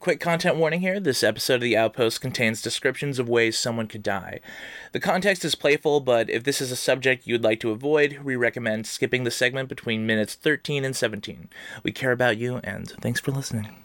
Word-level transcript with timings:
Quick 0.00 0.18
content 0.18 0.56
warning 0.56 0.80
here 0.80 0.98
this 0.98 1.22
episode 1.22 1.56
of 1.56 1.60
The 1.60 1.76
Outpost 1.76 2.22
contains 2.22 2.62
descriptions 2.62 3.18
of 3.18 3.28
ways 3.28 3.58
someone 3.58 3.86
could 3.86 4.02
die. 4.02 4.40
The 4.92 5.00
context 5.00 5.44
is 5.44 5.54
playful, 5.54 6.00
but 6.00 6.30
if 6.30 6.42
this 6.42 6.62
is 6.62 6.72
a 6.72 6.76
subject 6.76 7.26
you 7.26 7.34
would 7.34 7.44
like 7.44 7.60
to 7.60 7.70
avoid, 7.70 8.20
we 8.24 8.34
recommend 8.34 8.86
skipping 8.86 9.24
the 9.24 9.30
segment 9.30 9.68
between 9.68 10.06
minutes 10.06 10.34
13 10.34 10.86
and 10.86 10.96
17. 10.96 11.50
We 11.82 11.92
care 11.92 12.12
about 12.12 12.38
you, 12.38 12.60
and 12.64 12.88
thanks 12.88 13.20
for 13.20 13.30
listening. 13.30 13.76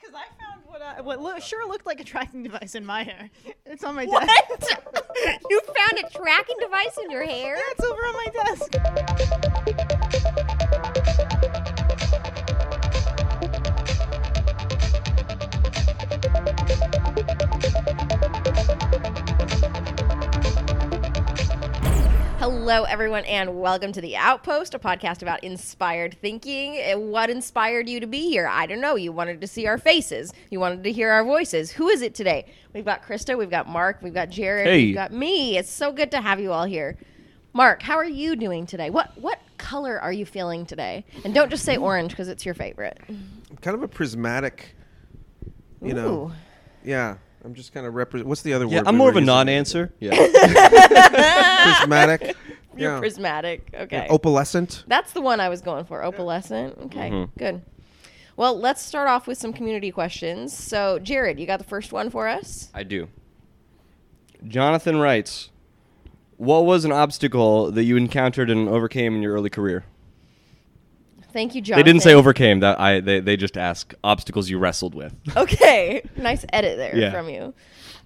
Because 0.00 0.14
I 0.14 0.24
found 0.42 0.62
what 0.64 0.80
I, 0.80 1.02
what 1.02 1.20
loo- 1.20 1.38
sure 1.40 1.68
looked 1.68 1.84
like 1.84 2.00
a 2.00 2.04
tracking 2.04 2.42
device 2.42 2.74
in 2.74 2.86
my 2.86 3.02
hair. 3.02 3.28
It's 3.66 3.84
on 3.84 3.94
my 3.96 4.06
What? 4.06 4.26
desk. 4.26 4.78
you 5.50 5.60
found 5.76 5.98
a 6.02 6.08
tracking 6.08 6.56
device 6.58 6.96
in 7.04 7.10
your 7.10 7.26
hair? 7.26 7.56
Yeah, 7.56 7.62
it's 7.72 7.84
over 7.84 8.00
on 8.00 8.14
my 8.14 8.28
desk. 10.96 11.06
Hello, 22.38 22.84
everyone, 22.84 23.24
and 23.24 23.60
welcome 23.60 23.92
to 23.92 24.00
The 24.00 24.16
Outpost, 24.16 24.74
a 24.74 24.78
podcast 24.78 25.22
about 25.22 25.42
inspired 25.42 26.16
thinking. 26.20 26.76
Uh, 26.76 26.98
What 26.98 27.30
inspired 27.30 27.88
you 27.88 27.98
to 28.00 28.06
be 28.06 28.28
here? 28.30 28.46
I 28.46 28.66
don't 28.66 28.80
know. 28.80 28.94
You 28.96 29.10
wanted 29.12 29.40
to 29.40 29.46
see 29.46 29.66
our 29.66 29.78
faces, 29.78 30.32
you 30.50 30.60
wanted 30.60 30.84
to 30.84 30.92
hear 30.92 31.10
our 31.10 31.24
voices. 31.24 31.70
Who 31.72 31.88
is 31.88 32.02
it 32.02 32.14
today? 32.14 32.46
We've 32.72 32.84
got 32.84 33.02
Krista, 33.02 33.36
we've 33.38 33.50
got 33.50 33.68
Marc, 33.68 34.02
we've 34.02 34.14
got 34.14 34.30
Jared, 34.30 34.66
Hey. 34.66 34.86
we've 34.86 34.94
got 34.94 35.12
me. 35.12 35.56
It's 35.58 35.70
so 35.70 35.92
good 35.92 36.10
to 36.12 36.20
have 36.20 36.40
you 36.40 36.52
all 36.52 36.64
here. 36.64 36.96
Marc, 37.52 37.82
how 37.82 37.96
are 37.96 38.04
you 38.04 38.36
doing 38.36 38.66
today? 38.66 38.90
What 38.90 39.16
what 39.18 39.38
color 39.58 39.98
are 40.00 40.12
you 40.12 40.24
feeling 40.26 40.64
today? 40.66 41.04
And 41.24 41.34
don't 41.34 41.50
just 41.50 41.64
say 41.64 41.76
orange 41.76 42.10
because 42.10 42.28
it's 42.28 42.44
your 42.44 42.54
favorite. 42.54 42.98
kind 43.62 43.74
of 43.74 43.82
a 43.82 43.88
prismatic, 43.88 44.74
you 45.82 45.94
know. 45.94 46.08
Ooh. 46.08 46.32
Yeah, 46.84 47.16
I'm 47.44 47.54
just 47.54 47.72
kind 47.72 47.86
of 47.86 47.94
represent. 47.94 48.28
What's 48.28 48.42
the 48.42 48.52
other 48.52 48.66
Yeah, 48.66 48.78
word? 48.78 48.88
I'm 48.88 48.94
we 48.94 48.98
more 48.98 49.10
of 49.10 49.16
a 49.16 49.20
non-answer. 49.20 49.92
Yeah. 49.98 50.14
prismatic. 51.78 52.36
You're 52.76 52.92
yeah. 52.94 52.98
prismatic. 53.00 53.70
Okay. 53.74 54.06
Opalescent. 54.10 54.84
That's 54.86 55.12
the 55.12 55.20
one 55.20 55.40
I 55.40 55.48
was 55.48 55.60
going 55.60 55.84
for. 55.84 56.02
Opalescent. 56.02 56.78
Okay, 56.86 57.10
Mm-hmm. 57.10 57.38
good. 57.38 57.62
Well, 58.36 58.58
let's 58.58 58.80
start 58.80 59.08
off 59.08 59.26
with 59.26 59.36
some 59.38 59.52
community 59.52 59.90
questions. 59.90 60.56
So, 60.56 60.98
Jared, 60.98 61.38
you 61.38 61.46
got 61.46 61.58
the 61.58 61.64
first 61.64 61.92
one 61.92 62.08
for 62.10 62.26
us? 62.28 62.70
I 62.72 62.84
do. 62.84 63.08
Jonathan 64.46 64.98
writes, 64.98 65.50
"What 66.38 66.64
was 66.64 66.84
an 66.86 66.92
obstacle 66.92 67.70
that 67.70 67.84
you 67.84 67.96
encountered 67.98 68.48
and 68.48 68.68
overcame 68.68 69.14
in 69.16 69.22
your 69.22 69.34
early 69.34 69.50
career?" 69.50 69.84
Thank 71.32 71.54
you, 71.54 71.60
John. 71.60 71.76
They 71.78 71.82
didn't 71.82 72.02
say 72.02 72.14
overcame. 72.14 72.60
That 72.60 72.80
I 72.80 73.00
they, 73.00 73.20
they 73.20 73.36
just 73.36 73.56
ask 73.56 73.94
obstacles 74.02 74.48
you 74.50 74.58
wrestled 74.58 74.94
with. 74.94 75.14
Okay, 75.36 76.02
nice 76.16 76.44
edit 76.52 76.76
there 76.76 76.96
Yeah. 76.96 77.10
from 77.12 77.28
you. 77.28 77.54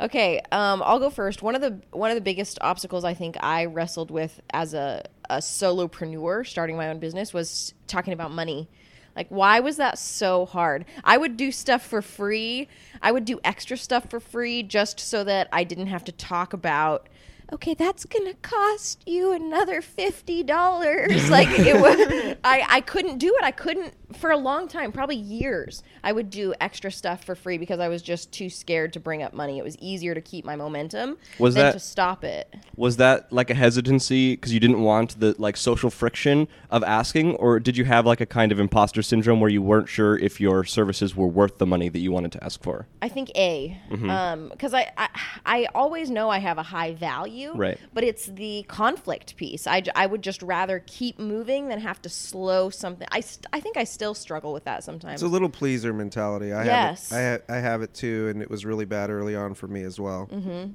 Okay, 0.00 0.40
um, 0.52 0.82
I'll 0.84 0.98
go 0.98 1.08
first. 1.10 1.42
One 1.42 1.54
of 1.54 1.60
the 1.60 1.80
one 1.92 2.10
of 2.10 2.16
the 2.16 2.20
biggest 2.20 2.58
obstacles 2.60 3.04
I 3.04 3.14
think 3.14 3.36
I 3.40 3.64
wrestled 3.66 4.10
with 4.10 4.40
as 4.52 4.74
a 4.74 5.04
a 5.30 5.38
solopreneur 5.38 6.46
starting 6.46 6.76
my 6.76 6.88
own 6.88 6.98
business 6.98 7.32
was 7.32 7.74
talking 7.86 8.12
about 8.12 8.30
money. 8.30 8.68
Like, 9.16 9.28
why 9.28 9.60
was 9.60 9.76
that 9.76 9.96
so 9.98 10.44
hard? 10.44 10.84
I 11.04 11.16
would 11.16 11.36
do 11.36 11.52
stuff 11.52 11.86
for 11.86 12.02
free. 12.02 12.68
I 13.00 13.12
would 13.12 13.24
do 13.24 13.38
extra 13.44 13.76
stuff 13.76 14.10
for 14.10 14.18
free 14.18 14.62
just 14.64 14.98
so 14.98 15.22
that 15.24 15.48
I 15.52 15.62
didn't 15.64 15.86
have 15.86 16.02
to 16.04 16.12
talk 16.12 16.52
about. 16.52 17.08
Okay, 17.54 17.74
that's 17.74 18.04
gonna 18.04 18.34
cost 18.42 19.02
you 19.08 19.32
another 19.32 19.80
fifty 19.80 20.42
dollars. 20.42 21.30
like 21.38 21.48
it 21.50 21.80
was, 21.80 22.36
I 22.44 22.66
I 22.68 22.80
couldn't 22.80 23.18
do 23.18 23.28
it. 23.38 23.44
I 23.44 23.52
couldn't 23.52 23.94
for 24.18 24.30
a 24.30 24.36
long 24.36 24.68
time, 24.68 24.92
probably 24.92 25.16
years. 25.16 25.82
I 26.04 26.12
would 26.12 26.30
do 26.30 26.54
extra 26.60 26.90
stuff 26.90 27.24
for 27.24 27.34
free 27.34 27.58
because 27.58 27.80
I 27.80 27.88
was 27.88 28.00
just 28.02 28.30
too 28.32 28.48
scared 28.50 28.92
to 28.92 29.00
bring 29.00 29.22
up 29.22 29.32
money. 29.34 29.58
It 29.58 29.64
was 29.64 29.76
easier 29.80 30.14
to 30.14 30.20
keep 30.20 30.44
my 30.44 30.54
momentum 30.56 31.16
Was 31.38 31.54
than 31.54 31.66
that- 31.66 31.72
to 31.72 31.80
stop 31.80 32.22
it. 32.24 32.54
Was 32.76 32.96
that 32.98 33.32
like 33.32 33.50
a 33.50 33.54
hesitancy 33.54 34.34
because 34.36 34.52
you 34.52 34.60
didn't 34.60 34.82
want 34.82 35.18
the 35.20 35.34
like 35.38 35.56
social 35.56 35.90
friction 35.90 36.48
of 36.70 36.82
asking, 36.84 37.36
or 37.36 37.58
did 37.60 37.76
you 37.76 37.84
have 37.84 38.04
like 38.06 38.20
a 38.20 38.26
kind 38.26 38.52
of 38.52 38.58
imposter 38.60 39.02
syndrome 39.02 39.40
where 39.40 39.50
you 39.50 39.62
weren't 39.62 39.88
sure 39.88 40.18
if 40.18 40.40
your 40.40 40.64
services 40.64 41.14
were 41.16 41.28
worth 41.28 41.58
the 41.58 41.66
money 41.66 41.88
that 41.88 41.98
you 42.00 42.10
wanted 42.12 42.32
to 42.32 42.42
ask 42.44 42.62
for? 42.62 42.86
I 43.02 43.08
think 43.08 43.30
A, 43.36 43.78
Mm-hmm. 43.90 44.48
because 44.48 44.74
I, 44.74 44.90
I 44.96 45.08
I 45.46 45.66
always 45.74 46.10
know 46.10 46.30
I 46.30 46.38
have 46.38 46.58
a 46.58 46.62
high 46.64 46.94
value, 46.94 47.43
Right. 47.52 47.78
But 47.92 48.04
it's 48.04 48.26
the 48.26 48.64
conflict 48.68 49.36
piece. 49.36 49.66
I, 49.66 49.82
I 49.94 50.06
would 50.06 50.22
just 50.22 50.40
rather 50.42 50.82
keep 50.86 51.18
moving 51.18 51.68
than 51.68 51.80
have 51.80 52.00
to 52.02 52.08
slow 52.08 52.70
something. 52.70 53.06
I, 53.12 53.20
st- 53.20 53.46
I 53.52 53.60
think 53.60 53.76
I 53.76 53.84
still 53.84 54.14
struggle 54.14 54.52
with 54.54 54.64
that 54.64 54.84
sometimes. 54.84 55.14
It's 55.14 55.22
a 55.22 55.32
little 55.32 55.48
pleaser 55.50 55.92
mentality. 55.92 56.52
I 56.52 56.64
Yes. 56.64 57.10
have 57.10 57.18
it. 57.18 57.44
I, 57.48 57.54
ha- 57.54 57.58
I 57.58 57.60
have 57.60 57.82
it 57.82 57.92
too, 57.92 58.28
and 58.28 58.40
it 58.40 58.48
was 58.50 58.64
really 58.64 58.86
bad 58.86 59.10
early 59.10 59.36
on 59.36 59.52
for 59.54 59.66
me 59.68 59.82
as 59.82 60.00
well. 60.00 60.28
Mm-hmm. 60.32 60.70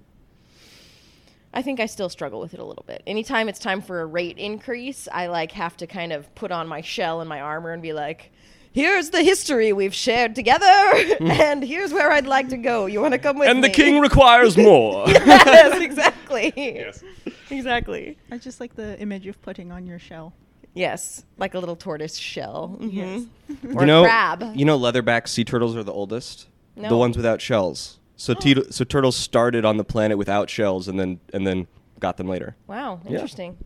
I 1.52 1.62
think 1.64 1.80
I 1.80 1.88
still 1.88 2.10
struggle 2.10 2.40
with 2.40 2.54
it 2.54 2.60
a 2.60 2.64
little 2.64 2.84
bit. 2.86 3.02
Anytime 3.08 3.50
it's 3.50 3.58
time 3.60 3.82
for 3.82 4.02
a 4.02 4.06
rate 4.06 4.38
increase, 4.38 5.08
I 5.12 5.28
like 5.28 5.52
have 5.54 5.76
to 5.78 5.88
kind 5.88 6.14
of 6.14 6.34
put 6.36 6.52
on 6.52 6.68
my 6.68 6.82
shell 6.82 7.22
and 7.22 7.28
my 7.30 7.42
armor 7.42 7.72
and 7.72 7.82
be 7.82 7.92
like, 7.92 8.32
"Here's 8.72 9.10
the 9.10 9.24
history 9.24 9.74
we've 9.74 9.96
shared 9.96 10.36
together, 10.36 10.66
and 11.20 11.64
here's 11.64 11.92
where 11.92 12.12
I'd 12.12 12.28
like 12.28 12.50
to 12.50 12.58
go. 12.58 12.86
You 12.86 13.02
want 13.02 13.14
to 13.16 13.18
come 13.18 13.40
with 13.40 13.50
and 13.50 13.62
me?" 13.62 13.66
And 13.68 13.74
the 13.74 13.76
king 13.76 14.00
requires 14.00 14.58
more. 14.70 15.06
yes, 15.10 15.82
exactly. 15.82 16.19
Yes, 16.32 17.04
exactly. 17.50 18.18
I 18.32 18.38
just 18.38 18.60
like 18.60 18.76
the 18.76 19.00
image 19.00 19.28
of 19.28 19.42
putting 19.42 19.72
on 19.72 19.86
your 19.86 20.00
shell. 20.00 20.34
Yes, 20.74 21.26
like 21.38 21.56
a 21.56 21.60
little 21.60 21.76
tortoise 21.76 22.16
shell. 22.18 22.78
Yes. 22.80 23.24
Mhm. 23.52 23.76
Or 23.76 23.82
you 23.82 23.88
know, 23.88 24.04
a 24.04 24.08
crab. 24.08 24.52
You 24.56 24.66
know, 24.66 24.78
leatherback 24.80 25.28
sea 25.28 25.44
turtles 25.44 25.76
are 25.76 25.84
the 25.84 25.92
oldest. 25.92 26.48
No. 26.76 26.90
The 26.90 26.98
ones 26.98 27.18
without 27.18 27.42
shells. 27.42 28.00
So, 28.16 28.34
te- 28.34 28.70
so 28.72 28.84
turtles 28.86 29.16
started 29.16 29.66
on 29.66 29.78
the 29.78 29.84
planet 29.84 30.18
without 30.18 30.50
shells, 30.50 30.88
and 30.88 31.00
then 31.00 31.20
and 31.34 31.46
then 31.48 31.68
got 32.00 32.18
them 32.18 32.28
later. 32.28 32.56
wow, 32.68 33.00
Yeah. 33.06 33.12
interesting. 33.14 33.58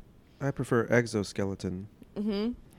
I 0.41 0.51
prefer 0.51 0.87
exoskeleton. 0.89 1.87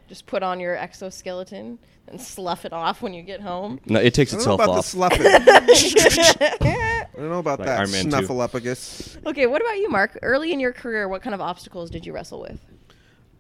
Just 0.08 0.26
put 0.26 0.42
on 0.42 0.60
your 0.60 0.76
exoskeleton 0.76 1.78
and 2.08 2.20
slough 2.20 2.64
it 2.66 2.72
off 2.72 3.00
when 3.00 3.14
you 3.14 3.22
get 3.22 3.40
home. 3.40 3.80
No, 3.86 3.98
it 3.98 4.12
takes 4.12 4.34
I 4.34 4.36
don't 4.38 4.46
know 4.58 4.64
itself 4.82 5.14
about 5.16 5.16
the 5.16 5.24
off. 5.24 6.40
I 6.40 7.06
don't 7.16 7.30
know 7.30 7.38
about 7.38 7.58
Like 7.60 7.66
that 7.68 7.78
Iron 7.80 7.90
Man 7.90 8.04
2. 8.10 8.10
snuffleupagus. 8.10 9.26
Okay, 9.26 9.46
what 9.46 9.62
about 9.62 9.78
you, 9.78 9.88
Marc? 9.88 10.18
Early 10.22 10.52
in 10.52 10.60
your 10.60 10.72
career, 10.72 11.08
what 11.08 11.22
kind 11.22 11.34
of 11.34 11.40
obstacles 11.40 11.90
did 11.90 12.04
you 12.04 12.12
wrestle 12.12 12.40
with? 12.40 12.60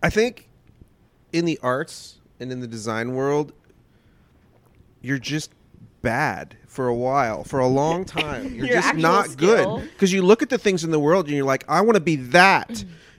I 0.02 0.10
think 0.10 0.48
in 1.32 1.44
the 1.44 1.58
arts 1.62 2.16
and 2.40 2.50
in 2.50 2.60
the 2.60 2.66
design 2.66 3.14
world, 3.14 3.52
you're 5.02 5.18
just 5.18 5.50
bad 6.02 6.56
for 6.66 6.88
a 6.88 6.94
while, 6.94 7.44
for 7.44 7.58
a 7.60 7.66
long 7.68 8.04
time. 8.06 8.54
You're 8.54 8.66
Your 8.66 8.76
just 8.76 8.88
actual 8.88 9.02
not 9.02 9.26
skill. 9.30 9.78
good 9.80 9.90
because 9.92 10.12
you 10.12 10.22
look 10.22 10.42
at 10.42 10.48
the 10.50 10.58
things 10.58 10.84
in 10.84 10.90
the 10.90 11.00
world 11.00 11.26
and 11.26 11.34
you're 11.36 11.44
like, 11.46 11.64
I 11.68 11.80
want 11.82 11.96
to 11.96 12.00
be 12.00 12.16
that, 12.16 12.84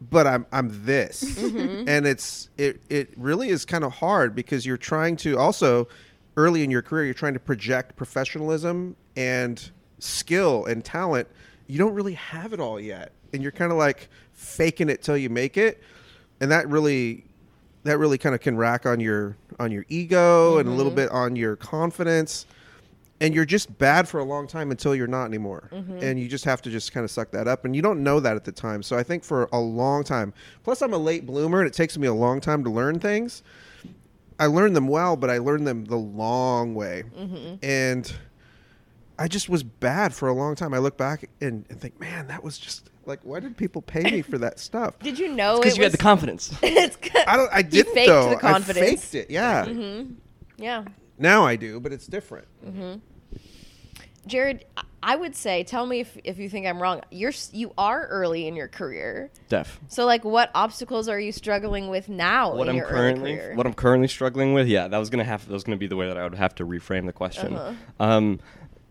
but 0.00 0.26
I'm 0.26 0.46
I'm 0.52 0.84
this, 0.84 1.22
Mm-hmm. 1.38 1.88
and 1.88 2.06
it's 2.06 2.48
it 2.56 2.80
it 2.88 3.12
really 3.16 3.48
is 3.48 3.64
kind 3.64 3.84
of 3.84 3.92
hard 3.92 4.34
because 4.34 4.64
you're 4.66 4.76
trying 4.76 5.16
to 5.18 5.38
also 5.38 5.88
early 6.36 6.62
in 6.62 6.70
your 6.70 6.82
career 6.82 7.04
you're 7.04 7.14
trying 7.14 7.34
to 7.34 7.40
project 7.40 7.96
professionalism 7.96 8.94
and 9.16 9.70
skill 9.98 10.64
and 10.66 10.84
talent. 10.84 11.26
You 11.66 11.78
don't 11.78 11.94
really 11.94 12.14
have 12.14 12.52
it 12.52 12.60
all 12.60 12.78
yet, 12.80 13.12
and 13.32 13.42
you're 13.42 13.52
kind 13.52 13.72
of 13.72 13.78
like 13.78 14.08
faking 14.32 14.88
it 14.88 15.02
till 15.02 15.16
you 15.16 15.28
make 15.30 15.56
it, 15.56 15.82
and 16.40 16.50
that 16.50 16.68
really 16.68 17.24
that 17.84 17.98
really 17.98 18.18
kind 18.18 18.34
of 18.34 18.40
can 18.40 18.56
rack 18.56 18.86
on 18.86 19.00
your 19.00 19.36
on 19.58 19.72
your 19.72 19.84
ego 19.88 20.58
and 20.58 20.68
a 20.68 20.72
little 20.72 20.92
bit 20.92 21.10
on 21.10 21.34
your 21.36 21.56
confidence 21.56 22.46
and 23.20 23.34
you're 23.34 23.44
just 23.44 23.76
bad 23.78 24.08
for 24.08 24.20
a 24.20 24.24
long 24.24 24.46
time 24.46 24.70
until 24.70 24.94
you're 24.94 25.06
not 25.06 25.24
anymore 25.24 25.68
mm-hmm. 25.72 25.98
and 25.98 26.20
you 26.20 26.28
just 26.28 26.44
have 26.44 26.62
to 26.62 26.70
just 26.70 26.92
kind 26.92 27.04
of 27.04 27.10
suck 27.10 27.30
that 27.30 27.48
up 27.48 27.64
and 27.64 27.74
you 27.74 27.82
don't 27.82 28.02
know 28.02 28.20
that 28.20 28.36
at 28.36 28.44
the 28.44 28.52
time 28.52 28.82
so 28.82 28.96
i 28.96 29.02
think 29.02 29.24
for 29.24 29.48
a 29.52 29.58
long 29.58 30.04
time 30.04 30.32
plus 30.62 30.82
i'm 30.82 30.92
a 30.92 30.98
late 30.98 31.26
bloomer 31.26 31.60
and 31.60 31.66
it 31.66 31.74
takes 31.74 31.96
me 31.98 32.06
a 32.06 32.14
long 32.14 32.40
time 32.40 32.62
to 32.64 32.70
learn 32.70 32.98
things 32.98 33.42
i 34.38 34.46
learned 34.46 34.74
them 34.74 34.88
well 34.88 35.16
but 35.16 35.30
i 35.30 35.38
learned 35.38 35.66
them 35.66 35.84
the 35.84 35.96
long 35.96 36.74
way 36.74 37.02
mm-hmm. 37.16 37.54
and 37.62 38.14
i 39.18 39.26
just 39.26 39.48
was 39.48 39.62
bad 39.62 40.14
for 40.14 40.28
a 40.28 40.34
long 40.34 40.54
time 40.54 40.72
i 40.72 40.78
look 40.78 40.96
back 40.96 41.28
and, 41.40 41.64
and 41.68 41.80
think 41.80 41.98
man 42.00 42.26
that 42.28 42.42
was 42.42 42.58
just 42.58 42.90
like 43.04 43.20
why 43.22 43.40
did 43.40 43.56
people 43.56 43.80
pay 43.80 44.02
me 44.02 44.22
for 44.22 44.38
that 44.38 44.60
stuff 44.60 44.98
Did 45.00 45.18
you 45.18 45.28
know 45.34 45.56
Because 45.56 45.74
it 45.74 45.78
you 45.78 45.82
had 45.84 45.92
the 45.92 45.98
confidence. 45.98 46.54
it's 46.62 46.96
c- 47.02 47.24
I 47.26 47.36
don't. 47.38 47.50
I 47.50 47.62
didn't 47.62 47.94
faked 47.94 48.08
though. 48.08 48.30
the 48.30 48.36
confidence. 48.36 48.86
I 48.86 48.90
faked 48.90 49.14
it. 49.14 49.30
Yeah. 49.30 49.64
Mm-hmm. 49.64 50.12
yeah. 50.58 50.84
Now 51.18 51.44
I 51.44 51.56
do, 51.56 51.80
but 51.80 51.92
it's 51.92 52.06
different. 52.06 52.46
Jared, 54.26 54.64
I- 55.02 55.16
would 55.16 55.34
say, 55.34 55.64
tell 55.64 55.86
me 55.86 56.00
if, 56.00 56.16
if 56.24 56.38
you 56.38 56.48
think 56.48 56.66
I'm 56.66 56.80
wrong. 56.82 57.02
You're 57.10 57.32
you 57.52 57.72
are 57.78 58.06
early 58.08 58.46
in 58.46 58.56
your 58.56 58.68
career, 58.68 59.30
Def. 59.48 59.80
so 59.88 60.04
like, 60.04 60.24
what 60.24 60.50
obstacles 60.54 61.08
are 61.08 61.18
you 61.18 61.32
struggling 61.32 61.88
with 61.88 62.08
now 62.08 62.54
What 62.54 62.68
I'm 62.68 62.80
currently 62.80 63.38
what 63.54 63.66
I'm 63.66 63.74
currently 63.74 64.08
struggling 64.08 64.52
with, 64.54 64.66
yeah, 64.68 64.88
that 64.88 64.98
was 64.98 65.08
gonna 65.10 65.24
have 65.24 65.46
that 65.46 65.52
was 65.52 65.64
gonna 65.64 65.76
be 65.76 65.86
the 65.86 65.96
way 65.96 66.08
that 66.08 66.18
I 66.18 66.24
would 66.24 66.34
have 66.34 66.54
to 66.56 66.66
reframe 66.66 67.06
the 67.06 67.12
question. 67.12 67.56
Uh-huh. 67.56 67.74
Um, 68.00 68.40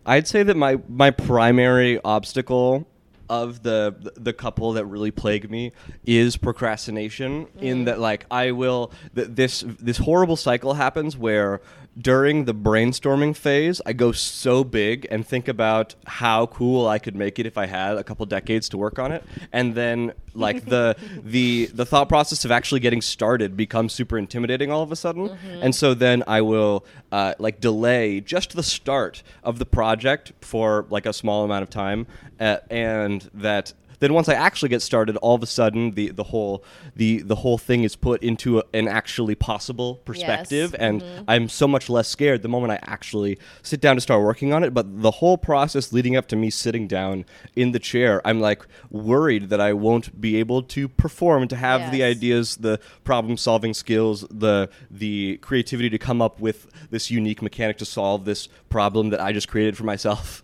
I'd 0.06 0.26
say 0.26 0.42
that 0.42 0.56
my 0.56 0.78
my 0.88 1.10
primary 1.10 2.00
obstacle 2.02 2.86
of 3.28 3.62
the 3.62 3.94
the 4.16 4.32
couple 4.32 4.72
that 4.72 4.86
really 4.86 5.10
plague 5.10 5.50
me 5.50 5.72
is 6.06 6.36
procrastination. 6.36 7.46
In 7.60 7.84
that, 7.84 8.00
like, 8.00 8.24
I 8.30 8.52
will 8.52 8.92
th- 9.14 9.28
this 9.30 9.64
this 9.66 9.98
horrible 9.98 10.36
cycle 10.36 10.74
happens 10.74 11.16
where 11.16 11.60
during 12.00 12.44
the 12.44 12.54
brainstorming 12.54 13.34
phase, 13.36 13.80
I 13.84 13.92
go 13.92 14.12
so 14.12 14.62
big 14.62 15.06
and 15.10 15.26
think 15.26 15.48
about 15.48 15.94
how 16.06 16.46
cool 16.46 16.86
I 16.86 16.98
could 16.98 17.16
make 17.16 17.38
it 17.38 17.46
if 17.46 17.58
I 17.58 17.66
had 17.66 17.96
a 17.96 18.04
couple 18.04 18.24
decades 18.26 18.68
to 18.70 18.78
work 18.78 18.98
on 18.98 19.10
it, 19.10 19.24
and 19.52 19.74
then 19.74 20.12
like 20.34 20.64
the 20.66 20.96
the 21.24 21.66
the 21.66 21.84
thought 21.84 22.08
process 22.08 22.44
of 22.44 22.50
actually 22.50 22.80
getting 22.80 23.02
started 23.02 23.56
becomes 23.56 23.92
super 23.92 24.18
intimidating 24.18 24.70
all 24.70 24.82
of 24.82 24.92
a 24.92 24.96
sudden, 24.96 25.36
and 25.60 25.74
so 25.74 25.94
then 25.94 26.22
I 26.26 26.42
will 26.42 26.84
uh, 27.10 27.34
like 27.38 27.60
delay 27.60 28.20
just 28.20 28.54
the 28.54 28.62
start 28.62 29.22
of 29.42 29.58
the 29.58 29.66
project 29.66 30.32
for 30.40 30.86
like 30.90 31.06
a 31.06 31.12
small 31.12 31.44
amount 31.44 31.62
of 31.62 31.70
time, 31.70 32.06
uh, 32.38 32.58
and 32.70 33.28
that 33.34 33.72
then 34.00 34.14
once 34.14 34.28
I 34.28 34.34
actually 34.34 34.68
get 34.68 34.82
started, 34.82 35.16
all 35.18 35.34
of 35.34 35.42
a 35.42 35.46
sudden 35.46 35.92
the, 35.92 36.10
the 36.10 36.24
whole 36.24 36.64
the 36.94 37.20
the 37.22 37.36
whole 37.36 37.58
thing 37.58 37.84
is 37.84 37.96
put 37.96 38.22
into 38.22 38.58
a, 38.58 38.62
an 38.72 38.88
actually 38.88 39.34
possible 39.34 39.96
perspective, 40.04 40.74
and 40.78 41.02
mm-hmm. 41.02 41.24
I'm 41.28 41.48
so 41.48 41.66
much 41.66 41.88
less 41.88 42.08
scared 42.08 42.42
the 42.42 42.48
moment 42.48 42.72
I 42.72 42.78
actually 42.82 43.38
sit 43.62 43.80
down 43.80 43.96
to 43.96 44.00
start 44.00 44.22
working 44.22 44.52
on 44.52 44.62
it. 44.64 44.72
But 44.74 45.02
the 45.02 45.10
whole 45.10 45.38
process 45.38 45.92
leading 45.92 46.16
up 46.16 46.26
to 46.28 46.36
me 46.36 46.50
sitting 46.50 46.86
down 46.86 47.24
in 47.56 47.72
the 47.72 47.78
chair, 47.78 48.20
I'm 48.26 48.40
like 48.40 48.66
worried 48.90 49.50
that 49.50 49.60
I 49.60 49.72
won't 49.72 50.20
be 50.20 50.36
able 50.36 50.62
to 50.62 50.88
perform, 50.88 51.48
to 51.48 51.56
have 51.56 51.92
the 51.92 52.02
ideas, 52.02 52.56
the 52.56 52.80
problem 53.04 53.36
solving 53.36 53.74
skills, 53.74 54.24
the 54.30 54.68
the 54.90 55.38
creativity 55.38 55.90
to 55.90 55.98
come 55.98 56.22
up 56.22 56.40
with 56.40 56.68
this 56.90 57.10
unique 57.10 57.42
mechanic 57.42 57.78
to 57.78 57.84
solve 57.84 58.24
this 58.24 58.48
problem 58.68 59.10
that 59.10 59.20
I 59.20 59.32
just 59.32 59.48
created 59.48 59.76
for 59.76 59.84
myself. 59.84 60.42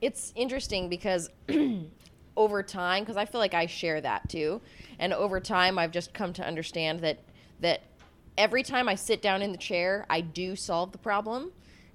it's 0.00 0.32
interesting 0.34 0.88
because 0.88 1.30
over 2.36 2.62
time 2.62 3.02
because 3.02 3.16
i 3.16 3.24
feel 3.24 3.40
like 3.40 3.54
i 3.54 3.66
share 3.66 4.00
that 4.00 4.28
too. 4.28 4.60
And 4.98 5.12
over 5.12 5.40
time 5.40 5.78
i've 5.78 5.90
just 5.90 6.14
come 6.14 6.32
to 6.34 6.46
understand 6.46 7.00
that 7.00 7.18
that 7.60 7.82
every 8.38 8.62
time 8.62 8.88
i 8.88 8.94
sit 8.94 9.22
down 9.22 9.42
in 9.42 9.52
the 9.52 9.58
chair 9.58 10.06
i 10.10 10.20
do 10.20 10.56
solve 10.56 10.92
the 10.92 10.98
problem. 10.98 11.52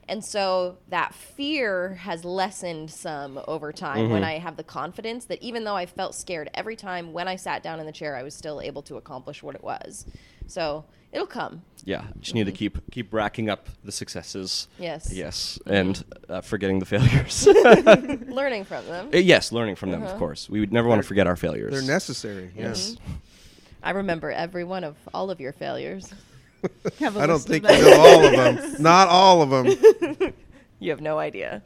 And 0.10 0.24
so 0.24 0.78
that 0.88 1.14
fear 1.14 1.96
has 1.96 2.24
lessened 2.24 2.90
some 2.90 3.42
over 3.46 3.74
time 3.74 4.10
when 4.10 4.22
mm-hmm. 4.22 4.30
i 4.30 4.38
have 4.38 4.56
the 4.56 4.64
confidence 4.64 5.26
that 5.26 5.42
even 5.42 5.64
though 5.64 5.76
i 5.76 5.86
felt 5.86 6.16
scared 6.16 6.50
every 6.54 6.76
time 6.76 7.14
when 7.14 7.28
i 7.28 7.36
sat 7.36 7.62
down 7.64 7.80
in 7.80 7.86
the 7.86 7.92
chair 7.92 8.16
i 8.16 8.24
was 8.24 8.34
still 8.34 8.62
able 8.62 8.82
to 8.84 8.96
accomplish 8.96 9.44
what 9.44 9.56
it 9.56 9.64
was. 9.64 10.06
So 10.48 10.86
it'll 11.18 11.28
come 11.28 11.62
Yeah, 11.84 12.04
just 12.22 12.36
need 12.36 12.46
to 12.46 12.52
keep 12.52 12.78
keep 12.92 13.14
racking 13.14 13.50
up 13.50 13.68
the 13.84 13.92
successes. 13.92 14.68
Yes. 14.80 15.12
Yes, 15.14 15.60
and 15.66 16.04
uh, 16.30 16.42
forgetting 16.42 16.80
the 16.80 16.86
failures. 16.86 17.48
learning 18.42 18.66
from 18.66 18.86
them 18.86 19.10
Uh, 19.14 19.18
yes, 19.18 19.52
learning 19.52 19.76
from 19.76 19.92
them, 19.92 20.04
of 20.04 20.18
course. 20.18 20.50
We 20.50 20.60
would 20.60 20.72
never 20.74 20.88
want 20.88 21.02
to 21.02 21.08
forget 21.08 21.26
our 21.28 21.36
failures. 21.36 21.72
They're 21.74 21.82
necessary. 22.00 22.52
Yes. 22.56 22.96
i 23.84 23.92
remember 23.92 24.32
every 24.32 24.64
one 24.64 24.84
of 24.84 24.96
all 25.14 25.30
of 25.32 25.40
your 25.40 25.54
failures 25.54 26.14
Have 27.00 27.16
a 27.18 27.22
I 27.22 27.26
don't 27.28 27.36
list 27.36 27.46
of 27.48 27.52
think 27.52 27.64
them. 27.66 27.78
you 27.80 27.90
know 27.92 28.00
all 28.00 28.26
of 28.26 28.32
them. 28.32 28.76
Not 28.82 29.08
all 29.08 29.42
of 29.44 29.50
them. 29.52 30.34
You 30.80 30.92
have 30.92 31.02
no 31.02 31.18
idea. 31.18 31.62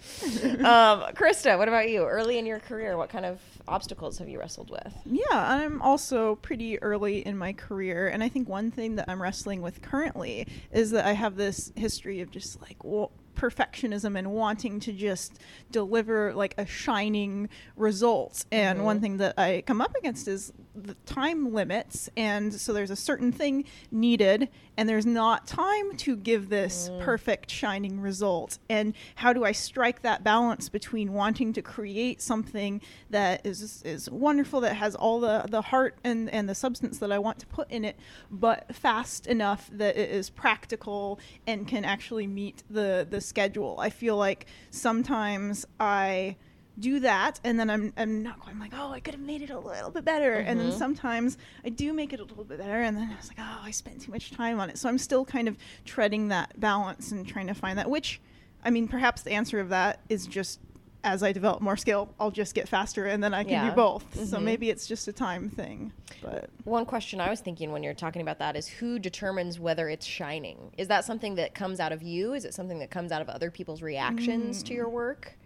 um, 0.74 1.04
Krista, 1.20 1.58
what 1.58 1.68
about 1.68 1.90
you? 1.90 2.04
Early 2.06 2.38
in 2.38 2.46
your 2.46 2.60
career, 2.60 2.96
what 2.98 3.10
kind 3.10 3.26
of 3.26 3.40
obstacles 3.68 4.18
have 4.20 4.30
you 4.30 4.40
wrestled 4.40 4.70
with? 4.70 4.94
Yeah, 5.06 5.24
I'm 5.32 5.82
also 5.82 6.36
pretty 6.36 6.82
early 6.82 7.26
in 7.26 7.38
my 7.38 7.54
career, 7.54 8.08
and 8.08 8.24
I 8.24 8.30
think 8.30 8.50
one 8.50 8.72
thing 8.72 8.96
that 8.96 9.06
I'm 9.08 9.22
wrestling 9.22 9.62
with 9.62 9.82
currently 9.82 10.48
is 10.72 10.92
that 10.92 11.06
I 11.06 11.14
have 11.14 11.36
this 11.36 11.72
history 11.76 12.22
of 12.22 12.32
just 12.32 12.62
like 12.62 12.84
well, 12.84 13.12
perfectionism 13.36 14.18
and 14.18 14.32
wanting 14.32 14.80
to 14.82 14.94
just 14.94 15.40
deliver 15.72 16.34
like 16.34 16.54
a 16.58 16.66
shining 16.66 17.50
result. 17.76 18.46
And 18.52 18.78
mm-hmm. 18.78 18.86
one 18.86 19.02
thing 19.02 19.18
that 19.18 19.38
I 19.38 19.64
come 19.66 19.82
up 19.82 19.96
against 19.96 20.28
is 20.28 20.54
the 20.76 20.96
time 21.06 21.54
limits, 21.54 22.10
and 22.16 22.54
so 22.54 22.74
there's 22.74 22.92
a 22.92 22.96
certain 22.96 23.32
thing 23.32 23.66
needed, 23.92 24.50
and 24.78 24.88
there's 24.88 25.06
not 25.06 25.46
time 25.46 25.96
to 25.98 26.16
give 26.16 26.50
this 26.50 26.90
mm. 26.90 27.02
perfect 27.02 27.52
shining 27.52 28.00
result. 28.00 28.58
And 28.70 28.94
how 29.16 29.34
do 29.34 29.44
I 29.44 29.52
strike 29.52 30.02
that 30.02 30.24
balance 30.24 30.70
between 30.70 31.14
wanting 31.14 31.54
to 31.54 31.62
create 31.62 32.22
something 32.22 32.82
that 33.10 33.46
is 33.46 33.82
is 33.84 34.10
wonderful, 34.10 34.62
that 34.62 34.76
has 34.76 34.96
all 34.96 35.20
the 35.20 35.46
the 35.50 35.62
heart 35.62 35.98
and 36.04 36.30
and 36.30 36.48
the 36.48 36.56
substance 36.56 37.00
that 37.00 37.12
I 37.12 37.20
want 37.20 37.40
to 37.40 37.48
put 37.48 37.70
in 37.70 37.84
it, 37.84 37.98
but 38.30 38.74
fast 38.74 39.28
enough 39.28 39.70
that 39.74 39.98
it 39.98 40.10
is 40.10 40.30
practical 40.30 41.20
and 41.46 41.68
can 41.68 41.84
actually 41.84 42.28
meet 42.28 42.64
the 42.70 43.06
the 43.10 43.20
schedule. 43.20 43.78
I 43.80 43.90
feel 43.90 44.16
like 44.16 44.46
sometimes 44.70 45.66
I 45.80 46.38
do 46.80 47.00
that 47.02 47.40
and 47.44 47.60
then 47.60 47.70
I'm, 47.70 47.94
I'm 47.98 48.24
not 48.24 48.40
quite 48.40 48.54
I'm 48.54 48.60
like 48.60 48.74
oh 48.76 48.92
I 48.92 49.00
could 49.00 49.14
have 49.14 49.24
made 49.24 49.42
it 49.42 49.50
a 49.50 49.60
little 49.60 49.92
bit 49.92 50.06
better 50.06 50.34
and 50.34 50.60
then 50.60 50.70
mm-hmm. 50.70 50.78
sometimes 50.78 51.38
I 51.66 51.70
do 51.70 51.94
make 51.94 52.14
it 52.14 52.20
a 52.20 52.24
little 52.24 52.44
bit 52.44 52.58
better 52.58 52.82
and 52.82 52.96
then 52.96 53.10
I 53.12 53.16
was 53.16 53.28
like 53.28 53.40
oh 53.40 53.60
I 53.64 53.72
spent 53.72 54.02
too 54.02 54.12
much 54.12 54.32
time 54.32 54.60
on 54.60 54.70
it 54.70 54.78
so 54.78 54.88
I'm 54.88 54.98
still 54.98 55.26
kind 55.26 55.48
of 55.48 55.58
treading 55.86 56.30
that 56.30 56.60
balance 56.60 57.12
and 57.12 57.28
trying 57.28 57.48
to 57.48 57.54
find 57.54 57.78
that 57.78 57.90
which 57.90 58.22
I 58.64 58.70
mean 58.70 58.88
perhaps 58.88 59.22
the 59.22 59.32
answer 59.32 59.60
of 59.60 59.70
that 59.70 60.00
is 60.10 60.26
just 60.28 60.60
as 61.04 61.24
I 61.24 61.32
develop 61.32 61.62
more 61.62 61.78
skill 61.78 62.14
I'll 62.20 62.32
just 62.32 62.56
get 62.56 62.70
faster 62.70 63.06
and 63.06 63.24
then 63.24 63.34
I 63.34 63.44
can 63.44 63.52
Yeah. 63.52 63.70
do 63.70 63.76
both 63.76 64.16
so 64.16 64.38
mm-hmm. 64.38 64.46
maybe 64.46 64.70
it's 64.70 64.88
just 64.88 65.08
a 65.08 65.14
time 65.14 65.50
thing 65.50 65.92
but 66.22 66.50
One 66.64 66.86
question 66.86 67.20
I 67.20 67.30
was 67.30 67.42
thinking 67.42 67.72
when 67.72 67.84
you're 67.84 67.94
talking 67.94 68.22
about 68.22 68.40
that 68.40 68.56
is 68.56 68.68
who 68.68 69.00
determines 69.00 69.60
whether 69.60 69.90
it's 69.90 70.06
shining? 70.06 70.72
Is 70.78 70.88
that 70.90 71.04
something 71.04 71.36
that 71.36 71.56
comes 71.56 71.80
out 71.80 71.92
of 71.92 72.04
you? 72.04 72.34
Is 72.34 72.46
it 72.46 72.54
something 72.54 72.80
that 72.80 72.92
comes 72.92 73.12
out 73.12 73.22
of 73.22 73.30
other 73.30 73.50
people's 73.50 73.82
reactions 73.82 74.62
to 74.64 74.74
your 74.74 74.88
mm. 74.88 74.92
work? 74.92 75.38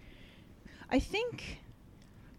I 0.95 0.99
think 0.99 1.59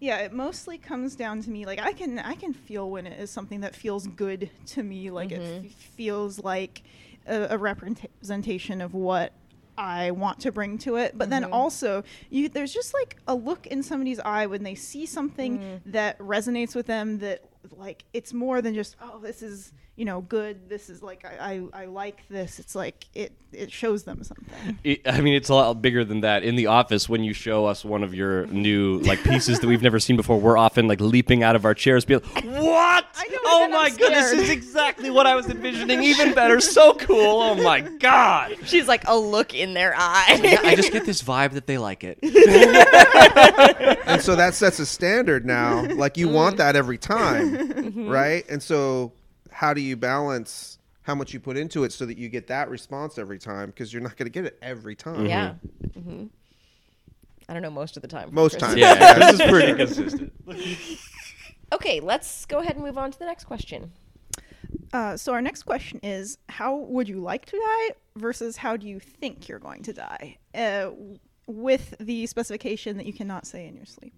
yeah, 0.01 0.17
it 0.21 0.33
mostly 0.33 0.79
comes 0.79 1.15
down 1.15 1.43
to 1.43 1.51
me. 1.51 1.67
Like 1.67 1.79
I 1.79 1.93
can 1.93 2.19
I 2.19 2.35
can 2.35 2.55
feel 2.55 2.91
when 2.91 3.07
it 3.07 3.21
is 3.21 3.31
something 3.31 3.61
that 3.61 3.77
feels 3.77 4.07
good 4.07 4.49
to 4.69 4.83
me. 4.83 5.11
Like 5.11 5.31
it 5.31 5.43
mm-hmm. 5.43 5.67
f- 5.67 5.73
feels 5.73 6.39
like 6.43 6.83
a, 7.27 7.49
a 7.51 7.59
representation 7.59 8.81
of 8.81 8.95
what 8.95 9.35
I 9.77 10.11
want 10.13 10.41
to 10.41 10.53
bring 10.53 10.79
to 10.79 10.97
it. 10.97 11.19
But 11.19 11.29
then 11.29 11.43
mm-hmm. 11.43 11.53
also, 11.53 12.03
you 12.31 12.49
there's 12.49 12.73
just 12.73 12.95
like 12.95 13.19
a 13.29 13.35
look 13.35 13.67
in 13.67 13.83
somebody's 13.83 14.21
eye 14.21 14.47
when 14.47 14.63
they 14.63 14.75
see 14.75 15.05
something 15.05 15.59
mm. 15.59 15.81
that 15.85 16.19
resonates 16.19 16.75
with 16.75 16.87
them. 16.87 17.19
That 17.19 17.45
like 17.77 18.05
it's 18.15 18.33
more 18.33 18.63
than 18.63 18.73
just 18.73 18.97
oh 19.03 19.19
this 19.19 19.43
is 19.43 19.75
you 19.97 20.05
know 20.05 20.21
good. 20.21 20.69
This 20.69 20.89
is 20.89 21.03
like 21.03 21.25
I 21.25 21.63
I, 21.73 21.83
I 21.83 21.85
like 21.87 22.29
this. 22.29 22.59
It's 22.59 22.75
like 22.75 23.07
it 23.15 23.33
it 23.53 23.73
shows 23.73 24.05
them 24.05 24.23
something. 24.23 24.79
It- 24.85 25.01
I 25.07 25.21
mean, 25.21 25.35
it's 25.35 25.49
a 25.49 25.55
lot 25.55 25.81
bigger 25.81 26.05
than 26.05 26.21
that. 26.21 26.43
In 26.43 26.57
the 26.57 26.67
office, 26.67 27.09
when 27.09 27.25
you 27.25 27.33
show 27.33 27.67
us 27.67 27.85
one 27.85 28.03
of 28.03 28.15
your 28.15 28.47
new 28.47 28.99
like 29.01 29.23
pieces 29.25 29.61
that 29.61 29.67
we've 29.67 29.83
never 29.83 29.99
seen 29.99 30.17
before, 30.17 30.39
we're 30.39 30.59
often 30.59 30.87
like 30.87 31.01
leaping 31.01 31.43
out 31.43 31.57
of 31.57 31.65
our 31.65 31.75
chairs, 31.75 32.05
be 32.05 32.17
like, 32.17 32.27
"What? 32.45 33.05
Know, 33.31 33.39
oh 33.47 33.69
my 33.69 33.87
I'm 33.87 33.97
goodness, 33.97 34.31
this 34.31 34.41
is 34.43 34.51
exactly 34.51 35.11
what 35.11 35.27
I 35.27 35.35
was 35.35 35.49
envisioning. 35.49 36.03
Even 36.03 36.35
better, 36.35 36.61
so 36.61 36.95
cool. 36.95 37.41
Oh 37.41 37.55
my 37.55 37.81
god." 37.81 38.57
She's 38.65 38.87
like 38.87 39.07
a 39.09 39.17
look 39.17 39.55
in 39.55 39.75
their 39.75 39.95
eye. 39.97 40.61
I 40.63 40.77
just 40.77 40.93
get 40.93 41.07
this 41.07 41.23
vibe 41.23 41.53
that 41.53 41.67
they 41.67 41.79
like 41.79 42.05
it. 42.05 42.19
and 44.07 44.21
so 44.21 44.37
that 44.37 44.55
sets 44.55 44.79
a 44.79 44.87
standard 44.87 45.47
now. 45.47 45.83
Like 45.83 46.17
you 46.17 46.29
want 46.29 46.59
that 46.59 46.77
every 46.77 46.99
time, 46.99 47.57
mm-hmm. 47.57 48.09
right? 48.09 48.45
And 48.49 48.63
so 48.63 49.13
how 49.57 49.73
do 49.73 49.81
you 49.81 49.97
balance 49.97 50.79
how 51.01 51.15
much 51.15 51.33
you 51.33 51.41
put 51.41 51.57
into 51.57 51.85
it 51.85 51.91
so 51.91 52.05
that 52.05 52.19
you 52.19 52.29
get 52.29 52.49
that 52.49 52.69
response 52.69 53.17
every 53.17 53.39
time? 53.39 53.69
Because 53.69 53.91
you're 53.91 54.03
not 54.03 54.15
going 54.19 54.27
to 54.27 54.31
get 54.31 54.45
it 54.45 54.59
every 54.61 54.95
time. 54.95 55.25
yeah. 55.25 55.55
hmm 55.99 56.27
I 57.49 57.55
don't 57.55 57.63
know 57.63 57.71
most 57.71 57.97
of 57.97 58.03
the 58.03 58.09
time. 58.09 58.29
Most 58.33 58.59
Chris. 58.59 58.63
times. 58.63 58.77
Yeah, 58.81 59.15
this 59.19 59.41
is 59.41 59.51
pretty 59.51 59.73
consistent. 59.75 60.33
Okay, 61.73 62.01
let's 62.01 62.45
go 62.45 62.59
ahead 62.59 62.75
and 62.77 62.85
move 62.85 62.99
on 62.99 63.11
to 63.13 63.19
the 63.19 63.25
next 63.25 63.45
question. 63.45 63.93
Uh, 64.93 65.17
so 65.17 65.33
our 65.33 65.41
next 65.41 65.63
question 65.63 66.01
is: 66.03 66.37
How 66.51 66.77
would 66.77 67.09
you 67.09 67.21
like 67.21 67.47
to 67.47 67.57
die 67.57 67.95
versus 68.17 68.57
how 68.59 68.77
do 68.77 68.87
you 68.87 69.01
think 69.01 69.49
you're 69.49 69.59
going 69.61 69.83
to 69.85 69.93
die? 69.93 70.37
Uh, 70.55 70.91
with 71.47 71.95
the 71.99 72.27
specification 72.27 72.97
that 72.99 73.07
you 73.07 73.13
cannot 73.13 73.47
say 73.47 73.67
in 73.67 73.77
your 73.77 73.87
sleep. 73.87 74.13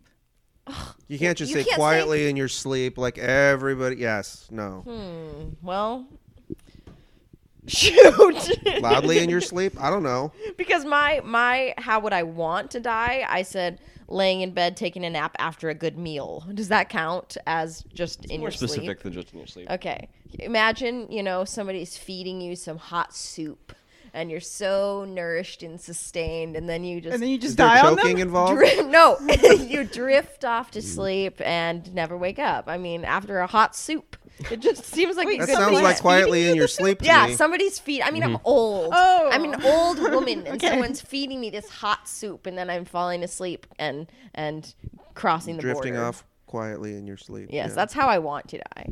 You 1.09 1.19
can't 1.19 1.37
just 1.39 1.51
You 1.51 1.57
say 1.57 1.65
can't 1.65 1.71
say- 1.71 1.77
quietly 1.77 2.29
in 2.29 2.37
your 2.37 2.49
sleep 2.49 2.99
like 2.99 3.17
everybody. 3.19 3.97
Yes, 3.97 4.47
no. 4.51 4.83
Hmm, 4.87 5.67
well, 5.67 6.07
shoot. 7.67 8.81
Loudly 8.81 9.19
in 9.19 9.29
your 9.29 9.41
sleep. 9.41 9.75
I 9.81 9.91
don't 9.91 10.03
know. 10.03 10.33
because 10.57 10.85
my 10.85 11.21
my 11.25 11.75
how 11.79 12.01
would 12.01 12.13
I 12.13 12.23
want 12.23 12.71
to 12.73 12.81
die? 12.81 13.25
I 13.29 13.43
said 13.43 13.79
laying 14.11 14.41
in 14.41 14.53
bed 14.53 14.75
taking 14.77 15.05
a 15.05 15.11
nap 15.11 15.37
after 15.39 15.69
a 15.69 15.75
good 15.75 15.99
meal. 15.99 16.47
Does 16.55 16.69
that 16.69 16.89
count 16.89 17.37
as 17.47 17.83
just 17.93 18.25
in 18.27 18.41
More 18.41 18.49
your 18.49 18.53
specific 18.53 19.03
than 19.03 19.13
just 19.13 19.33
in 19.33 19.39
your 19.39 19.47
sleep. 19.47 19.71
Okay. 19.71 20.09
Imagine, 20.39 21.11
you 21.13 21.23
know, 21.23 21.45
somebody's 21.45 21.97
feeding 21.97 22.41
you 22.41 22.57
some 22.57 22.79
hot 22.79 23.15
soup 23.15 23.75
and 24.19 24.31
you're 24.31 24.41
so 24.41 25.05
nourished 25.09 25.63
and 25.63 25.81
sustained 25.81 26.57
and 26.57 26.69
then 26.69 26.83
you 26.85 27.01
just 27.01 27.15
And 27.15 27.23
then 27.23 27.31
you 27.31 27.39
just 27.39 27.57
there 27.57 27.69
die 27.69 27.81
on 27.87 27.95
them. 27.97 28.17
involved? 28.19 28.57
Dri- 28.59 28.83
no, 28.85 29.17
you 29.59 29.85
drift 29.85 30.45
off 30.45 30.71
to 30.73 30.83
sleep 30.83 31.41
and 31.45 31.95
never 31.95 32.17
wake 32.17 32.39
up. 32.39 32.65
I 32.67 32.79
mean, 32.79 33.05
after 33.05 33.39
a 33.41 33.47
hot 33.47 33.77
soup, 33.77 34.17
it 34.51 34.61
just 34.61 34.85
seems 34.85 35.17
like 35.17 35.27
Wait, 35.27 35.37
a 35.37 35.47
That 35.47 35.47
good 35.47 35.57
sounds 35.57 35.71
plan. 35.73 35.83
like 35.85 36.01
quietly 36.01 36.49
in 36.49 36.57
your 36.57 36.69
sleep 36.69 36.99
to 37.01 37.05
Yeah, 37.07 37.27
me. 37.29 37.35
somebody's 37.35 37.79
feed. 37.79 38.03
I 38.03 38.11
mean, 38.11 38.23
Mm-hmm. 38.23 38.37
I'm 38.37 38.41
old. 38.45 38.93
Oh. 38.95 39.29
I'm 39.33 39.45
an 39.45 39.63
old 39.65 39.99
woman, 40.01 40.47
and 40.47 40.57
Okay. 40.57 40.69
someone's 40.69 41.01
feeding 41.01 41.41
me 41.41 41.51
this 41.51 41.69
hot 41.69 42.09
soup, 42.09 42.47
and 42.47 42.57
then 42.59 42.69
I'm 42.71 42.85
falling 42.85 43.23
asleep 43.25 43.67
and 43.79 44.07
and 44.35 44.75
crossing 45.15 45.57
the 45.57 45.63
Drifting 45.63 45.95
border. 45.95 46.07
off 46.07 46.25
quietly 46.47 46.95
in 46.95 47.07
your 47.07 47.17
sleep. 47.17 47.49
Yes, 47.51 47.69
Yeah. 47.71 47.75
that's 47.75 47.95
how 47.95 48.07
I 48.09 48.19
want 48.19 48.49
to 48.49 48.59
die. 48.59 48.87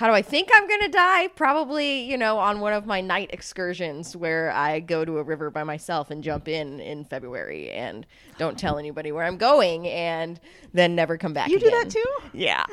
How 0.00 0.06
do 0.06 0.14
I 0.14 0.22
think 0.22 0.48
I'm 0.54 0.66
going 0.66 0.80
to 0.80 0.88
die? 0.88 1.28
Probably, 1.28 2.00
you 2.00 2.16
know, 2.16 2.38
on 2.38 2.60
one 2.60 2.72
of 2.72 2.86
my 2.86 3.02
night 3.02 3.28
excursions 3.34 4.16
where 4.16 4.50
I 4.50 4.80
go 4.80 5.04
to 5.04 5.18
a 5.18 5.22
river 5.22 5.50
by 5.50 5.62
myself 5.62 6.10
and 6.10 6.24
jump 6.24 6.48
in 6.48 6.80
in 6.80 7.04
February 7.04 7.70
and 7.70 8.06
don't 8.38 8.58
tell 8.58 8.78
anybody 8.78 9.12
where 9.12 9.26
I'm 9.26 9.36
going 9.36 9.86
and 9.86 10.40
then 10.72 10.94
never 10.94 11.18
come 11.18 11.34
back 11.34 11.50
You 11.50 11.58
do 11.58 11.68
that 11.68 11.90
too? 11.90 12.16
Yeah. 12.32 12.64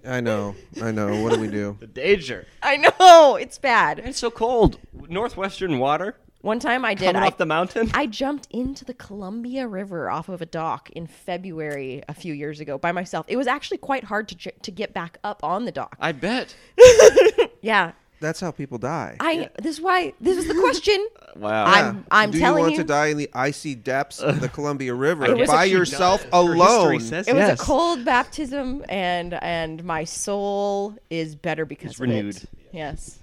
I 0.10 0.20
know. 0.22 0.54
I 0.80 0.90
know. 0.92 1.22
What 1.22 1.34
do 1.34 1.40
we 1.40 1.48
do? 1.48 1.76
The 1.78 1.86
danger. 1.86 2.46
I 2.62 2.78
know. 2.78 3.36
It's 3.36 3.58
bad. 3.58 3.98
It's 3.98 4.18
so 4.18 4.30
cold. 4.30 4.78
Northwestern 4.94 5.78
water 5.78 6.16
One 6.42 6.58
time 6.58 6.84
I 6.86 6.94
did. 6.94 7.06
coming 7.06 7.22
I, 7.22 7.26
off 7.26 7.36
the 7.36 7.44
mountain. 7.46 7.90
I 7.94 8.06
jumped 8.06 8.48
into 8.50 8.84
the 8.84 8.94
Columbia 8.94 9.68
River 9.68 10.10
off 10.10 10.28
of 10.30 10.40
a 10.40 10.46
dock 10.46 10.88
in 10.90 11.06
February 11.06 12.02
a 12.08 12.14
few 12.14 12.32
years 12.32 12.60
ago 12.60 12.78
by 12.78 12.92
myself. 12.92 13.26
It 13.28 13.36
was 13.36 13.46
actually 13.46 13.78
quite 13.78 14.04
hard 14.04 14.28
to 14.28 14.34
j- 14.34 14.52
to 14.62 14.70
get 14.70 14.94
back 14.94 15.18
up 15.22 15.44
on 15.44 15.66
the 15.66 15.72
dock. 15.72 15.96
I 16.00 16.12
bet. 16.12 16.54
yeah. 17.62 17.92
That's 18.20 18.38
how 18.38 18.50
people 18.50 18.76
die. 18.76 19.16
I 19.20 19.48
this 19.62 19.76
is 19.76 19.80
why 19.80 20.12
this 20.20 20.36
is 20.38 20.46
the 20.46 20.54
question. 20.54 21.06
Wow. 21.36 21.64
I'm 21.64 22.04
I'm 22.10 22.32
do 22.32 22.40
telling 22.40 22.58
you 22.58 22.62
want 22.62 22.72
you, 22.72 22.78
to 22.78 22.84
die 22.84 23.06
in 23.06 23.16
the 23.16 23.30
icy 23.32 23.76
depths 23.76 24.18
of 24.18 24.40
the 24.40 24.48
Columbia 24.48 24.92
River 24.94 25.46
by 25.46 25.62
yourself 25.64 26.24
Her 26.24 26.28
alone? 26.32 26.98
says 26.98 27.28
it 27.28 27.36
was 27.36 27.48
a 27.50 27.56
cold 27.56 28.04
baptism 28.04 28.84
and 28.88 29.34
and 29.34 29.84
my 29.84 30.02
soul 30.02 30.96
is 31.08 31.36
better 31.36 31.64
because 31.64 31.92
It's 31.92 32.00
of 32.00 32.08
renewed. 32.08 32.34
it. 32.36 32.44
Yes. 32.72 33.19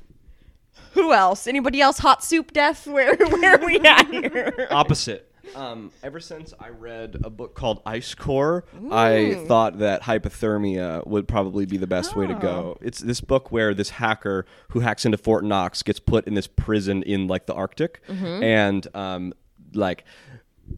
Who 0.97 1.13
else? 1.13 1.45
Anybody 1.45 1.79
else? 1.79 1.99
Hot 1.99 2.23
soup 2.23 2.51
death? 2.53 2.87
Where 2.97 3.15
where 3.15 3.59
are 3.61 3.65
we 3.65 3.79
at 3.81 4.07
here? 4.09 4.67
Opposite. 4.71 5.31
Um, 5.55 5.91
ever 6.03 6.19
since 6.19 6.55
I 6.59 6.69
read 6.69 7.17
a 7.23 7.29
book 7.29 7.53
called 7.53 7.83
Icecore, 7.85 8.63
I 8.91 9.45
thought 9.47 9.77
that 9.77 10.01
hypothermia 10.01 11.05
would 11.05 11.27
probably 11.27 11.65
be 11.67 11.77
the 11.77 11.87
best 11.87 12.15
way 12.15 12.25
to 12.25 12.33
go. 12.33 12.77
It's 12.81 12.99
this 12.99 13.21
book 13.21 13.51
where 13.51 13.75
this 13.75 13.91
hacker 13.91 14.45
who 14.69 14.79
hacks 14.79 15.05
into 15.05 15.17
Fort 15.19 15.45
Knox 15.45 15.83
gets 15.83 15.99
put 15.99 16.27
in 16.27 16.33
this 16.33 16.47
prison 16.47 17.03
in 17.03 17.27
like 17.27 17.45
the 17.45 17.53
Arctic, 17.53 18.01
and 18.09 18.87
um, 18.95 19.33
like. 19.73 20.03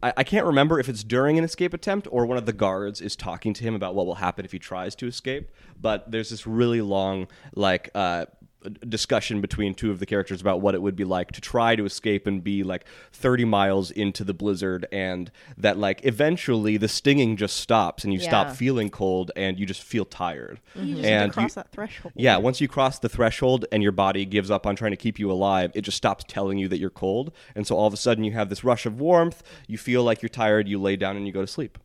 I, 0.04 0.12
I 0.18 0.22
can't 0.22 0.46
remember 0.46 0.78
if 0.78 0.88
it's 0.88 1.02
during 1.02 1.36
an 1.36 1.42
escape 1.42 1.74
attempt 1.74 2.06
or 2.12 2.24
one 2.24 2.38
of 2.38 2.46
the 2.46 2.52
guards 2.52 3.00
is 3.00 3.16
talking 3.16 3.52
to 3.54 3.64
him 3.64 3.74
about 3.74 3.96
what 3.96 4.06
will 4.06 4.14
happen 4.14 4.44
if 4.44 4.52
he 4.52 4.60
tries 4.60 4.94
to 4.94 5.08
escape. 5.08 5.50
But 5.80 6.08
there's 6.12 6.30
this 6.30 6.46
really 6.46 6.80
long, 6.80 7.26
like, 7.56 7.90
uh, 7.92 8.26
discussion 8.88 9.40
between 9.40 9.74
two 9.74 9.90
of 9.90 10.00
the 10.00 10.04
characters 10.06 10.40
about 10.40 10.60
what 10.60 10.74
it 10.74 10.82
would 10.82 10.94
be 10.94 11.04
like 11.04 11.32
to 11.32 11.40
try 11.40 11.74
to 11.74 11.84
escape 11.86 12.26
and 12.26 12.44
be 12.44 12.62
like 12.62 12.84
30 13.12 13.46
miles 13.46 13.90
into 13.90 14.22
the 14.22 14.34
blizzard 14.34 14.86
and 14.92 15.30
that 15.56 15.78
like 15.78 16.04
eventually 16.04 16.76
the 16.76 16.86
stinging 16.88 17.36
just 17.38 17.56
stops 17.56 18.04
and 18.04 18.12
you 18.12 18.20
stop 18.20 18.50
feeling 18.54 18.90
cold 18.90 19.30
and 19.34 19.58
you 19.58 19.64
just 19.64 19.82
feel 19.82 20.04
tired 20.04 20.60
You 20.74 20.96
just 20.96 21.06
and 21.06 21.32
cross 21.32 21.52
you- 21.52 21.54
that 21.62 21.72
threshold. 21.72 22.12
yeah 22.16 22.36
once 22.36 22.60
you 22.60 22.68
cross 22.68 22.98
the 22.98 23.08
threshold 23.08 23.64
and 23.72 23.82
your 23.82 23.92
body 23.92 24.26
gives 24.26 24.50
up 24.50 24.66
on 24.66 24.76
trying 24.76 24.90
to 24.92 24.96
keep 24.98 25.18
you 25.18 25.32
alive 25.32 25.72
it 25.74 25.80
just 25.80 25.96
stops 25.96 26.22
telling 26.28 26.58
you 26.58 26.68
that 26.68 26.78
you're 26.78 26.90
cold 26.90 27.32
and 27.54 27.66
so 27.66 27.76
all 27.76 27.86
of 27.86 27.94
a 27.94 27.96
sudden 27.96 28.24
you 28.24 28.32
have 28.32 28.50
this 28.50 28.62
rush 28.62 28.84
of 28.84 29.00
warmth 29.00 29.42
you 29.68 29.78
feel 29.78 30.02
like 30.04 30.20
you're 30.20 30.28
tired 30.28 30.68
you 30.68 30.78
lay 30.78 30.96
down 30.96 31.16
and 31.16 31.26
you 31.26 31.32
go 31.32 31.40
to 31.40 31.46
sleep 31.46 31.78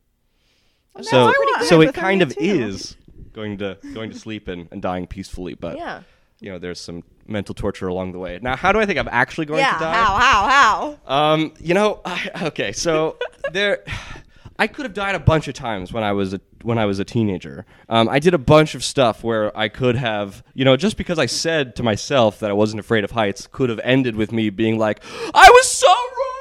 so 1.02 1.32
so 1.64 1.80
it 1.82 1.94
kind 1.94 2.22
of 2.22 2.34
too. 2.36 2.42
is 2.42 2.98
going 3.34 3.58
to 3.58 3.78
going 3.94 4.10
to 4.12 4.18
sleep 4.20 4.48
and, 4.50 4.68
and 4.72 4.82
dying 4.82 5.08
peacefully 5.08 5.54
but 5.54 5.78
Yeah. 5.78 6.02
You 6.40 6.52
know 6.52 6.60
there's 6.60 6.80
some 6.80 7.04
mental 7.28 7.56
torture 7.56 7.88
along 7.88 8.12
the 8.12 8.20
way 8.20 8.40
now 8.42 8.56
how 8.56 8.72
do 8.72 8.80
i 8.80 8.86
think 8.86 9.00
i'm 9.00 9.10
actually 9.12 9.46
going 9.46 9.60
yeah. 9.60 9.74
to 9.74 9.80
die 9.80 9.94
How 9.94 10.16
how 10.16 10.98
how? 11.08 11.32
um 11.32 11.54
you 11.60 11.74
know 11.74 12.02
I, 12.06 12.30
okay 12.44 12.72
so 12.72 13.18
there 13.52 13.84
i 14.60 14.68
could 14.68 14.86
have 14.86 14.94
died 14.94 15.16
a 15.16 15.20
bunch 15.20 15.48
of 15.48 15.54
times 15.54 15.92
when 15.92 16.04
i 16.04 16.12
was 16.12 16.34
a 16.34 16.42
when 16.62 16.78
i 16.78 16.86
was 16.86 17.00
a 17.00 17.06
teenager 17.06 17.66
um, 17.90 18.08
i 18.10 18.20
did 18.20 18.34
a 18.34 18.38
bunch 18.38 18.76
of 18.76 18.84
stuff 18.84 19.24
where 19.24 19.56
i 19.58 19.68
could 19.68 19.96
have 19.96 20.44
you 20.54 20.66
know 20.66 20.78
just 20.78 20.98
because 20.98 21.20
i 21.20 21.26
said 21.26 21.76
to 21.76 21.84
myself 21.84 22.40
that 22.40 22.50
i 22.50 22.54
wasn't 22.54 22.80
afraid 22.80 23.04
of 23.04 23.12
heights 23.12 23.48
could 23.48 23.70
have 23.70 23.80
ended 23.84 24.16
with 24.16 24.32
me 24.32 24.50
being 24.50 24.78
like 24.78 25.04
i 25.34 25.50
was 25.50 25.68
so 25.68 25.88
wrong 25.88 26.36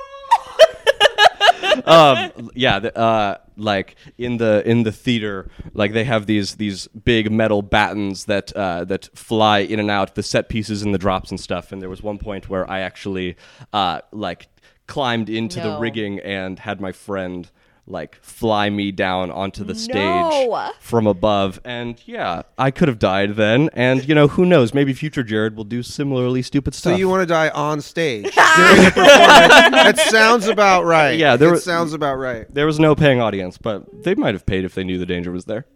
um, 1.86 2.50
yeah, 2.54 2.78
the, 2.78 2.96
uh, 2.96 3.38
like 3.56 3.96
in 4.18 4.38
the 4.38 4.62
in 4.68 4.82
the 4.82 4.92
theater, 4.92 5.49
like 5.73 5.92
they 5.92 6.04
have 6.04 6.26
these 6.26 6.56
these 6.56 6.87
big 6.88 7.30
metal 7.30 7.62
battens 7.62 8.25
that 8.26 8.52
uh, 8.52 8.84
that 8.84 9.08
fly 9.14 9.58
in 9.58 9.80
and 9.80 9.90
out, 9.90 10.14
the 10.14 10.23
set 10.23 10.49
pieces 10.49 10.82
and 10.82 10.94
the 10.94 10.99
drops 10.99 11.30
and 11.30 11.40
stuff. 11.40 11.73
And 11.73 11.80
there 11.80 11.90
was 11.90 12.02
one 12.02 12.18
point 12.18 12.49
where 12.49 12.68
I 12.70 12.80
actually 12.80 13.37
uh, 13.73 14.00
like 14.12 14.49
climbed 14.87 15.30
into 15.30 15.61
the 15.61 15.78
rigging 15.78 16.20
and 16.20 16.58
had 16.58 16.80
my 16.80 16.92
friend 16.92 17.50
like 17.87 18.19
fly 18.23 18.71
me 18.71 18.91
down 18.91 19.31
onto 19.31 19.62
the 19.62 19.75
stage 19.75 19.95
No. 19.95 20.71
from 20.81 21.07
above 21.07 21.61
and 21.67 22.00
yeah 22.07 22.43
i 22.57 22.71
could 22.71 22.88
have 22.88 22.99
died 22.99 23.37
then 23.37 23.69
and 23.75 24.09
you 24.09 24.14
know 24.14 24.26
who 24.26 24.47
knows 24.47 24.73
maybe 24.73 24.95
future 24.95 25.23
jared 25.23 25.55
will 25.55 25.64
do 25.64 25.83
similarly 25.83 26.41
stupid 26.41 26.75
stuff. 26.75 26.95
So 26.95 26.97
you 26.99 27.11
want 27.11 27.21
to 27.23 27.26
die 27.26 27.50
on 27.50 27.83
stage 27.83 28.23
during 28.57 28.87
a 28.87 28.91
performance? 28.91 29.05
that 29.05 29.99
sounds 30.11 30.49
about 30.49 30.85
right. 30.87 31.19
Yeah, 31.19 31.37
there 31.37 31.49
it 31.49 31.53
were- 31.53 31.59
sounds 31.59 31.93
about 31.93 32.17
right. 32.17 32.47
there 32.55 32.64
was 32.67 32.81
no 32.81 32.95
paying 32.95 33.21
audience 33.21 33.59
but 33.59 34.03
they 34.03 34.14
might 34.14 34.35
have 34.35 34.47
paid 34.47 34.64
if 34.64 34.75
they 34.75 34.85
knew 34.85 34.97
the 34.99 35.07
danger 35.07 35.31
was 35.31 35.45
there 35.45 35.67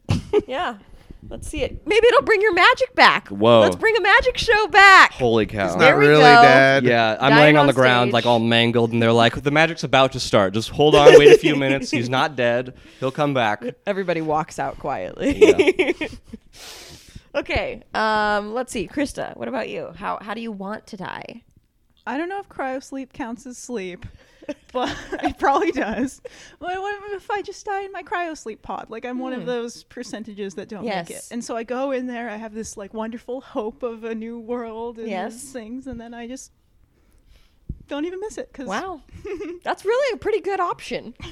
Yeah. 0.47 0.77
Let's 1.29 1.49
see 1.49 1.63
it. 1.63 1.87
Maybe 1.87 2.07
it'll 2.07 2.23
bring 2.23 2.41
your 2.41 2.55
magic 2.55 2.95
back. 2.95 3.29
Whoa. 3.29 3.61
Let's 3.61 3.77
bring 3.77 3.97
a 3.97 4.01
magic 4.01 4.39
show 4.39 4.67
back. 4.69 5.13
holy 5.13 5.47
cow 5.47 5.67
It's 5.67 5.77
There 5.77 5.97
we 5.99 6.07
really 6.07 6.21
go. 6.23 6.43
dead. 6.43 6.85
Yeah, 6.85 7.17
I'm 7.21 7.31
Dying 7.31 7.37
laying 7.43 7.57
on 7.57 7.63
on 7.63 7.67
the 7.67 7.73
ground 7.73 8.09
stage. 8.09 8.15
like 8.15 8.27
all 8.27 8.39
mangled, 8.39 8.93
and 8.93 9.03
they're 9.03 9.13
like, 9.13 9.43
"The 9.43 9.51
magic's 9.51 9.83
about 9.85 10.13
to 10.13 10.21
start. 10.21 10.55
Just 10.55 10.71
hold 10.71 10.95
on, 10.95 11.19
wait 11.19 11.35
a 11.35 11.39
few 11.39 11.57
minutes. 11.65 11.91
He's 11.91 12.09
not 12.09 12.37
dead. 12.37 12.75
He'll 13.01 13.11
come 13.11 13.35
back." 13.35 13.63
Everybody 13.87 14.21
walks 14.21 14.59
out 14.59 14.79
quietly. 14.79 15.95
okay. 17.35 17.83
Um, 17.95 18.55
let's 18.55 18.73
see. 18.73 18.87
Krista, 18.89 19.37
what 19.37 19.49
about 19.49 19.69
you? 19.69 19.93
How 19.97 20.19
how 20.21 20.35
do 20.35 20.41
you 20.41 20.53
want 20.53 20.87
to 20.89 20.97
die? 20.97 21.43
I 22.07 22.17
don't 22.17 22.29
know 22.29 22.39
if 22.41 22.49
cryo 22.49 22.83
sleep 22.83 23.13
counts 23.13 23.45
as 23.47 23.59
sleep, 23.59 24.07
but 24.73 24.97
it 25.23 25.39
probably 25.39 25.73
does. 25.73 26.21
What, 26.59 26.79
what 26.81 27.13
if 27.13 27.31
I 27.31 27.43
just 27.43 27.65
die 27.67 27.83
in 27.83 27.93
my 27.93 28.03
cryo 28.03 28.37
sleep 28.37 28.63
pod? 28.63 28.87
Like 28.89 29.05
I'm 29.05 29.19
one 29.19 29.33
of 29.33 29.47
those 29.47 29.85
percentages 29.85 30.55
that 30.55 30.69
don't 30.69 30.85
make 30.85 31.11
it. 31.11 31.25
Hmm. 31.29 31.35
And 31.35 31.45
so 31.45 31.57
I 31.57 31.65
go 31.65 31.91
in 31.93 32.07
there. 32.07 32.29
I 32.31 32.37
have 32.37 32.55
this 32.55 32.77
like 32.77 32.95
wonderful 32.95 33.41
hope 33.41 33.83
of 33.83 34.05
a 34.05 34.15
new 34.15 34.39
world 34.39 34.99
and 34.99 35.09
Yes. 35.09 35.43
things, 35.53 35.87
and 35.87 36.01
then 36.01 36.15
I 36.15 36.27
just 36.29 36.53
don't 37.89 38.05
even 38.05 38.21
miss 38.21 38.39
it. 38.39 38.53
Cause 38.53 38.67
Wow. 38.67 39.01
That's 39.65 39.85
really 39.85 40.15
a 40.15 40.19
pretty 40.19 40.41
good 40.41 40.61
option. 40.61 41.15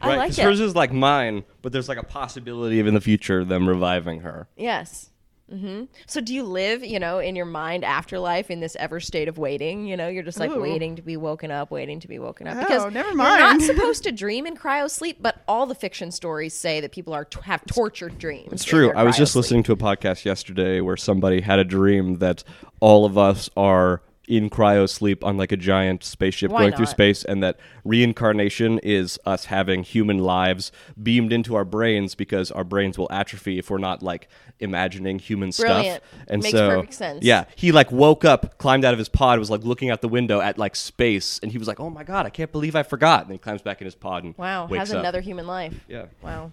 I 0.00 0.08
right, 0.08 0.18
like 0.18 0.28
'cause 0.30 0.38
it. 0.38 0.44
hers 0.44 0.60
is 0.60 0.74
like 0.74 0.92
mine, 0.92 1.44
but 1.62 1.72
there's 1.72 1.88
like 1.88 1.98
a 1.98 2.02
possibility 2.04 2.80
of 2.80 2.86
in 2.86 2.94
the 2.94 3.00
future 3.00 3.44
them 3.44 3.68
reviving 3.68 4.20
her. 4.20 4.48
Yes. 4.56 5.10
Hmm 5.50 5.84
So 6.06 6.20
do 6.20 6.34
you 6.34 6.42
live, 6.42 6.84
you 6.84 6.98
know, 6.98 7.18
in 7.18 7.36
your 7.36 7.46
mind 7.46 7.84
afterlife 7.84 8.50
in 8.50 8.60
this 8.60 8.76
ever 8.76 9.00
state 9.00 9.28
of 9.28 9.38
waiting? 9.38 9.86
You 9.86 9.96
know, 9.96 10.08
you're 10.08 10.22
just 10.22 10.40
like 10.40 10.50
Ooh. 10.50 10.60
waiting 10.60 10.96
to 10.96 11.02
be 11.02 11.16
woken 11.16 11.50
up, 11.50 11.70
waiting 11.70 12.00
to 12.00 12.08
be 12.08 12.18
woken 12.18 12.48
up. 12.48 12.56
Oh, 12.56 12.60
because 12.60 12.92
never 12.92 13.14
mind. 13.14 13.38
You're 13.38 13.52
not 13.52 13.76
supposed 13.76 14.04
to 14.04 14.12
dream 14.12 14.46
in 14.46 14.56
cryo 14.56 14.90
sleep, 14.90 15.18
but 15.20 15.42
all 15.46 15.66
the 15.66 15.74
fiction 15.74 16.10
stories 16.10 16.54
say 16.54 16.80
that 16.80 16.92
people 16.92 17.12
are 17.12 17.28
have 17.42 17.64
tortured 17.66 18.18
dreams. 18.18 18.52
It's 18.52 18.64
true. 18.64 18.92
I 18.92 19.02
was 19.04 19.16
just 19.16 19.32
cryosleep. 19.32 19.36
listening 19.36 19.62
to 19.64 19.72
a 19.72 19.76
podcast 19.76 20.24
yesterday 20.24 20.80
where 20.80 20.96
somebody 20.96 21.40
had 21.40 21.58
a 21.58 21.64
dream 21.64 22.16
that 22.18 22.42
all 22.80 23.04
of 23.04 23.18
us 23.18 23.50
are 23.56 24.02
in 24.26 24.48
cryo 24.48 24.88
sleep 24.88 25.22
on 25.24 25.36
like 25.36 25.52
a 25.52 25.56
giant 25.56 26.02
spaceship 26.02 26.50
Why 26.50 26.62
going 26.62 26.72
through 26.74 26.86
space 26.86 27.24
and 27.24 27.42
that 27.42 27.58
reincarnation 27.84 28.78
is 28.78 29.18
us 29.26 29.46
having 29.46 29.82
human 29.82 30.18
lives 30.18 30.72
beamed 31.02 31.32
into 31.32 31.54
our 31.54 31.64
brains 31.64 32.14
because 32.14 32.50
our 32.50 32.64
brains 32.64 32.96
will 32.96 33.08
atrophy 33.10 33.58
if 33.58 33.70
we're 33.70 33.78
not 33.78 34.02
like 34.02 34.28
imagining 34.60 35.18
human 35.18 35.50
Brilliant. 35.50 36.02
stuff. 36.02 36.20
And 36.28 36.42
Makes 36.42 36.52
so 36.52 36.68
perfect 36.70 36.94
sense. 36.94 37.24
Yeah, 37.24 37.44
he 37.56 37.70
like 37.72 37.92
woke 37.92 38.24
up, 38.24 38.56
climbed 38.58 38.84
out 38.84 38.92
of 38.94 38.98
his 38.98 39.08
pod, 39.08 39.38
was 39.38 39.50
like 39.50 39.62
looking 39.64 39.90
out 39.90 40.00
the 40.00 40.08
window 40.08 40.40
at 40.40 40.56
like 40.58 40.74
space 40.76 41.38
and 41.42 41.52
he 41.52 41.58
was 41.58 41.68
like, 41.68 41.80
"Oh 41.80 41.90
my 41.90 42.04
god, 42.04 42.24
I 42.24 42.30
can't 42.30 42.50
believe 42.52 42.74
I 42.76 42.82
forgot." 42.82 43.24
And 43.24 43.32
he 43.32 43.38
climbs 43.38 43.62
back 43.62 43.80
in 43.80 43.84
his 43.84 43.94
pod 43.94 44.24
and 44.24 44.36
Wow, 44.38 44.66
wakes 44.66 44.78
has 44.88 44.92
up. 44.92 45.00
another 45.00 45.20
human 45.20 45.46
life. 45.46 45.74
Yeah. 45.88 46.06
Wow. 46.22 46.50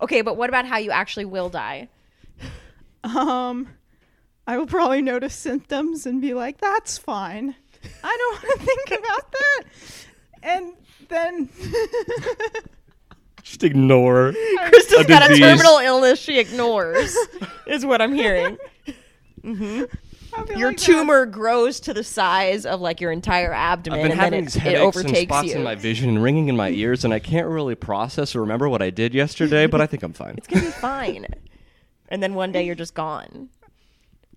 Okay, 0.00 0.22
but 0.22 0.36
what 0.36 0.48
about 0.48 0.66
how 0.66 0.78
you 0.78 0.90
actually 0.90 1.24
will 1.24 1.48
die? 1.50 1.88
Um, 3.04 3.68
I 4.50 4.58
will 4.58 4.66
probably 4.66 5.00
notice 5.00 5.32
symptoms 5.36 6.06
and 6.06 6.20
be 6.20 6.34
like, 6.34 6.58
"That's 6.58 6.98
fine. 6.98 7.54
I 8.02 8.16
don't 8.18 8.42
want 8.42 8.60
to 8.60 8.66
think 8.86 9.00
about 9.00 9.30
that." 9.32 9.62
And 10.42 10.72
then 11.08 11.48
Just 13.44 13.62
ignore. 13.62 14.32
Krista's 14.32 15.04
A 15.04 15.08
got 15.08 15.30
a 15.30 15.36
terminal 15.38 15.78
illness 15.78 16.18
she 16.18 16.40
ignores, 16.40 17.16
is 17.68 17.86
what 17.86 18.02
I'm 18.02 18.12
hearing. 18.12 18.58
Mm-hmm. 19.44 19.84
I'll 20.34 20.44
be 20.46 20.54
Your 20.54 20.70
like, 20.70 20.78
"That's- 20.78 20.84
tumor 20.84 21.26
grows 21.26 21.78
to 21.80 21.94
the 21.94 22.02
size 22.02 22.66
of 22.66 22.80
like 22.80 23.00
your 23.00 23.12
entire 23.12 23.52
abdomen, 23.52 24.00
I've 24.00 24.02
been 24.02 24.10
and 24.10 24.20
then 24.20 24.24
having 24.24 24.38
it, 24.40 24.44
these 24.46 24.56
it 24.56 24.62
headaches 24.62 24.96
and 24.96 25.16
spots 25.16 25.48
you. 25.48 25.54
in 25.54 25.62
my 25.62 25.76
vision 25.76 26.08
and 26.08 26.20
ringing 26.20 26.48
in 26.48 26.56
my 26.56 26.70
ears, 26.70 27.04
and 27.04 27.14
I 27.14 27.20
can't 27.20 27.46
really 27.46 27.76
process 27.76 28.34
or 28.34 28.40
remember 28.40 28.68
what 28.68 28.82
I 28.82 28.90
did 28.90 29.14
yesterday, 29.14 29.68
but 29.68 29.80
I 29.80 29.86
think 29.86 30.02
I'm 30.02 30.12
fine. 30.12 30.34
It's 30.38 30.48
gonna 30.48 30.62
be 30.64 30.70
fine. 30.72 31.26
And 32.08 32.20
then 32.20 32.34
one 32.34 32.50
day 32.50 32.64
you're 32.66 32.74
just 32.74 32.94
gone. 32.94 33.48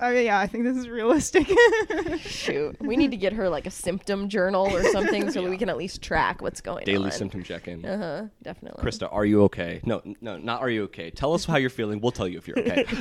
Oh 0.05 0.09
yeah, 0.09 0.37
I 0.37 0.47
think 0.47 0.65
this 0.65 0.75
is 0.75 0.89
realistic. 0.89 1.47
Shoot, 2.19 2.75
we 2.81 2.97
need 2.97 3.11
to 3.11 3.17
get 3.17 3.31
her 3.31 3.47
like 3.47 3.65
a 3.65 3.71
symptom 3.71 4.27
journal 4.27 4.67
or 4.67 4.83
something 4.91 5.31
so 5.31 5.41
that 5.41 5.49
we 5.49 5.57
can 5.57 5.69
at 5.69 5.77
least 5.77 6.01
track 6.01 6.41
what's 6.41 6.59
going 6.59 6.83
Daily 6.83 6.97
on. 6.97 7.01
Daily 7.03 7.11
symptom 7.11 7.41
check-in. 7.41 7.85
Uh 7.85 7.97
huh. 7.97 8.27
Definitely. 8.43 8.83
Krista, 8.83 9.07
are 9.09 9.23
you 9.23 9.43
okay? 9.43 9.79
No, 9.85 10.01
no, 10.19 10.37
not 10.37 10.59
are 10.59 10.69
you 10.69 10.83
okay. 10.83 11.09
Tell 11.09 11.33
us 11.33 11.45
how 11.45 11.55
you're 11.55 11.69
feeling. 11.69 12.01
We'll 12.01 12.11
tell 12.11 12.27
you 12.27 12.37
if 12.37 12.49
you're 12.49 12.59
okay. 12.59 12.85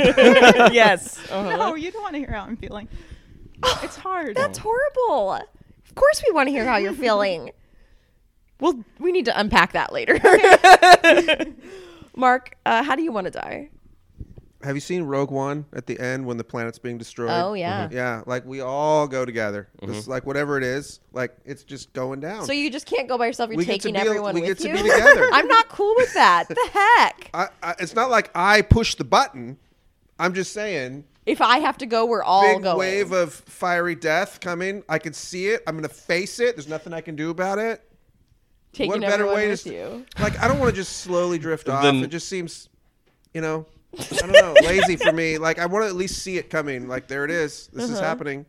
yes. 0.73 1.19
Uh-huh. 1.29 1.57
no, 1.57 1.75
you 1.75 1.91
don't 1.91 2.03
want 2.03 2.15
to 2.15 2.21
hear 2.21 2.31
how 2.31 2.45
I'm 2.45 2.57
feeling. 2.57 2.89
It's 3.83 3.97
hard. 3.97 4.37
That's 4.37 4.59
horrible. 4.59 5.33
Of 5.33 5.95
course, 5.97 6.23
we 6.25 6.33
want 6.33 6.47
to 6.47 6.53
hear 6.53 6.65
how 6.65 6.77
you're 6.77 6.93
feeling. 6.93 7.51
well, 8.61 8.81
we 9.01 9.11
need 9.11 9.25
to 9.25 9.39
unpack 9.39 9.73
that 9.73 9.93
later. 9.93 10.21
Marc, 12.17 12.57
uh, 12.65 12.85
how 12.85 12.95
do 12.95 13.03
you 13.03 13.11
want 13.11 13.25
to 13.25 13.33
die? 13.33 13.71
Have 14.63 14.77
you 14.77 14.81
seen 14.81 15.03
Rogue 15.05 15.31
One 15.31 15.65
at 15.73 15.87
the 15.87 15.99
end 15.99 16.25
when 16.25 16.37
the 16.37 16.45
planet's 16.45 16.79
being 16.79 16.97
destroyed? 16.99 17.31
Oh, 17.33 17.55
yeah. 17.55 17.89
Mhm. 17.89 17.93
Yeah, 17.93 18.23
like 18.27 18.45
we 18.47 18.61
all 18.61 19.07
go 19.09 19.25
together. 19.25 19.69
It's 19.83 20.07
like 20.07 20.25
whatever 20.27 20.57
it 20.59 20.65
is, 20.65 21.01
like 21.13 21.37
it's 21.45 21.65
just 21.65 21.93
going 21.93 22.21
down. 22.21 22.47
So 22.47 22.53
you 22.53 22.71
just 22.71 22.87
can't 22.87 23.09
go 23.09 23.19
by 23.19 23.27
yourself. 23.27 23.51
You're 23.51 23.59
We 23.59 23.65
get 23.65 23.73
to 23.73 23.79
taking 23.89 23.95
be- 23.95 24.01
everyone 24.09 24.35
we 24.35 24.43
with 24.43 24.51
get 24.51 24.59
to 24.59 24.69
you. 24.69 24.75
be 24.75 24.89
together. 24.91 25.29
I'm 25.33 25.49
not 25.49 25.69
cool 25.69 25.95
with 25.97 26.15
that. 26.15 26.49
the 26.49 26.69
heck? 26.73 27.31
I, 27.35 27.49
I, 27.63 27.75
it's 27.81 27.95
not 27.95 28.11
like 28.11 28.31
I 28.35 28.63
push 28.63 28.95
the 28.95 29.05
button. 29.05 29.59
I'm 30.19 30.35
just 30.35 30.53
saying, 30.53 31.05
If 31.27 31.41
I 31.41 31.59
have 31.59 31.79
to 31.79 31.87
go, 31.87 32.05
we're 32.07 32.23
all 32.23 32.43
big 32.55 32.63
going. 32.63 32.79
wave 32.79 33.11
of 33.13 33.33
fiery 33.35 33.97
death 33.97 34.41
coming. 34.41 34.85
I 34.89 34.99
can 34.99 35.13
see 35.13 35.49
it. 35.49 35.63
I'm 35.67 35.75
gonna 35.77 35.89
face 35.89 36.39
it. 36.39 36.55
There's 36.55 36.69
nothing 36.69 36.93
I 36.93 37.01
can 37.01 37.17
do 37.17 37.31
about 37.31 37.59
it. 37.59 37.83
taking 38.73 38.93
what 38.93 39.01
better 39.01 39.27
way 39.27 39.49
with 39.49 39.65
to 39.65 39.75
you. 39.75 40.07
like? 40.21 40.39
I 40.41 40.47
don't 40.47 40.59
want 40.61 40.71
to 40.71 40.77
just 40.77 40.99
slowly 40.99 41.39
drift 41.39 41.69
off. 41.69 41.83
Then- 41.83 41.97
it 42.05 42.11
just 42.11 42.29
seems, 42.29 42.69
you 43.35 43.41
know, 43.41 43.67
I 43.99 44.17
don't 44.27 44.33
know, 44.33 44.55
lazy 44.63 44.97
for 44.97 45.13
me. 45.13 45.39
Like 45.39 45.59
I 45.59 45.67
want 45.67 45.85
to 45.85 45.89
at 45.89 45.95
least 45.97 46.23
see 46.23 46.39
it 46.39 46.49
coming. 46.51 46.89
Like 46.89 47.09
there 47.09 47.25
it 47.25 47.31
is. 47.31 47.69
This 47.73 47.85
Uh-huh. 47.85 47.95
is 47.95 48.01
happening. 48.01 48.47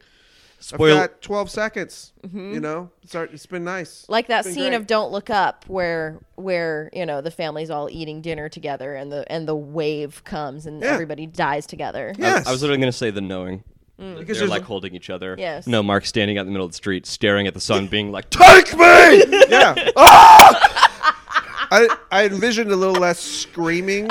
Spoil- 0.60 0.96
I've 0.98 1.10
got 1.10 1.22
12 1.22 1.50
seconds. 1.50 2.14
You 2.34 2.62
know, 2.62 2.90
it's, 3.02 3.14
our, 3.16 3.26
it's 3.26 3.46
been 3.46 3.66
nice. 3.66 4.04
Mm-hmm. 4.04 4.12
Like 4.14 4.28
that 4.28 4.40
It's 4.40 4.48
been 4.48 4.54
scene 4.56 4.64
great. 4.70 4.76
of 4.78 4.88
Don't 4.88 5.12
Look 5.12 5.30
Up, 5.30 5.66
where 5.68 6.20
where 6.36 6.90
you 6.94 7.06
know 7.06 7.20
the 7.20 7.32
family's 7.32 7.70
all 7.70 7.90
eating 7.92 8.22
dinner 8.22 8.48
together, 8.48 8.96
and 8.96 9.12
the 9.12 9.30
and 9.30 9.46
the 9.46 9.56
wave 9.56 10.24
comes, 10.24 10.66
and 10.66 10.82
Yeah. 10.82 10.94
everybody 10.94 11.26
dies 11.26 11.66
together. 11.66 12.14
Yeah. 12.18 12.26
I, 12.26 12.30
Yes. 12.38 12.48
I 12.48 12.52
was 12.52 12.62
literally 12.62 12.80
going 12.80 12.92
to 12.94 12.98
say 12.98 13.10
the 13.12 13.20
knowing. 13.20 13.64
because 13.98 14.26
They're 14.26 14.36
there's 14.36 14.50
like 14.50 14.62
a- 14.62 14.66
holding 14.66 14.96
each 14.96 15.10
other. 15.10 15.36
Yes. 15.38 15.68
No, 15.68 15.84
Marc 15.84 16.06
standing 16.06 16.38
out 16.38 16.42
in 16.42 16.48
the 16.48 16.52
middle 16.54 16.66
of 16.66 16.72
the 16.72 16.78
street, 16.78 17.06
staring 17.06 17.46
at 17.46 17.54
the 17.54 17.60
sun, 17.62 17.88
being 17.96 18.14
like, 18.14 18.30
"Take 18.30 18.72
me!" 18.78 19.24
yeah. 19.50 19.76
I 21.76 21.88
I 22.12 22.26
envisioned 22.26 22.72
a 22.72 22.76
little 22.76 22.96
less 22.96 23.20
screaming 23.20 24.10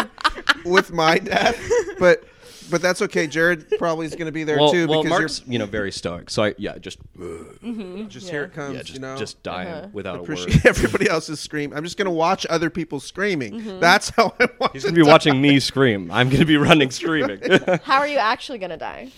with 0.64 0.92
my 0.92 1.18
death, 1.18 1.58
but 1.98 2.24
but 2.70 2.80
that's 2.80 3.02
okay. 3.02 3.26
Jared 3.26 3.68
probably 3.78 4.06
is 4.06 4.14
going 4.14 4.26
to 4.26 4.32
be 4.32 4.44
there 4.44 4.58
well, 4.58 4.70
too 4.72 4.86
well, 4.86 5.02
because 5.02 5.18
Marc's 5.18 5.42
you 5.46 5.58
know 5.58 5.66
very 5.66 5.92
stoic. 5.92 6.30
So 6.30 6.44
I 6.44 6.54
yeah, 6.56 6.78
just 6.78 6.98
you're 7.18 8.06
just 8.08 8.30
here 8.30 8.44
it 8.44 8.54
comes. 8.54 8.74
yeah, 8.76 8.80
just 8.82 8.94
you 8.94 9.00
know, 9.00 9.16
just 9.16 9.42
dying 9.42 9.68
Uh-huh. 9.68 9.88
without 9.92 10.16
a 10.16 10.18
word. 10.20 10.30
appreciate 10.38 10.64
everybody 10.66 11.08
else's 11.08 11.40
scream. 11.40 11.72
I'm 11.74 11.84
just 11.84 11.96
going 11.98 12.06
to 12.06 12.10
watch 12.12 12.46
other 12.48 12.70
people 12.70 12.98
screaming. 13.00 13.60
Mm-hmm. 13.60 13.80
That's 13.80 14.10
how 14.10 14.34
I 14.40 14.48
want. 14.58 14.72
He's 14.72 14.84
gonna 14.84 14.96
be 14.96 15.02
die. 15.04 15.10
watching 15.10 15.40
me 15.40 15.60
scream. 15.60 16.10
I'm 16.10 16.28
gonna 16.30 16.44
be 16.46 16.56
running 16.56 16.90
screaming. 17.00 17.40
How 17.84 17.98
are 17.98 18.08
you 18.08 18.18
actually 18.18 18.58
gonna 18.58 18.76
die? 18.78 19.10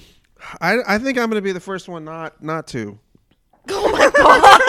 I 0.60 0.78
I 0.86 0.98
think 0.98 1.18
I'm 1.18 1.30
going 1.30 1.40
to 1.40 1.42
be 1.42 1.52
the 1.52 1.60
first 1.60 1.88
one 1.88 2.04
not 2.04 2.42
not 2.42 2.66
to. 2.68 2.98
Oh 3.70 3.90
my 3.92 4.10
god. 4.10 4.60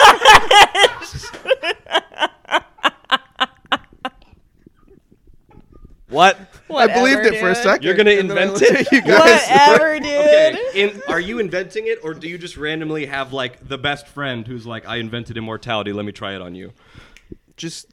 what? 6.08 6.38
I 6.74 6.86
believed 6.86 7.24
it 7.26 7.38
for 7.40 7.50
a 7.50 7.54
dude. 7.54 7.62
second. 7.62 7.84
You're 7.84 7.94
gonna 7.94 8.10
and 8.12 8.30
then 8.30 8.38
I 8.38 8.42
invent 8.42 8.62
it? 8.62 8.92
You 8.92 9.00
guys. 9.02 9.48
Whatever, 9.48 9.98
dude. 10.00 10.06
Okay, 10.08 10.58
in, 10.74 11.02
are 11.08 11.20
you 11.20 11.38
inventing 11.38 11.86
it, 11.86 11.98
or 12.02 12.12
do 12.14 12.28
you 12.28 12.38
just 12.38 12.56
randomly 12.56 13.06
have 13.06 13.32
like 13.32 13.66
the 13.68 13.78
best 13.78 14.08
friend 14.08 14.46
who's 14.46 14.66
like, 14.66 14.86
"I 14.86 14.96
invented 14.96 15.36
immortality. 15.36 15.92
Let 15.92 16.04
me 16.04 16.12
try 16.12 16.34
it 16.34 16.42
on 16.42 16.54
you." 16.54 16.72
Just 17.56 17.86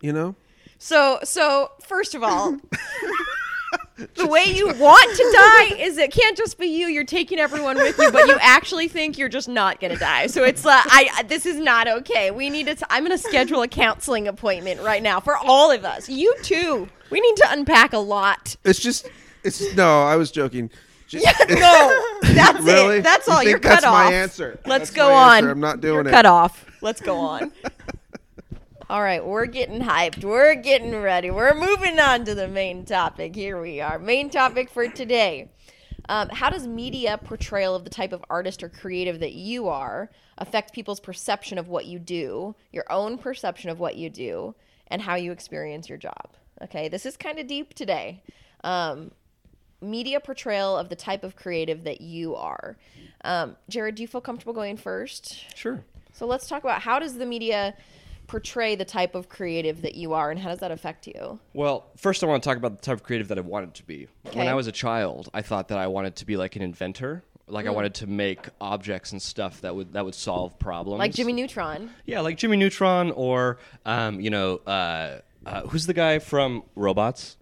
you 0.00 0.12
know. 0.12 0.34
So, 0.78 1.18
so 1.24 1.72
first 1.86 2.14
of 2.14 2.22
all, 2.22 2.56
the 4.14 4.26
way 4.28 4.44
you 4.44 4.66
want 4.68 5.16
to 5.16 5.32
die 5.76 5.82
is 5.82 5.98
it 5.98 6.12
can't 6.12 6.36
just 6.36 6.56
be 6.56 6.66
you. 6.68 6.86
You're 6.86 7.02
taking 7.04 7.38
everyone 7.40 7.76
with 7.76 7.98
you, 7.98 8.12
but 8.12 8.28
you 8.28 8.38
actually 8.40 8.86
think 8.86 9.18
you're 9.18 9.28
just 9.28 9.48
not 9.48 9.80
gonna 9.80 9.96
die. 9.98 10.28
So 10.28 10.44
it's 10.44 10.64
like, 10.64 10.84
I 10.86 11.08
I- 11.16 11.22
this 11.24 11.46
is 11.46 11.56
not 11.58 11.88
okay. 11.88 12.30
We 12.30 12.48
need 12.48 12.66
to. 12.66 12.76
T- 12.76 12.84
I'm 12.90 13.02
gonna 13.02 13.18
schedule 13.18 13.62
a 13.62 13.68
counseling 13.68 14.28
appointment 14.28 14.80
right 14.82 15.02
now 15.02 15.18
for 15.18 15.36
all 15.36 15.72
of 15.72 15.84
us. 15.84 16.08
You 16.08 16.34
too. 16.42 16.88
We 17.10 17.20
need 17.20 17.36
to 17.36 17.46
unpack 17.50 17.92
a 17.92 17.98
lot. 17.98 18.56
It's 18.64 18.78
just 18.78 19.08
it's 19.44 19.74
no. 19.74 20.02
I 20.02 20.16
was 20.16 20.30
joking. 20.30 20.70
Just, 21.08 21.24
No, 21.48 22.04
that's 22.22 22.60
Really? 22.60 22.98
it. 22.98 23.02
That's 23.02 23.26
You 23.26 23.32
all. 23.32 23.38
think 23.38 23.50
You're 23.50 23.58
that's 23.60 23.82
cut 23.84 23.90
my 23.90 24.04
off. 24.06 24.12
answer? 24.12 24.60
Let's 24.66 24.90
That's 24.90 24.90
go 24.90 25.08
my 25.08 25.14
on. 25.14 25.36
answer. 25.38 25.50
I'm 25.50 25.60
not 25.60 25.80
doing 25.80 25.94
You're 25.94 26.08
it. 26.08 26.10
Cut 26.10 26.26
off. 26.26 26.66
Let's 26.82 27.00
go 27.00 27.16
on. 27.16 27.50
All 28.90 29.02
right, 29.02 29.24
we're 29.24 29.46
getting 29.46 29.80
hyped. 29.80 30.24
We're 30.24 30.54
getting 30.54 30.94
ready. 30.96 31.30
We're 31.30 31.54
moving 31.54 31.98
on 31.98 32.24
to 32.24 32.34
the 32.34 32.48
main 32.48 32.84
topic. 32.86 33.34
Here 33.34 33.60
we 33.60 33.80
are. 33.82 33.98
Main 33.98 34.30
topic 34.30 34.70
for 34.70 34.88
today. 34.88 35.50
Um, 36.08 36.30
how 36.30 36.48
does 36.48 36.66
media 36.66 37.18
portrayal 37.22 37.74
of 37.74 37.84
the 37.84 37.90
type 37.90 38.12
of 38.14 38.24
artist 38.30 38.62
or 38.62 38.70
creative 38.70 39.20
that 39.20 39.32
you 39.34 39.68
are 39.68 40.10
affect 40.38 40.72
people's 40.72 41.00
perception 41.00 41.58
of 41.58 41.68
what 41.68 41.84
you 41.84 41.98
do, 41.98 42.54
your 42.72 42.84
own 42.90 43.18
perception 43.18 43.68
of 43.68 43.78
what 43.78 43.96
you 43.96 44.08
do, 44.08 44.54
and 44.86 45.02
how 45.02 45.16
you 45.16 45.32
experience 45.32 45.88
your 45.90 45.98
job? 45.98 46.30
Okay, 46.62 46.88
this 46.88 47.06
is 47.06 47.16
kind 47.16 47.38
of 47.38 47.46
deep 47.46 47.74
today. 47.74 48.22
Um, 48.64 49.10
media 49.80 50.18
portrayal 50.20 50.76
of 50.76 50.88
the 50.88 50.96
type 50.96 51.22
of 51.24 51.36
creative 51.36 51.84
that 51.84 52.00
you 52.00 52.34
are. 52.34 52.76
Um, 53.24 53.56
Jared, 53.68 53.94
do 53.94 54.02
you 54.02 54.08
feel 54.08 54.20
comfortable 54.20 54.52
going 54.52 54.76
first? 54.76 55.44
Sure. 55.56 55.84
So 56.12 56.26
let's 56.26 56.48
talk 56.48 56.64
about 56.64 56.80
how 56.82 56.98
does 56.98 57.14
the 57.14 57.26
media 57.26 57.74
portray 58.26 58.74
the 58.74 58.84
type 58.84 59.14
of 59.14 59.28
creative 59.28 59.82
that 59.82 59.94
you 59.94 60.12
are 60.12 60.30
and 60.30 60.38
how 60.38 60.48
does 60.50 60.58
that 60.58 60.70
affect 60.70 61.06
you? 61.06 61.38
Well, 61.54 61.86
first 61.96 62.22
I 62.22 62.26
want 62.26 62.42
to 62.42 62.48
talk 62.48 62.58
about 62.58 62.76
the 62.76 62.82
type 62.82 62.98
of 62.98 63.02
creative 63.02 63.28
that 63.28 63.38
I 63.38 63.42
wanted 63.42 63.74
to 63.74 63.84
be. 63.86 64.08
When 64.32 64.48
I 64.48 64.54
was 64.54 64.66
a 64.66 64.72
child, 64.72 65.28
I 65.32 65.42
thought 65.42 65.68
that 65.68 65.78
I 65.78 65.86
wanted 65.86 66.16
to 66.16 66.26
be 66.26 66.36
like 66.36 66.56
an 66.56 66.62
inventor. 66.62 67.22
Like 67.46 67.64
Mm. 67.64 67.68
I 67.68 67.70
wanted 67.70 67.94
to 67.94 68.06
make 68.06 68.40
objects 68.60 69.12
and 69.12 69.22
stuff 69.22 69.62
that 69.62 69.74
would 69.74 69.94
that 69.94 70.04
would 70.04 70.14
solve 70.14 70.58
problems. 70.58 70.98
Like 70.98 71.14
Jimmy 71.14 71.32
Neutron. 71.32 71.90
Yeah, 72.04 72.20
like 72.20 72.36
Jimmy 72.36 72.58
Neutron 72.58 73.10
or 73.12 73.58
um, 73.86 74.20
you 74.20 74.28
know, 74.28 74.56
uh, 74.66 75.20
uh, 75.48 75.66
who's 75.68 75.86
the 75.86 75.94
guy 75.94 76.18
from 76.18 76.62
Robots? 76.74 77.36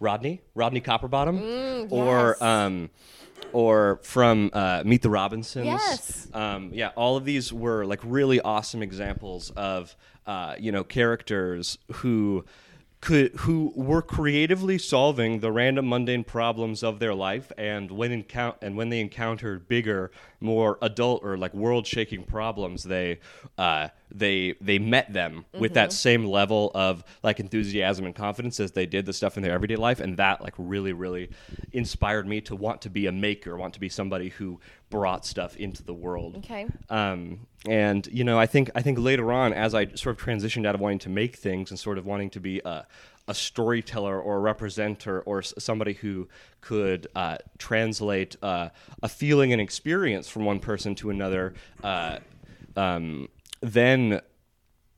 Rodney? 0.00 0.42
Rodney 0.54 0.80
Copperbottom? 0.80 1.90
Or 1.90 2.36
yes. 2.38 2.42
um 2.42 2.90
or 3.52 4.00
from 4.02 4.50
uh, 4.52 4.82
Meet 4.84 5.02
the 5.02 5.10
Robinsons. 5.10 5.66
Yes. 5.66 6.28
Um, 6.34 6.70
yeah, 6.72 6.90
all 6.96 7.16
of 7.16 7.24
these 7.24 7.52
were 7.52 7.84
like 7.84 8.00
really 8.02 8.40
awesome 8.40 8.82
examples 8.82 9.50
of 9.50 9.96
uh, 10.26 10.56
you 10.58 10.72
know 10.72 10.84
characters 10.84 11.78
who 11.92 12.44
could 13.00 13.32
who 13.36 13.72
were 13.76 14.02
creatively 14.02 14.78
solving 14.78 15.40
the 15.40 15.52
random 15.52 15.88
mundane 15.88 16.24
problems 16.24 16.82
of 16.82 16.98
their 16.98 17.14
life 17.14 17.52
and 17.56 17.90
when 17.90 18.22
encou- 18.22 18.56
and 18.62 18.76
when 18.76 18.88
they 18.88 19.00
encountered 19.00 19.68
bigger 19.68 20.10
more 20.40 20.78
adult 20.80 21.22
or 21.22 21.36
like 21.36 21.52
world 21.52 21.86
shaking 21.86 22.24
problems 22.24 22.84
they 22.84 23.18
uh, 23.58 23.88
they 24.14 24.54
they 24.60 24.78
met 24.78 25.12
them 25.12 25.44
with 25.58 25.74
that 25.74 25.92
same 25.92 26.24
level 26.24 26.70
of 26.74 27.04
like 27.22 27.40
enthusiasm 27.40 28.06
and 28.06 28.14
confidence 28.14 28.60
as 28.60 28.72
they 28.72 28.86
did 28.86 29.06
the 29.06 29.12
stuff 29.12 29.36
in 29.36 29.42
their 29.42 29.52
everyday 29.52 29.76
life. 29.76 30.00
And 30.00 30.16
that 30.16 30.40
like 30.40 30.54
really 30.58 30.92
really 30.92 31.30
inspired 31.72 32.26
me 32.26 32.40
to 32.42 32.56
want 32.56 32.82
to 32.82 32.90
be 32.90 33.06
a 33.06 33.12
maker 33.12 33.56
want 33.56 33.74
to 33.74 33.80
be 33.80 33.88
somebody 33.88 34.28
who 34.30 34.60
brought 34.90 35.26
stuff 35.26 35.56
into 35.56 35.82
the 35.82 35.94
world. 35.94 36.36
Okay. 36.38 36.66
um, 36.90 37.46
and 37.68 38.06
you 38.12 38.22
know, 38.22 38.38
I 38.38 38.46
think 38.46 38.70
I 38.74 38.82
think 38.82 38.98
later 38.98 39.32
on, 39.32 39.52
as 39.52 39.74
I 39.74 39.86
sort 39.94 40.18
of 40.18 40.24
transitioned 40.24 40.66
out 40.66 40.74
of 40.74 40.80
wanting 40.80 41.00
to 41.00 41.08
make 41.08 41.36
things 41.36 41.70
and 41.70 41.78
sort 41.78 41.98
of 41.98 42.06
wanting 42.06 42.30
to 42.30 42.40
be 42.40 42.60
a, 42.64 42.86
a 43.26 43.34
storyteller 43.34 44.20
or 44.20 44.38
a 44.38 44.54
representer 44.54 45.22
or 45.26 45.38
s- 45.38 45.52
somebody 45.58 45.94
who 45.94 46.28
could 46.60 47.08
uh, 47.16 47.38
translate 47.58 48.36
uh, 48.42 48.68
a 49.02 49.08
feeling 49.08 49.52
and 49.52 49.60
experience 49.60 50.28
from 50.28 50.44
one 50.44 50.60
person 50.60 50.94
to 50.96 51.10
another, 51.10 51.54
uh, 51.82 52.18
um, 52.76 53.28
then 53.60 54.20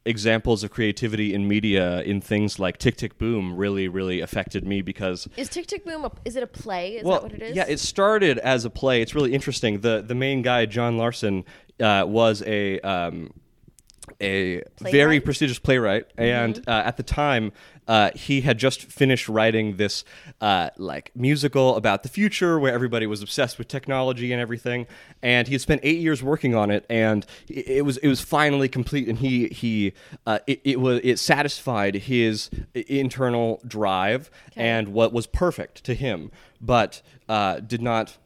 examples 0.05 0.65
of 0.65 0.71
creativity 0.71 1.35
in 1.35 1.47
media 1.47 2.01
in 2.03 2.21
things 2.21 2.59
like 2.59 2.79
Tick 2.79 2.97
Tick 2.97 3.19
Boom 3.19 3.57
really 3.57 3.89
really 3.89 4.21
affected 4.21 4.67
me 4.67 4.81
because 4.81 5.29
Is 5.37 5.49
Tick 5.49 5.67
Tick 5.67 5.85
Boom 5.85 6.05
a, 6.05 6.13
is 6.25 6.35
it 6.35 6.43
a 6.43 6.47
play? 6.47 6.97
Is 6.97 7.05
well, 7.05 7.21
that 7.21 7.23
what 7.25 7.33
it 7.33 7.43
is? 7.43 7.57
Yeah, 7.57 7.67
it 7.69 7.79
started 7.79 8.39
as 8.39 8.65
a 8.65 8.71
play. 8.71 9.03
It's 9.03 9.15
really 9.15 9.35
interesting. 9.35 9.81
The 9.81 10.03
the 10.07 10.15
main 10.15 10.43
guy, 10.43 10.67
John 10.67 10.97
Larson, 10.97 11.45
uh, 11.81 12.05
was 12.07 12.43
a 12.47 12.81
um, 12.81 13.33
a 14.21 14.57
very 14.57 14.91
Playwright? 14.91 15.25
prestigious 15.25 15.59
playwright, 15.59 16.07
and 16.17 16.59
uh, 16.69 16.83
at 16.85 16.97
the 16.97 17.03
time, 17.03 17.53
uh, 17.87 18.11
he 18.15 18.43
had 18.43 18.59
just 18.59 18.83
finished 18.83 19.29
writing 19.29 19.77
this 19.77 20.05
uh, 20.41 20.69
like 20.77 21.11
musical 21.15 21.77
about 21.77 22.03
the 22.03 22.09
future, 22.09 22.59
where 22.59 22.73
everybody 22.73 23.07
was 23.07 23.23
obsessed 23.23 23.57
with 23.59 23.67
technology 23.69 24.33
and 24.33 24.41
everything. 24.43 24.87
And 25.23 25.49
he 25.49 25.55
had 25.55 25.61
spent 25.63 25.81
eight 25.85 26.01
years 26.01 26.23
working 26.23 26.55
on 26.55 26.71
it, 26.71 26.85
and 26.91 27.25
it, 27.49 27.67
it 27.69 27.83
was 27.83 27.97
it 27.99 28.09
was 28.09 28.21
finally 28.21 28.69
complete. 28.69 29.09
And 29.09 29.19
he 29.19 29.49
he 29.49 29.93
uh, 30.27 30.41
it, 30.47 30.61
it 30.65 30.81
was 30.81 31.01
it 31.03 31.19
satisfied 31.19 31.95
his 31.95 32.51
internal 32.75 33.61
drive 33.67 34.31
and 34.57 34.89
what 34.89 35.13
was 35.13 35.27
perfect 35.27 35.85
to 35.85 35.95
him, 35.95 36.31
but 36.61 37.01
uh, 37.29 37.61
did 37.61 37.81
not 37.83 38.19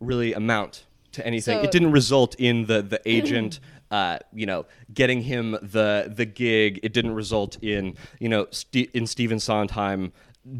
really 0.00 0.32
amount 0.34 0.84
to 1.12 1.24
anything. 1.26 1.58
So- 1.58 1.62
it 1.64 1.70
didn't 1.70 1.92
result 1.92 2.34
in 2.38 2.66
the 2.66 2.82
the 2.82 3.00
agent. 3.06 3.60
Uh, 3.90 4.18
you 4.32 4.46
know, 4.46 4.66
getting 4.92 5.22
him 5.22 5.52
the 5.62 6.12
the 6.14 6.24
gig. 6.24 6.80
It 6.82 6.92
didn't 6.92 7.14
result 7.14 7.62
in 7.62 7.96
you 8.18 8.28
know 8.28 8.46
Ste 8.50 8.88
in 8.94 9.06
Stephen 9.06 9.38
Sondheim 9.38 10.12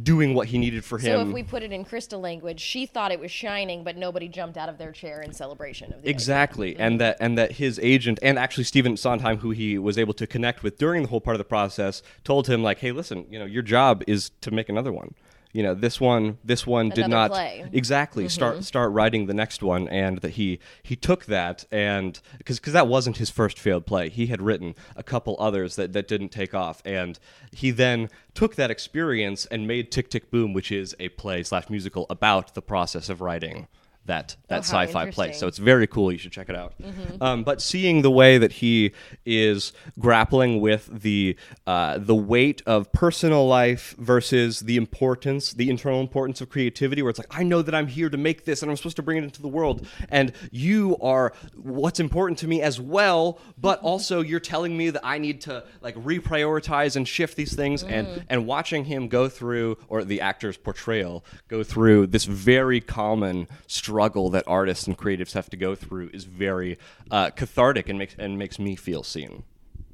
doing 0.02 0.34
what 0.34 0.48
he 0.48 0.56
needed 0.56 0.84
for 0.84 0.98
him. 0.98 1.20
So 1.20 1.28
if 1.28 1.34
we 1.34 1.42
put 1.42 1.62
it 1.62 1.70
in 1.70 1.84
Krista 1.84 2.20
language, 2.20 2.60
she 2.60 2.86
thought 2.86 3.12
it 3.12 3.20
was 3.20 3.30
shining, 3.30 3.84
but 3.84 3.96
nobody 3.96 4.28
jumped 4.28 4.56
out 4.56 4.68
of 4.68 4.78
their 4.78 4.92
chair 4.92 5.20
in 5.20 5.32
celebration 5.32 5.88
of 5.92 5.96
the 5.96 5.98
idea. 5.98 6.10
Exactly, 6.10 6.76
and 6.76 7.00
that 7.00 7.18
and 7.20 7.36
that 7.36 7.52
his 7.52 7.78
agent 7.82 8.18
and 8.22 8.38
actually 8.38 8.64
Stephen 8.64 8.96
Sondheim, 8.96 9.38
who 9.38 9.50
he 9.50 9.76
was 9.78 9.98
able 9.98 10.14
to 10.14 10.26
connect 10.26 10.62
with 10.62 10.78
during 10.78 11.02
the 11.02 11.08
whole 11.08 11.20
part 11.20 11.34
of 11.34 11.38
the 11.38 11.44
process, 11.44 12.02
told 12.24 12.46
him 12.48 12.62
like, 12.62 12.78
"Hey, 12.78 12.92
listen, 12.92 13.26
you 13.30 13.38
know, 13.38 13.44
your 13.44 13.62
job 13.62 14.02
is 14.06 14.30
to 14.40 14.50
make 14.50 14.68
another 14.68 14.92
one. 14.92 15.14
You 15.54 15.62
know, 15.62 15.74
this 15.74 16.00
one, 16.00 16.38
this 16.42 16.66
one 16.66 16.90
did 16.90 17.06
not 17.06 17.30
play. 17.30 17.60
Mm-hmm. 17.62 17.76
exactly 17.76 18.28
start 18.28 18.64
start 18.64 18.90
writing 18.90 19.26
the 19.26 19.34
next 19.34 19.62
one, 19.62 19.88
and 19.88 20.18
that 20.18 20.32
he 20.32 20.58
he 20.82 20.96
took 20.96 21.26
that 21.26 21.64
and 21.70 22.20
because 22.38 22.58
because 22.58 22.72
that 22.72 22.88
wasn't 22.88 23.18
his 23.18 23.30
first 23.30 23.60
failed 23.60 23.86
play. 23.86 24.08
He 24.08 24.26
had 24.26 24.42
written 24.42 24.74
a 24.96 25.04
couple 25.04 25.36
others 25.38 25.76
that 25.76 25.92
that 25.92 26.08
didn't 26.08 26.30
take 26.30 26.54
off, 26.54 26.82
and 26.84 27.20
he 27.52 27.70
then 27.70 28.10
took 28.34 28.56
that 28.56 28.72
experience 28.72 29.46
and 29.46 29.68
made 29.68 29.92
Tick 29.92 30.10
Tick 30.10 30.28
Boom, 30.28 30.52
which 30.52 30.72
is 30.72 30.96
a 30.98 31.08
play 31.10 31.44
slash 31.44 31.70
musical 31.70 32.06
about 32.10 32.54
the 32.54 32.62
process 32.62 33.08
of 33.08 33.20
writing 33.20 33.68
that 34.06 34.36
that 34.48 34.56
Oh, 34.58 34.60
sci-fi 34.60 34.86
play. 34.92 35.06
interesting. 35.06 35.32
So 35.40 35.46
it's 35.46 35.58
very 35.58 35.86
cool. 35.86 36.12
You 36.12 36.18
should 36.18 36.32
check 36.32 36.48
it 36.48 36.56
out. 36.56 36.74
Um, 37.20 37.42
but 37.44 37.60
seeing 37.62 38.02
the 38.02 38.10
way 38.10 38.38
that 38.38 38.52
he 38.52 38.92
is 39.24 39.72
grappling 39.98 40.60
with 40.60 40.88
the 41.02 41.36
uh, 41.66 41.98
the 41.98 42.14
weight 42.14 42.62
of 42.66 42.92
personal 42.92 43.46
life 43.46 43.94
versus 43.98 44.60
the 44.60 44.76
importance, 44.76 45.52
the 45.52 45.70
internal 45.70 46.00
importance 46.00 46.40
of 46.40 46.48
creativity, 46.50 47.02
where 47.02 47.10
it's 47.10 47.18
like 47.18 47.34
I 47.36 47.42
know 47.42 47.62
that 47.62 47.74
I'm 47.74 47.86
here 47.86 48.10
to 48.10 48.16
make 48.16 48.44
this 48.44 48.62
and 48.62 48.70
I'm 48.70 48.76
supposed 48.76 48.96
to 48.96 49.02
bring 49.02 49.18
it 49.18 49.24
into 49.24 49.42
the 49.42 49.48
world, 49.48 49.86
and 50.08 50.32
you 50.50 50.96
are 51.00 51.32
what's 51.56 52.00
important 52.00 52.38
to 52.40 52.48
me 52.48 52.60
as 52.62 52.80
well. 52.80 53.38
But 53.58 53.80
also 53.80 54.20
you're 54.20 54.40
telling 54.40 54.76
me 54.76 54.90
that 54.90 55.04
I 55.04 55.18
need 55.18 55.40
to 55.42 55.64
like 55.80 55.94
reprioritize 55.96 56.96
and 56.96 57.06
shift 57.06 57.36
these 57.36 57.54
things, 57.54 57.82
and 57.82 58.24
and 58.28 58.46
watching 58.46 58.84
him 58.84 59.08
go 59.08 59.28
through 59.28 59.78
or 59.88 60.04
the 60.04 60.20
actor's 60.20 60.56
portrayal 60.56 61.24
go 61.48 61.62
through 61.62 62.06
this 62.08 62.24
very 62.24 62.80
common 62.80 63.46
struggle 63.94 64.28
that 64.28 64.42
artists 64.48 64.88
and 64.88 64.98
creatives 64.98 65.34
have 65.34 65.48
to 65.48 65.56
go 65.56 65.76
through 65.76 66.10
is 66.12 66.24
very 66.24 66.76
uh, 67.12 67.30
cathartic 67.30 67.88
and 67.88 67.96
makes 67.96 68.16
and 68.18 68.36
makes 68.36 68.58
me 68.58 68.74
feel 68.74 69.04
seen. 69.04 69.44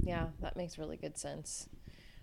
Yeah, 0.02 0.28
that 0.40 0.56
makes 0.56 0.78
really 0.78 0.96
good 0.96 1.18
sense. 1.18 1.68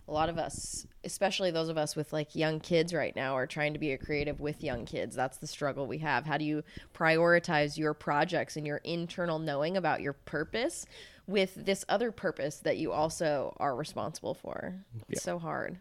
A 0.07 0.11
lot 0.11 0.27
of 0.27 0.39
us, 0.39 0.87
especially 1.03 1.51
those 1.51 1.69
of 1.69 1.77
us 1.77 1.95
with 1.95 2.11
like 2.11 2.33
young 2.33 2.59
kids 2.59 2.95
right 2.95 3.15
now, 3.15 3.35
are 3.35 3.45
trying 3.45 3.73
to 3.73 3.79
be 3.79 3.91
a 3.91 3.97
creative 3.99 4.39
with 4.39 4.63
young 4.63 4.85
kids. 4.85 5.15
That's 5.15 5.37
the 5.37 5.45
struggle 5.45 5.85
we 5.85 5.99
have. 5.99 6.25
How 6.25 6.39
do 6.39 6.45
you 6.45 6.63
prioritize 6.95 7.77
your 7.77 7.93
projects 7.93 8.55
and 8.55 8.65
your 8.65 8.77
internal 8.77 9.37
knowing 9.37 9.77
about 9.77 10.01
your 10.01 10.13
purpose 10.13 10.87
with 11.27 11.53
this 11.53 11.85
other 11.87 12.11
purpose 12.11 12.57
that 12.59 12.77
you 12.77 12.91
also 12.91 13.55
are 13.57 13.75
responsible 13.75 14.33
for? 14.33 14.73
It's 15.09 15.21
so 15.21 15.37
hard. 15.37 15.77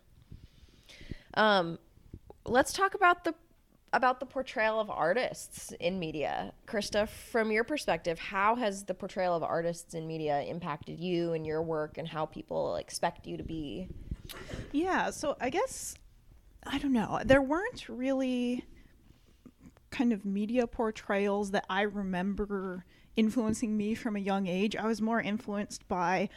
Um, 1.32 1.78
let's 2.44 2.74
talk 2.74 2.94
about 2.94 3.24
the 3.24 3.34
about 3.92 4.20
the 4.20 4.26
portrayal 4.26 4.80
of 4.80 4.90
artists 4.90 5.72
in 5.80 5.98
media. 5.98 6.52
Krista, 6.66 7.08
from 7.08 7.50
your 7.50 7.64
perspective, 7.64 8.18
how 8.18 8.56
has 8.56 8.84
the 8.84 8.94
portrayal 8.94 9.34
of 9.34 9.42
artists 9.42 9.94
in 9.94 10.06
media 10.06 10.42
impacted 10.42 11.00
you 11.00 11.32
and 11.32 11.46
your 11.46 11.62
work 11.62 11.96
and 11.98 12.06
how 12.06 12.26
people 12.26 12.76
expect 12.76 13.26
you 13.26 13.36
to 13.36 13.44
be? 13.44 13.88
Yeah, 14.72 15.10
so 15.10 15.36
I 15.40 15.50
guess 15.50 15.94
I 16.66 16.78
don't 16.78 16.92
know. 16.92 17.20
There 17.24 17.42
weren't 17.42 17.88
really 17.88 18.64
kind 19.90 20.12
of 20.12 20.24
media 20.24 20.66
portrayals 20.66 21.52
that 21.52 21.64
I 21.70 21.82
remember 21.82 22.84
influencing 23.16 23.76
me 23.76 23.94
from 23.94 24.14
a 24.14 24.18
young 24.18 24.46
age. 24.46 24.76
I 24.76 24.86
was 24.86 25.00
more 25.00 25.20
influenced 25.20 25.88
by 25.88 26.28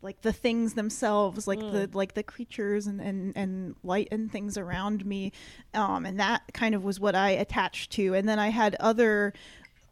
like 0.00 0.22
the 0.22 0.32
things 0.32 0.74
themselves, 0.74 1.46
like 1.46 1.58
the 1.58 1.86
hmm. 1.86 1.96
like 1.96 2.14
the 2.14 2.22
creatures 2.22 2.86
and, 2.86 3.00
and, 3.00 3.36
and 3.36 3.74
light 3.82 4.08
and 4.10 4.30
things 4.30 4.56
around 4.56 5.04
me. 5.04 5.32
Um, 5.74 6.06
and 6.06 6.20
that 6.20 6.42
kind 6.54 6.74
of 6.74 6.84
was 6.84 7.00
what 7.00 7.14
I 7.14 7.30
attached 7.30 7.92
to. 7.92 8.14
And 8.14 8.28
then 8.28 8.38
I 8.38 8.48
had 8.48 8.76
other 8.76 9.32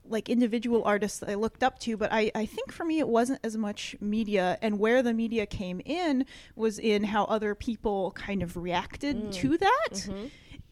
like 0.09 0.29
individual 0.29 0.85
artists 0.85 1.19
that 1.19 1.29
I 1.29 1.35
looked 1.35 1.64
up 1.64 1.81
to, 1.81 1.97
but 1.97 2.12
I, 2.12 2.31
I 2.35 2.47
think 2.47 2.71
for 2.73 2.85
me 2.85 3.01
it 3.01 3.09
wasn't 3.09 3.40
as 3.42 3.57
much 3.57 3.97
media 4.01 4.57
and 4.62 4.79
where 4.79 5.03
the 5.03 5.12
media 5.12 5.47
came 5.47 5.81
in 5.85 6.25
was 6.55 6.79
in 6.79 7.03
how 7.03 7.25
other 7.25 7.57
people 7.57 8.12
kind 8.12 8.42
of 8.42 8.57
reacted 8.57 9.16
hmm. 9.16 9.31
to 9.31 9.59
that. 9.59 9.92
Mm-hmm. 9.92 10.27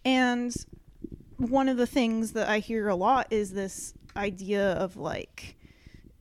And 0.04 0.54
one 1.38 1.68
of 1.68 1.76
the 1.76 1.86
things 1.86 2.32
that 2.32 2.48
I 2.48 2.60
hear 2.60 2.88
a 2.88 2.94
lot 2.94 3.26
is 3.30 3.52
this 3.52 3.94
idea 4.16 4.72
of 4.74 4.96
like 4.96 5.56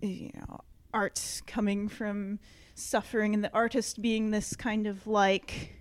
you 0.02 0.32
know 0.34 0.62
art 0.94 1.42
coming 1.46 1.88
from 1.88 2.40
suffering 2.76 3.34
and 3.34 3.44
the 3.44 3.54
artist 3.54 4.02
being 4.02 4.32
this 4.32 4.56
kind 4.56 4.88
of 4.88 5.06
like 5.08 5.74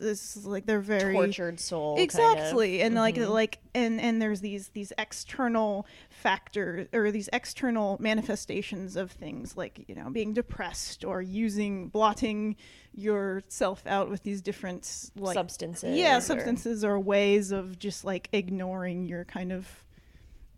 this 0.00 0.44
like 0.44 0.66
they're 0.66 0.80
very 0.80 1.14
Tortured 1.14 1.58
soul. 1.58 1.96
kind 1.96 2.00
of. 2.00 2.04
exactly 2.04 2.82
and 2.82 2.94
like 2.94 3.14
mm-hmm. 3.14 3.32
like 3.32 3.58
and 3.74 4.00
and 4.00 4.20
there's 4.20 4.40
these 4.40 4.68
these 4.68 4.92
external 4.98 5.86
factors 6.10 6.88
or 6.92 7.10
these 7.10 7.28
external 7.32 7.96
manifestations 8.00 8.96
of 8.96 9.10
things 9.10 9.56
like 9.56 9.84
you 9.88 9.94
know 9.94 10.10
being 10.10 10.34
depressed 10.34 11.04
or 11.04 11.22
using 11.22 11.88
blotting 11.88 12.56
yourself 12.94 13.86
out 13.86 14.10
with 14.10 14.22
these 14.22 14.42
different 14.42 15.10
like 15.16 15.34
Substances 15.34 15.96
yeah 15.96 16.18
or- 16.18 16.20
substances 16.20 16.84
or 16.84 16.98
ways 16.98 17.52
of 17.52 17.78
just 17.78 18.04
like 18.04 18.28
ignoring 18.32 19.06
your 19.06 19.24
kind 19.24 19.52
of 19.52 19.66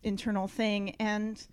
internal 0.03 0.49
thing 0.49 0.97
and 0.99 1.47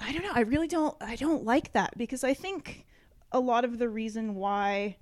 i 0.00 0.12
don't 0.12 0.22
know. 0.22 0.32
I 0.32 0.40
really 0.40 0.68
don't 0.68 0.96
i 1.00 1.16
don't 1.16 1.44
like 1.44 1.72
that 1.72 1.96
because 1.96 2.24
i 2.24 2.34
think 2.34 2.86
a 3.32 3.40
lot 3.40 3.64
of 3.64 3.78
the 3.78 3.88
reason 3.88 4.34
why 4.34 4.96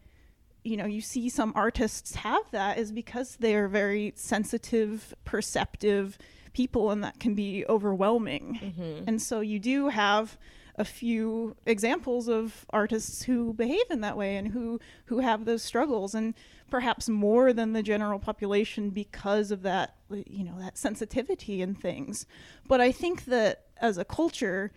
you 0.65 0.77
know 0.77 0.87
you 0.87 1.01
see 1.01 1.29
some 1.29 1.53
artists 1.55 2.15
have 2.17 2.43
that 2.53 2.79
is 2.79 2.93
because 2.93 3.37
they're 3.37 3.69
very 3.69 4.13
sensitive 4.17 5.15
perceptive 5.25 6.19
people 6.53 6.91
and 6.91 7.03
that 7.03 7.19
can 7.19 7.35
be 7.35 7.65
overwhelming. 7.69 8.59
Mm-hmm. 8.63 9.05
And 9.07 9.23
so 9.23 9.41
you 9.41 9.59
do 9.59 9.89
have 9.89 10.37
a 10.77 10.85
few 10.85 11.55
examples 11.67 12.29
of 12.29 12.65
artists 12.71 13.23
who 13.23 13.53
behave 13.53 13.85
in 13.91 14.01
that 14.01 14.17
way 14.17 14.37
and 14.37 14.49
who 14.49 14.81
who 15.07 15.19
have 15.19 15.45
those 15.45 15.63
struggles 15.63 16.15
and 16.15 16.35
perhaps 16.71 17.09
more 17.09 17.53
than 17.53 17.75
the 17.75 17.83
general 17.83 18.19
population 18.19 18.89
because 18.89 19.51
of 19.51 19.63
that 19.63 19.97
you 20.11 20.45
know 20.45 20.59
that 20.59 20.79
sensitivity 20.79 21.61
and 21.61 21.79
things. 21.79 22.27
But 22.67 22.81
i 22.81 22.91
think 22.91 23.27
that 23.27 23.67
as 23.83 23.99
a 23.99 24.05
culture 24.05 24.73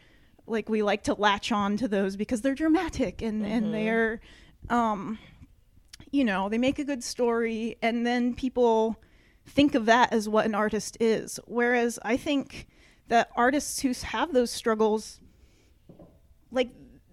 like 0.48 0.68
we 0.68 0.84
like 0.84 1.04
to 1.04 1.14
latch 1.14 1.52
on 1.52 1.78
to 1.78 1.88
those 1.88 2.16
because 2.16 2.42
they're 2.42 2.56
dramatic 2.56 3.22
and 3.22 3.46
and 3.46 3.74
they're 3.74 4.20
um 4.70 5.18
you 6.16 6.24
know, 6.24 6.50
they 6.50 6.58
make 6.58 6.80
a 6.80 6.84
good 6.84 7.04
story 7.04 7.78
and 7.82 8.06
then 8.06 8.34
people 8.34 8.96
think 9.46 9.76
of 9.76 9.86
that 9.86 10.14
as 10.14 10.30
what 10.30 10.46
an 10.46 10.56
artist 10.56 10.98
is. 11.00 11.40
Whereas 11.46 12.00
I 12.04 12.18
think 12.18 12.68
that 13.10 13.30
artists 13.36 13.82
who 13.82 13.94
have 14.08 14.34
those 14.34 14.50
struggles, 14.50 15.20
like, 16.52 16.70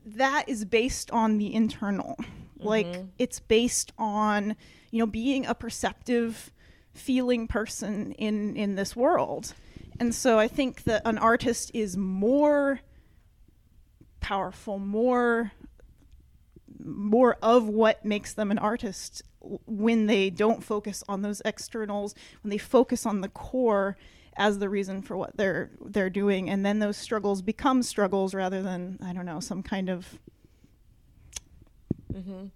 that 0.06 0.48
is 0.48 0.64
based 0.64 1.10
on 1.10 1.38
the 1.38 1.52
internal. 1.52 2.16
Like, 2.58 2.86
it's 3.18 3.40
based 3.40 3.92
on, 3.98 4.54
you 4.92 5.00
know, 5.00 5.06
being 5.06 5.46
a 5.46 5.54
perceptive, 5.54 6.52
feeling 6.94 7.48
person 7.48 8.12
in, 8.12 8.56
in 8.56 8.76
this 8.76 8.94
world. 8.94 9.54
And 10.00 10.14
so 10.14 10.38
I 10.38 10.48
think 10.48 10.84
that 10.84 11.02
an 11.04 11.18
artist 11.18 11.70
is 11.74 11.96
more 11.96 12.80
powerful, 14.20 14.78
more 14.78 15.52
more 16.84 17.36
of 17.42 17.68
what 17.68 18.04
makes 18.04 18.32
them 18.32 18.50
an 18.50 18.58
artist 18.58 19.22
when 19.66 20.06
they 20.06 20.30
don't 20.30 20.64
focus 20.64 21.04
on 21.08 21.22
those 21.22 21.40
externals 21.44 22.14
when 22.42 22.50
they 22.50 22.58
focus 22.58 23.06
on 23.06 23.20
the 23.20 23.28
core 23.28 23.96
as 24.36 24.58
the 24.58 24.68
reason 24.68 25.02
for 25.02 25.16
what 25.16 25.36
they're 25.36 25.70
they're 25.84 26.10
doing. 26.10 26.48
And 26.48 26.64
then 26.64 26.78
those 26.78 26.96
struggles 26.96 27.42
become 27.42 27.82
struggles 27.82 28.34
rather 28.34 28.62
than 28.62 28.98
i 29.02 29.12
don't 29.12 29.26
know 29.26 29.40
some 29.40 29.62
kind 29.62 29.88
of 29.88 30.18
mm-hmm. 32.12 32.46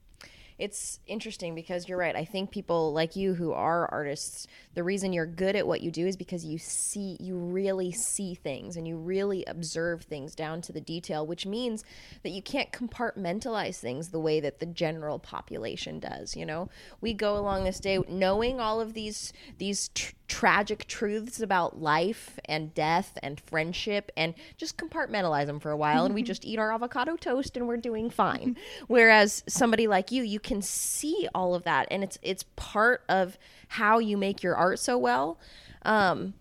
It's 0.58 1.00
interesting 1.06 1.54
because 1.54 1.88
you're 1.88 1.98
right. 1.98 2.16
I 2.16 2.24
think 2.24 2.50
people 2.50 2.92
like 2.92 3.14
you 3.14 3.34
who 3.34 3.52
are 3.52 3.90
artists, 3.92 4.46
the 4.74 4.82
reason 4.82 5.12
you're 5.12 5.26
good 5.26 5.54
at 5.54 5.66
what 5.66 5.82
you 5.82 5.90
do 5.90 6.06
is 6.06 6.16
because 6.16 6.44
you 6.44 6.58
see, 6.58 7.16
you 7.20 7.36
really 7.36 7.92
see 7.92 8.34
things 8.34 8.76
and 8.76 8.88
you 8.88 8.96
really 8.96 9.44
observe 9.46 10.02
things 10.02 10.34
down 10.34 10.62
to 10.62 10.72
the 10.72 10.80
detail, 10.80 11.26
which 11.26 11.44
means 11.44 11.84
that 12.22 12.30
you 12.30 12.40
can't 12.40 12.72
compartmentalize 12.72 13.78
things 13.78 14.08
the 14.08 14.20
way 14.20 14.40
that 14.40 14.58
the 14.58 14.66
general 14.66 15.18
population 15.18 15.98
does. 15.98 16.34
You 16.34 16.46
know, 16.46 16.70
we 17.02 17.12
go 17.12 17.36
along 17.36 17.64
this 17.64 17.80
day 17.80 17.98
knowing 18.08 18.58
all 18.58 18.80
of 18.80 18.94
these 18.94 19.32
these 19.58 19.88
tr- 19.88 20.14
tragic 20.28 20.86
truths 20.86 21.40
about 21.40 21.80
life 21.80 22.38
and 22.46 22.74
death 22.74 23.18
and 23.22 23.40
friendship 23.40 24.10
and 24.16 24.34
just 24.56 24.76
compartmentalize 24.76 25.46
them 25.46 25.60
for 25.60 25.70
a 25.70 25.76
while 25.76 26.04
and 26.04 26.14
we 26.14 26.22
just 26.22 26.44
eat 26.44 26.58
our 26.58 26.72
avocado 26.72 27.16
toast 27.16 27.56
and 27.56 27.68
we're 27.68 27.76
doing 27.76 28.10
fine. 28.10 28.56
Whereas 28.88 29.44
somebody 29.48 29.86
like 29.86 30.10
you 30.10 30.22
you 30.22 30.40
can 30.40 30.62
see 30.62 31.28
all 31.34 31.54
of 31.54 31.64
that 31.64 31.86
and 31.90 32.02
it's 32.02 32.18
it's 32.22 32.44
part 32.56 33.02
of 33.08 33.38
how 33.68 33.98
you 33.98 34.16
make 34.16 34.42
your 34.42 34.56
art 34.56 34.78
so 34.78 34.98
well. 34.98 35.38
Um 35.82 36.34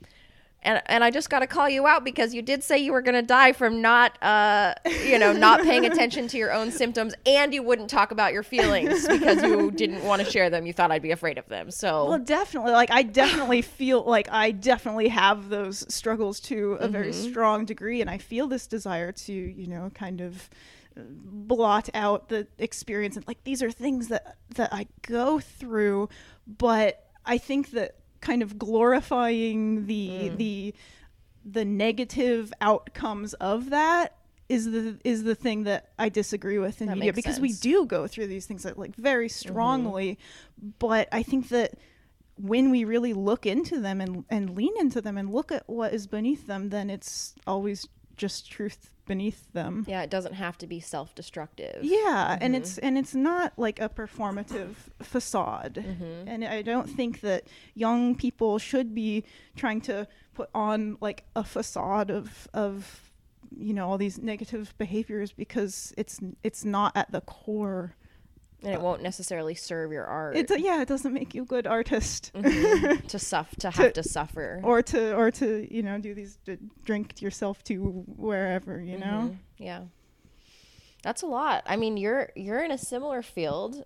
and 0.66 0.82
and 0.88 1.04
I 1.04 1.12
just 1.12 1.30
got 1.30 1.40
to 1.40 1.48
call 1.48 1.70
you 1.70 1.88
out 1.88 2.04
because 2.04 2.34
you 2.34 2.42
did 2.42 2.64
say 2.64 2.78
you 2.80 2.92
were 2.92 3.02
going 3.02 3.16
to 3.16 3.22
die 3.22 3.54
from 3.54 3.82
not 3.82 4.22
uh 4.22 4.74
you 5.06 5.18
know 5.18 5.32
not 5.32 5.62
paying 5.62 5.86
attention 5.92 6.28
to 6.30 6.38
your 6.38 6.52
own 6.52 6.72
symptoms 6.72 7.14
and 7.26 7.54
you 7.54 7.64
wouldn't 7.64 7.90
talk 7.90 8.12
about 8.12 8.34
your 8.34 8.44
feelings 8.44 9.08
because 9.08 9.42
you 9.44 9.72
didn't 9.76 10.04
want 10.04 10.22
to 10.24 10.30
share 10.30 10.50
them 10.50 10.66
you 10.66 10.74
thought 10.74 10.92
I'd 10.92 11.02
be 11.02 11.12
afraid 11.12 11.38
of 11.38 11.48
them 11.48 11.72
so 11.72 12.10
Well, 12.10 12.20
definitely. 12.20 12.72
Like, 12.72 12.92
I 12.92 13.04
definitely 13.04 13.62
feel 13.80 14.04
like 14.04 14.28
I 14.32 14.52
definitely 14.52 15.10
have 15.10 15.50
those 15.50 15.86
struggles 15.94 16.40
to 16.42 16.74
a 16.74 16.88
very 16.88 17.14
strong 17.14 17.66
degree, 17.66 18.02
and 18.02 18.10
I 18.10 18.18
feel 18.18 18.48
this 18.48 18.68
desire 18.68 19.12
to, 19.12 19.34
you 19.34 19.68
know, 19.68 19.92
kind 19.94 20.22
of 20.22 20.50
uh, 20.98 21.02
blot 21.08 21.90
out 21.94 22.30
the 22.30 22.48
experience. 22.58 23.16
And 23.16 23.28
like, 23.28 23.44
these 23.44 23.62
are 23.62 23.72
things 23.72 24.08
that 24.08 24.38
that 24.56 24.74
I 24.74 24.88
go 25.04 25.40
through, 25.40 26.10
but 26.48 27.06
I 27.26 27.38
think 27.38 27.72
that 27.72 27.96
kind 28.26 28.42
of 28.42 28.58
glorifying 28.58 29.86
the 29.86 30.10
mm. 30.10 30.38
the 30.38 30.74
the 31.46 31.64
negative 31.64 32.52
outcomes 32.60 33.36
of 33.36 33.70
that 33.70 34.18
is 34.50 34.66
the 34.72 34.98
is 35.04 35.24
the 35.24 35.36
thing 35.36 35.64
that 35.64 35.92
I 36.00 36.10
disagree 36.10 36.58
with 36.58 36.82
in 36.82 36.88
That 36.88 36.98
media 36.98 37.14
because 37.14 37.40
we 37.40 37.54
do 37.54 37.86
go 37.86 38.08
through 38.08 38.28
these 38.28 38.48
things 38.48 38.64
that 38.64 38.78
like 38.78 38.96
very 38.96 39.28
mm-hmm. 39.28 39.50
strongly, 39.50 40.20
but 40.80 41.08
I 41.12 41.22
think 41.24 41.50
that 41.50 41.76
when 42.38 42.70
we 42.70 42.84
really 42.84 43.14
look 43.14 43.46
into 43.46 43.80
them 43.80 44.02
and 44.02 44.26
and 44.30 44.56
lean 44.56 44.74
into 44.80 45.02
them 45.02 45.18
and 45.18 45.32
look 45.32 45.52
at 45.52 45.64
what 45.68 45.94
is 45.94 46.08
beneath 46.08 46.48
them, 46.48 46.70
then 46.70 46.90
it's 46.90 47.36
always 47.46 47.88
just 48.18 48.50
truth 48.52 48.92
beneath 49.06 49.52
them. 49.54 49.86
yeah 49.88 50.02
it 50.02 50.10
doesn't 50.10 50.34
have 50.34 50.58
to 50.58 50.66
be 50.66 50.80
self-destructive 50.80 51.84
Yeah, 51.84 52.38
and 52.42 52.56
it's 52.56 52.78
and 52.80 52.98
it's 52.98 53.14
not 53.14 53.54
like 53.58 53.80
a 53.80 53.88
performative 53.88 54.74
facade. 55.02 55.76
Mm-hmm. 55.76 56.28
And 56.28 56.44
I 56.44 56.64
don't 56.64 56.90
think 56.90 57.22
that 57.22 57.44
young 57.76 58.16
people 58.16 58.58
should 58.58 58.96
be 58.96 59.24
trying 59.56 59.82
to 59.82 60.08
put 60.34 60.50
on 60.56 60.98
like 61.02 61.26
a 61.36 61.44
facade 61.44 62.10
of 62.10 62.48
of 62.54 63.12
you 63.56 63.74
know 63.74 63.88
all 63.88 63.98
these 64.00 64.18
negative 64.18 64.74
behaviors 64.80 65.32
because 65.32 65.94
it's 65.98 66.20
it's 66.44 66.66
not 66.66 66.92
at 66.96 67.12
the 67.12 67.22
core. 67.22 67.96
And 68.66 68.74
it 68.74 68.82
won't 68.82 69.02
necessarily 69.02 69.56
serve 69.56 69.92
your 69.92 70.06
art 70.06 70.36
It's 70.36 70.52
yeah, 70.58 70.82
it 70.82 70.88
doesn't 70.88 71.14
make 71.14 71.34
you 71.34 71.44
a 71.44 71.46
good 71.46 71.68
artist. 71.68 72.32
to 73.08 73.20
suffer 73.20 73.56
to 73.58 73.70
have 73.70 73.94
to 73.94 74.04
suffer 74.04 74.60
or 74.64 74.82
to 74.82 75.16
or 75.16 75.32
to 75.32 75.68
you 75.74 75.84
know 75.84 75.98
do 76.00 76.14
these 76.14 76.38
to 76.46 76.58
drink 76.84 77.22
yourself 77.22 77.64
to 77.66 78.04
wherever 78.18 78.82
you 78.82 78.98
know 78.98 79.30
Mhm. 79.32 79.38
Yeah. 79.58 79.82
That's 81.04 81.22
a 81.22 81.28
lot. 81.28 81.64
I 81.68 81.76
mean, 81.76 81.98
you're 81.98 82.32
you're 82.36 82.64
in 82.64 82.72
a 82.72 82.78
similar 82.78 83.22
field 83.22 83.86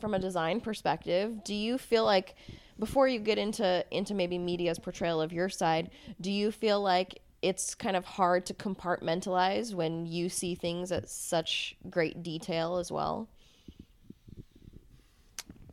from 0.00 0.14
a 0.14 0.18
design 0.18 0.60
perspective. 0.60 1.44
Do 1.44 1.54
you 1.54 1.78
feel 1.78 2.04
like 2.04 2.34
before 2.78 3.06
you 3.06 3.20
get 3.20 3.38
into 3.38 3.84
into 3.92 4.14
maybe 4.14 4.36
media's 4.38 4.78
portrayal 4.78 5.20
of 5.20 5.32
your 5.32 5.48
side, 5.48 5.90
do 6.20 6.30
you 6.32 6.50
feel 6.50 6.80
like 6.80 7.20
it's 7.42 7.74
kind 7.74 7.96
of 7.96 8.04
hard 8.04 8.44
to 8.46 8.54
compartmentalize 8.54 9.74
when 9.74 10.06
you 10.06 10.28
see 10.28 10.54
things 10.54 10.90
at 10.92 11.08
such 11.08 11.76
great 11.88 12.22
detail 12.22 12.76
as 12.78 12.90
well? 12.90 13.28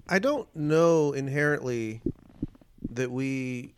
I 0.09 0.19
don't 0.19 0.53
know 0.55 1.13
inherently 1.13 2.01
that 2.91 3.11
we 3.11 3.73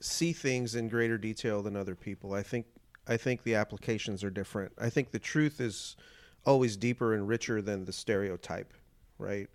see 0.00 0.32
things 0.32 0.74
in 0.74 0.88
greater 0.88 1.16
detail 1.16 1.62
than 1.62 1.76
other 1.76 1.94
people. 1.94 2.34
I 2.34 2.42
think 2.42 2.66
I 3.08 3.16
think 3.16 3.42
the 3.44 3.54
applications 3.54 4.24
are 4.24 4.30
different. 4.30 4.72
I 4.78 4.90
think 4.90 5.12
the 5.12 5.18
truth 5.18 5.60
is 5.60 5.96
always 6.44 6.76
deeper 6.76 7.14
and 7.14 7.26
richer 7.28 7.62
than 7.62 7.84
the 7.84 7.92
stereotype, 7.92 8.72
right? 9.18 9.48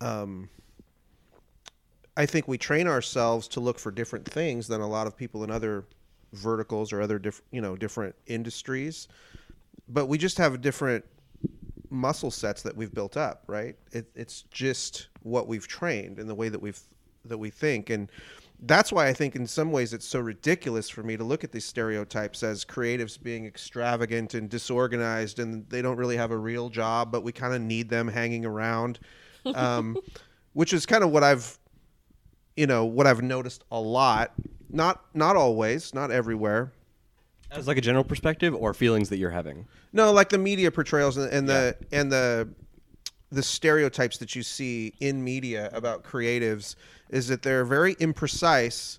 Um, 0.00 0.48
I 2.16 2.26
think 2.26 2.46
we 2.46 2.58
train 2.58 2.86
ourselves 2.86 3.48
to 3.48 3.60
look 3.60 3.78
for 3.78 3.90
different 3.90 4.24
things 4.24 4.68
than 4.68 4.80
a 4.80 4.88
lot 4.88 5.06
of 5.06 5.16
people 5.16 5.44
in 5.44 5.50
other 5.50 5.84
verticals 6.32 6.92
or 6.92 7.02
other 7.02 7.18
different, 7.18 7.46
you 7.50 7.60
know, 7.60 7.76
different 7.76 8.14
industries. 8.26 9.08
But 9.88 10.06
we 10.06 10.18
just 10.18 10.38
have 10.38 10.54
a 10.54 10.58
different 10.58 11.04
muscle 11.92 12.30
sets 12.30 12.62
that 12.62 12.76
we've 12.76 12.92
built 12.92 13.16
up, 13.16 13.44
right? 13.46 13.76
It, 13.92 14.10
it's 14.14 14.42
just 14.50 15.08
what 15.22 15.46
we've 15.46 15.68
trained 15.68 16.18
and 16.18 16.28
the 16.28 16.34
way 16.34 16.48
that 16.48 16.60
we've 16.60 16.80
that 17.24 17.38
we 17.38 17.50
think, 17.50 17.90
and 17.90 18.10
that's 18.64 18.92
why 18.92 19.08
I 19.08 19.12
think 19.12 19.36
in 19.36 19.46
some 19.46 19.72
ways 19.72 19.92
it's 19.92 20.06
so 20.06 20.20
ridiculous 20.20 20.88
for 20.88 21.02
me 21.02 21.16
to 21.16 21.24
look 21.24 21.44
at 21.44 21.52
these 21.52 21.64
stereotypes 21.64 22.42
as 22.42 22.64
creatives 22.64 23.20
being 23.20 23.44
extravagant 23.44 24.34
and 24.34 24.48
disorganized, 24.48 25.38
and 25.38 25.68
they 25.68 25.82
don't 25.82 25.96
really 25.96 26.16
have 26.16 26.30
a 26.30 26.36
real 26.36 26.68
job, 26.68 27.10
but 27.12 27.22
we 27.22 27.32
kind 27.32 27.54
of 27.54 27.60
need 27.60 27.88
them 27.88 28.08
hanging 28.08 28.44
around, 28.44 29.00
um, 29.54 29.96
which 30.52 30.72
is 30.72 30.86
kind 30.86 31.02
of 31.04 31.10
what 31.10 31.24
I've, 31.24 31.58
you 32.56 32.66
know, 32.66 32.84
what 32.84 33.06
I've 33.06 33.22
noticed 33.22 33.64
a 33.70 33.80
lot. 33.80 34.32
Not 34.70 35.04
not 35.12 35.36
always, 35.36 35.92
not 35.92 36.10
everywhere, 36.10 36.72
As 37.54 37.66
like 37.68 37.76
a 37.76 37.82
general 37.82 38.04
perspective 38.04 38.54
or 38.54 38.72
feelings 38.74 39.08
that 39.10 39.18
you're 39.18 39.30
having. 39.30 39.66
No, 39.92 40.12
like 40.12 40.30
the 40.30 40.38
media 40.38 40.70
portrayals 40.70 41.16
and, 41.16 41.30
and 41.32 41.48
the 41.48 41.76
and 41.92 42.10
the 42.10 42.48
the 43.30 43.42
stereotypes 43.42 44.18
that 44.18 44.34
you 44.36 44.42
see 44.42 44.94
in 45.00 45.22
media 45.24 45.70
about 45.72 46.04
creatives 46.04 46.76
is 47.08 47.28
that 47.28 47.42
they're 47.42 47.64
very 47.64 47.94
imprecise 47.96 48.98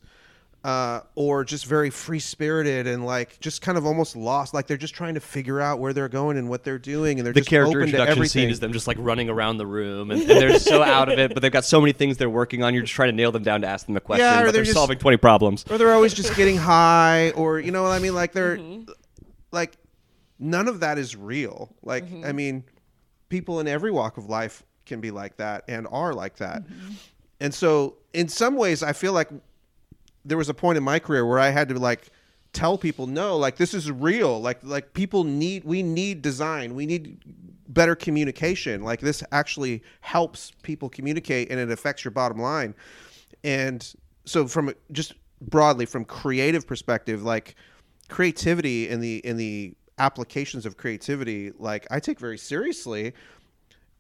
uh, 0.64 1.02
or 1.16 1.44
just 1.44 1.66
very 1.66 1.90
free 1.90 2.20
spirited 2.20 2.88
and 2.88 3.06
like 3.06 3.38
just 3.42 3.62
kind 3.62 3.78
of 3.78 3.86
almost 3.86 4.16
lost. 4.16 4.54
Like 4.54 4.66
they're 4.68 4.78
just 4.78 4.94
trying 4.96 5.16
to 5.16 5.20
figure 5.20 5.60
out 5.60 5.80
where 5.80 5.92
they're 5.92 6.08
going 6.08 6.38
and 6.38 6.50
what 6.50 6.64
they're 6.64 6.80
doing, 6.80 7.20
and 7.20 7.26
they're 7.26 7.34
The 7.34 7.42
just 7.42 7.50
character 7.50 7.80
open 7.80 7.82
to 7.82 7.86
introduction 7.88 8.12
everything. 8.12 8.42
scene 8.44 8.50
is 8.50 8.60
them 8.62 8.72
just 8.72 8.88
like 8.88 8.98
running 9.00 9.30
around 9.30 9.58
the 9.58 9.66
room 9.66 10.10
and, 10.12 10.22
and 10.22 10.30
they're 10.30 10.60
so 10.60 10.82
out 10.82 11.12
of 11.12 11.20
it, 11.20 11.34
but 11.34 11.42
they've 11.42 11.52
got 11.52 11.66
so 11.66 11.82
many 11.82 11.92
things 11.92 12.18
they're 12.18 12.30
working 12.30 12.64
on. 12.64 12.74
You're 12.74 12.84
just 12.84 12.94
trying 12.94 13.10
to 13.10 13.16
nail 13.16 13.32
them 13.32 13.44
down 13.44 13.62
to 13.62 13.68
ask 13.68 13.86
them 13.86 13.98
a 13.98 14.00
question, 14.00 14.26
Yeah, 14.26 14.36
or 14.36 14.38
but 14.38 14.44
they're 14.44 14.52
they're, 14.54 14.64
just- 14.64 14.76
solving 14.76 14.98
20 14.98 15.18
problems. 15.18 15.66
or 15.70 15.78
they're 15.78 15.94
always 15.94 16.14
just 16.14 16.36
getting 16.36 16.58
high, 16.58 17.32
or 17.32 17.60
you 17.60 17.72
know 17.72 17.84
what 17.84 17.92
I 17.92 18.00
mean? 18.00 18.16
Like 18.16 18.32
they're 18.32 18.58
mm-hmm. 18.58 18.90
like 19.52 19.78
none 20.40 20.70
of 20.70 20.80
that 20.80 20.98
is 20.98 21.16
real. 21.16 21.76
Like 21.84 22.04
I 22.04 22.08
mm-hmm. 22.08 22.36
mean, 22.36 22.64
people 23.28 23.60
in 23.60 23.68
every 23.68 23.92
walk 23.92 24.18
of 24.18 24.28
life 24.28 24.64
can 24.86 25.02
be 25.02 25.12
like 25.12 25.38
that 25.38 25.66
and 25.68 25.88
are 25.92 26.14
like 26.14 26.38
that. 26.38 26.64
Mm-hmm. 26.64 26.94
And 27.42 27.54
so 27.54 27.98
in 28.14 28.30
some 28.30 28.56
ways 28.56 28.82
I 28.82 28.94
feel 28.94 29.12
like 29.12 29.30
there 30.26 30.38
was 30.38 30.50
a 30.50 30.54
point 30.54 30.78
in 30.78 30.84
my 30.84 31.00
career 31.00 31.26
where 31.26 31.40
I 31.40 31.50
had 31.50 31.70
to 31.70 31.80
like 31.80 32.10
tell 32.54 32.78
people 32.78 33.08
no, 33.08 33.38
like 33.38 33.58
this 33.58 33.74
is 33.74 33.92
real. 33.92 34.40
Like 34.40 34.60
like 34.64 34.94
people 34.94 35.24
need 35.24 35.64
we 35.64 35.84
need 35.84 36.22
design. 36.22 36.76
We 36.76 36.86
need 36.86 37.20
better 37.68 37.96
communication. 37.96 38.84
Like 38.84 39.02
this 39.02 39.24
actually 39.32 39.84
helps 40.02 40.52
people 40.62 40.90
communicate 40.90 41.50
and 41.50 41.60
it 41.60 41.72
affects 41.72 42.04
your 42.04 42.12
bottom 42.12 42.40
line. 42.40 42.76
And 43.44 43.94
so 44.26 44.48
from 44.48 44.74
just 44.92 45.14
broadly 45.42 45.86
from 45.86 46.06
creative 46.06 46.66
perspective, 46.66 47.24
like 47.24 47.56
creativity 48.10 48.88
in 48.90 49.02
the 49.02 49.18
in 49.26 49.38
the 49.38 49.74
applications 49.98 50.66
of 50.66 50.78
creativity, 50.78 51.52
like 51.58 51.88
I 51.92 52.00
take 52.00 52.20
very 52.20 52.38
seriously 52.38 53.14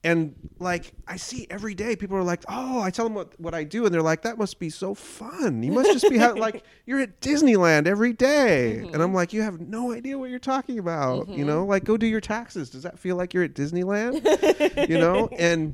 and 0.06 0.36
like 0.60 0.92
I 1.08 1.16
see 1.18 1.48
every 1.50 1.76
day, 1.76 1.96
people 1.96 2.18
are 2.18 2.24
like, 2.24 2.44
"Oh," 2.50 2.82
I 2.82 2.90
tell 2.90 3.06
them 3.06 3.14
what, 3.14 3.40
what 3.40 3.54
I 3.54 3.64
do, 3.64 3.86
and 3.86 3.94
they're 3.94 4.02
like, 4.02 4.24
"That 4.24 4.38
must 4.38 4.60
be 4.60 4.70
so 4.70 4.94
fun. 4.94 5.64
You 5.64 5.72
must 5.72 5.92
just 5.94 6.10
be 6.10 6.18
ha- 6.18 6.34
like 6.38 6.64
you're 6.86 7.00
at 7.00 7.22
Disneyland 7.22 7.88
every 7.88 8.12
day." 8.14 8.80
and 8.80 9.02
I'm 9.02 9.14
like, 9.14 9.32
"You 9.34 9.42
have 9.44 9.62
no 9.62 9.94
idea 9.94 10.18
what 10.20 10.30
you're 10.30 10.40
talking 10.40 10.78
about. 10.80 11.30
You 11.30 11.46
know, 11.46 11.66
like 11.66 11.84
go 11.86 11.96
do 11.98 12.06
your 12.08 12.22
taxes. 12.22 12.70
Does 12.70 12.84
that 12.84 13.00
feel 13.00 13.16
like 13.16 13.34
you're 13.34 13.44
at 13.46 13.54
Disneyland? 13.54 14.88
you 14.90 14.98
know?" 14.98 15.30
And 15.40 15.74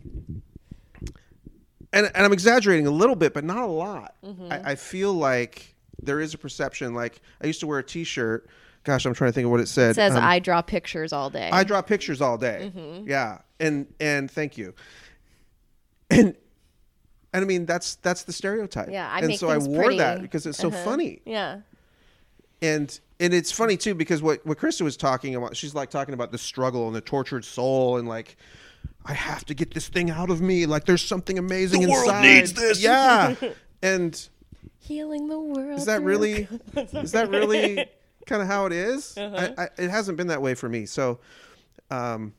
and 1.92 2.06
and 2.14 2.26
I'm 2.26 2.34
exaggerating 2.34 2.88
a 2.88 2.92
little 2.92 3.16
bit, 3.16 3.34
but 3.34 3.44
not 3.44 3.64
a 3.64 3.68
lot. 3.68 4.16
I, 4.50 4.72
I 4.72 4.76
feel 4.76 5.14
like 5.14 5.76
there 6.02 6.20
is 6.20 6.34
a 6.34 6.38
perception. 6.38 6.94
Like 6.94 7.20
I 7.42 7.48
used 7.48 7.60
to 7.62 7.68
wear 7.68 7.80
a 7.80 7.84
T-shirt. 7.84 8.48
Gosh, 8.84 9.06
I'm 9.06 9.14
trying 9.14 9.30
to 9.30 9.34
think 9.34 9.46
of 9.46 9.52
what 9.52 9.60
it 9.60 9.68
said. 9.68 9.92
It 9.92 9.96
says 9.96 10.16
Um, 10.16 10.24
I 10.24 10.40
draw 10.40 10.62
pictures 10.62 11.12
all 11.12 11.30
day. 11.30 11.50
I 11.52 11.64
draw 11.64 11.82
pictures 11.82 12.22
all 12.22 12.38
day. 12.38 12.72
Mm-hmm. 12.74 13.10
Yeah, 13.10 13.40
and 13.60 13.88
and 14.00 14.30
thank 14.30 14.58
you. 14.58 14.74
And 16.10 16.36
and 17.34 17.44
I 17.44 17.46
mean 17.46 17.66
that's 17.66 17.96
that's 17.96 18.24
the 18.24 18.34
stereotype. 18.34 18.90
Yeah, 18.92 19.10
I 19.12 19.20
and 19.20 19.28
make 19.28 19.40
so 19.40 19.50
I 19.50 19.54
things 19.54 19.68
wore 19.68 19.94
that 19.96 20.22
because 20.22 20.46
it's 20.46 20.58
so 20.58 20.70
Uh-huh. 20.70 20.84
funny. 20.84 21.22
yeah. 21.26 21.62
And 22.62 23.00
and 23.20 23.34
it's 23.34 23.52
funny 23.52 23.78
too 23.78 23.96
because 23.96 24.22
what 24.22 24.46
what 24.46 24.58
Krista 24.58 24.82
was 24.82 24.98
talking 24.98 25.36
about, 25.36 25.56
she's 25.56 25.74
like 25.76 25.90
talking 25.90 26.14
about 26.14 26.32
the 26.32 26.38
struggle 26.38 26.88
and 26.88 26.96
the 26.96 27.02
tortured 27.02 27.46
soul 27.46 27.98
and 27.98 28.08
like. 28.08 28.38
I 29.06 29.14
have 29.14 29.46
to 29.46 29.54
get 29.54 29.74
this 29.74 29.88
thing 29.88 30.10
out 30.10 30.30
of 30.30 30.42
me. 30.42 30.66
Like 30.66 30.86
there's 30.86 31.02
something 31.02 31.40
amazing 31.40 31.82
The 31.82 31.90
world 31.90 32.22
needs 32.22 32.54
this. 32.54 32.82
Yeah, 32.82 33.34
and 33.82 34.30
Healing 34.78 35.28
the 35.30 35.40
world. 35.40 35.80
is 35.80 35.86
that 35.86 35.98
through- 36.00 36.06
really 36.06 36.48
is 36.76 37.14
that 37.14 37.30
really 37.30 37.86
kind 38.28 38.42
of 38.42 38.48
how 38.48 38.66
it 38.66 38.74
is? 38.74 39.18
Uh-huh. 39.18 39.54
I, 39.58 39.64
I, 39.64 39.70
it 39.78 39.90
hasn't 39.90 40.18
been 40.18 40.28
that 40.28 40.42
way 40.42 40.54
for 40.54 40.68
me. 40.70 40.86
So, 40.86 41.20
um, 41.90 42.34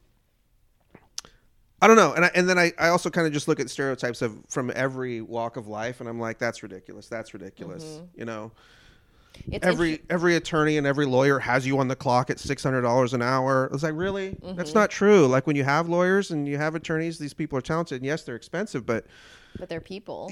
I 1.83 1.87
don't 1.87 1.97
know. 1.97 2.13
And 2.13 2.25
I, 2.27 2.31
and 2.35 2.49
then 2.49 2.59
I, 2.59 2.73
I 2.79 2.89
also 2.89 3.09
kind 3.11 3.27
of 3.27 3.33
just 3.33 3.49
look 3.49 3.59
at 3.61 3.71
stereotypes 3.71 4.21
of 4.23 4.37
from 4.49 4.71
every 4.75 5.21
walk 5.21 5.57
of 5.57 5.67
life, 5.69 6.01
and 6.01 6.09
I'm 6.09 6.21
like, 6.21 6.39
that's 6.39 6.63
ridiculous. 6.63 7.09
That's 7.09 7.33
ridiculous. 7.33 7.85
Mm-hmm. 7.85 8.05
You 8.21 8.25
know, 8.27 8.53
It's 9.51 9.65
every 9.67 10.03
every 10.11 10.37
attorney 10.37 10.77
and 10.77 10.87
every 10.87 11.07
lawyer 11.07 11.39
has 11.39 11.67
you 11.67 11.79
on 11.79 11.89
the 11.89 11.97
clock 11.97 12.29
at 12.31 12.39
six 12.39 12.63
hundred 12.63 12.83
dollars 12.83 13.15
an 13.15 13.23
hour. 13.23 13.71
It's 13.73 13.83
like 13.83 13.95
really, 13.97 14.31
Mm-hmm. 14.33 14.57
that's 14.57 14.75
not 14.75 14.91
true. 14.91 15.27
Like 15.27 15.47
when 15.47 15.57
you 15.57 15.65
have 15.65 15.89
lawyers 15.89 16.31
and 16.31 16.47
you 16.47 16.59
have 16.59 16.75
attorneys, 16.75 17.19
these 17.19 17.33
people 17.35 17.57
are 17.59 17.63
talented. 17.63 17.97
And 17.97 18.07
yes, 18.07 18.25
they're 18.25 18.37
expensive, 18.37 18.85
but 18.85 19.07
but 19.59 19.69
they're 19.69 19.81
people. 19.81 20.31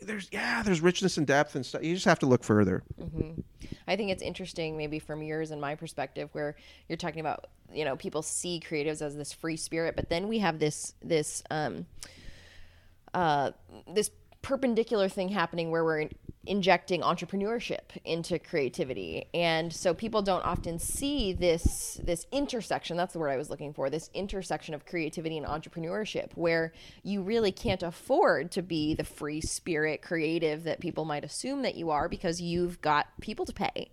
There's 0.00 0.28
yeah, 0.32 0.62
there's 0.62 0.80
richness 0.80 1.18
and 1.18 1.26
depth 1.26 1.54
and 1.54 1.64
stuff. 1.64 1.82
You 1.82 1.94
just 1.94 2.06
have 2.06 2.18
to 2.20 2.26
look 2.26 2.44
further. 2.44 2.82
I 3.86 3.96
think 3.96 4.10
it's 4.10 4.22
interesting, 4.22 4.76
maybe 4.76 4.98
from 4.98 5.22
yours 5.22 5.50
and 5.50 5.60
my 5.60 5.74
perspective, 5.74 6.28
where 6.32 6.56
you're 6.88 6.98
talking 6.98 7.20
about, 7.20 7.46
you 7.72 7.84
know, 7.84 7.96
people 7.96 8.22
see 8.22 8.62
creatives 8.64 9.02
as 9.02 9.16
this 9.16 9.32
free 9.32 9.56
spirit, 9.56 9.96
but 9.96 10.08
then 10.08 10.28
we 10.28 10.38
have 10.38 10.58
this 10.58 10.94
this 11.02 11.42
um, 11.50 11.86
uh, 13.14 13.52
this 13.92 14.10
perpendicular 14.48 15.10
thing 15.10 15.28
happening 15.28 15.70
where 15.70 15.84
we're 15.84 16.00
in- 16.00 16.10
injecting 16.46 17.02
entrepreneurship 17.02 17.82
into 18.06 18.38
creativity. 18.38 19.26
And 19.34 19.70
so 19.70 19.92
people 19.92 20.22
don't 20.22 20.42
often 20.42 20.78
see 20.78 21.34
this 21.34 22.00
this 22.02 22.26
intersection 22.32 22.96
that's 22.96 23.12
the 23.12 23.18
word 23.18 23.28
i 23.28 23.36
was 23.36 23.50
looking 23.50 23.74
for 23.74 23.90
this 23.90 24.08
intersection 24.14 24.72
of 24.74 24.86
creativity 24.86 25.36
and 25.36 25.46
entrepreneurship 25.46 26.30
where 26.34 26.72
you 27.02 27.20
really 27.20 27.52
can't 27.52 27.82
afford 27.82 28.50
to 28.52 28.62
be 28.62 28.94
the 28.94 29.04
free 29.04 29.42
spirit 29.42 30.00
creative 30.00 30.64
that 30.64 30.80
people 30.80 31.04
might 31.04 31.24
assume 31.24 31.60
that 31.60 31.74
you 31.74 31.90
are 31.90 32.08
because 32.08 32.40
you've 32.40 32.80
got 32.80 33.06
people 33.20 33.44
to 33.44 33.52
pay. 33.52 33.90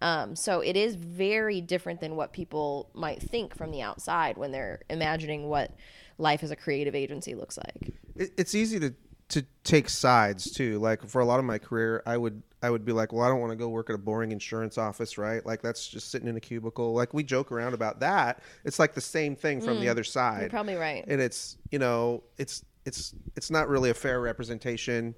Um, 0.00 0.36
so 0.36 0.60
it 0.60 0.76
is 0.76 0.94
very 0.94 1.60
different 1.60 2.00
than 2.00 2.14
what 2.14 2.32
people 2.32 2.90
might 2.94 3.20
think 3.20 3.56
from 3.56 3.72
the 3.72 3.82
outside 3.82 4.36
when 4.36 4.52
they're 4.52 4.82
imagining 4.88 5.48
what 5.48 5.72
life 6.18 6.44
as 6.44 6.52
a 6.52 6.56
creative 6.56 6.94
agency 6.94 7.34
looks 7.34 7.58
like. 7.58 7.94
It, 8.14 8.30
it's 8.36 8.54
easy 8.54 8.78
to 8.80 8.94
to 9.28 9.44
take 9.64 9.88
sides 9.88 10.52
too. 10.52 10.78
Like 10.78 11.06
for 11.06 11.20
a 11.20 11.24
lot 11.24 11.38
of 11.38 11.44
my 11.44 11.58
career, 11.58 12.02
I 12.06 12.16
would 12.16 12.42
I 12.62 12.70
would 12.70 12.84
be 12.84 12.92
like, 12.92 13.12
well, 13.12 13.22
I 13.24 13.28
don't 13.28 13.40
want 13.40 13.52
to 13.52 13.56
go 13.56 13.68
work 13.68 13.90
at 13.90 13.94
a 13.94 13.98
boring 13.98 14.32
insurance 14.32 14.78
office, 14.78 15.18
right? 15.18 15.44
Like 15.44 15.62
that's 15.62 15.86
just 15.86 16.10
sitting 16.10 16.28
in 16.28 16.36
a 16.36 16.40
cubicle. 16.40 16.94
Like 16.94 17.12
we 17.12 17.22
joke 17.22 17.52
around 17.52 17.74
about 17.74 18.00
that. 18.00 18.42
It's 18.64 18.78
like 18.78 18.94
the 18.94 19.00
same 19.00 19.36
thing 19.36 19.60
from 19.60 19.80
the 19.80 19.88
other 19.88 20.04
side. 20.04 20.40
you're 20.42 20.50
probably 20.50 20.74
right 20.74 21.04
and 21.06 21.20
it's 21.20 21.58
you 21.70 21.78
know 21.78 22.22
it's 22.38 22.64
it's 22.84 23.14
it's 23.36 23.50
not 23.50 23.68
really 23.68 23.90
a 23.90 23.94
fair 23.94 24.20
representation 24.20 25.14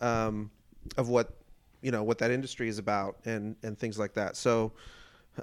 um, 0.00 0.50
of 0.96 1.08
what 1.08 1.34
you 1.82 1.90
know 1.90 2.02
what 2.02 2.18
that 2.18 2.30
industry 2.30 2.68
is 2.68 2.78
about 2.78 3.16
and 3.24 3.56
and 3.62 3.78
things 3.78 3.98
like 3.98 4.12
that 4.14 4.36
so 4.36 4.72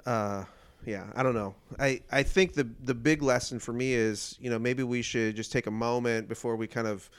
uh 0.06 0.44
yeah 0.86 1.06
i 1.16 1.22
don't 1.22 1.34
know 1.34 1.52
i 1.80 2.00
i 2.12 2.22
think 2.22 2.54
the 2.54 2.68
the 2.84 2.94
big 2.94 3.22
lesson 3.22 3.58
for 3.58 3.72
me 3.72 3.92
is 3.92 4.36
you 4.40 4.48
know 4.48 4.58
maybe 4.58 4.84
we 4.84 5.02
should 5.02 5.34
just 5.34 5.50
take 5.50 5.66
a 5.66 5.70
moment 5.70 6.28
before 6.28 6.54
we 6.54 6.66
kind 6.68 6.86
of 6.86 7.10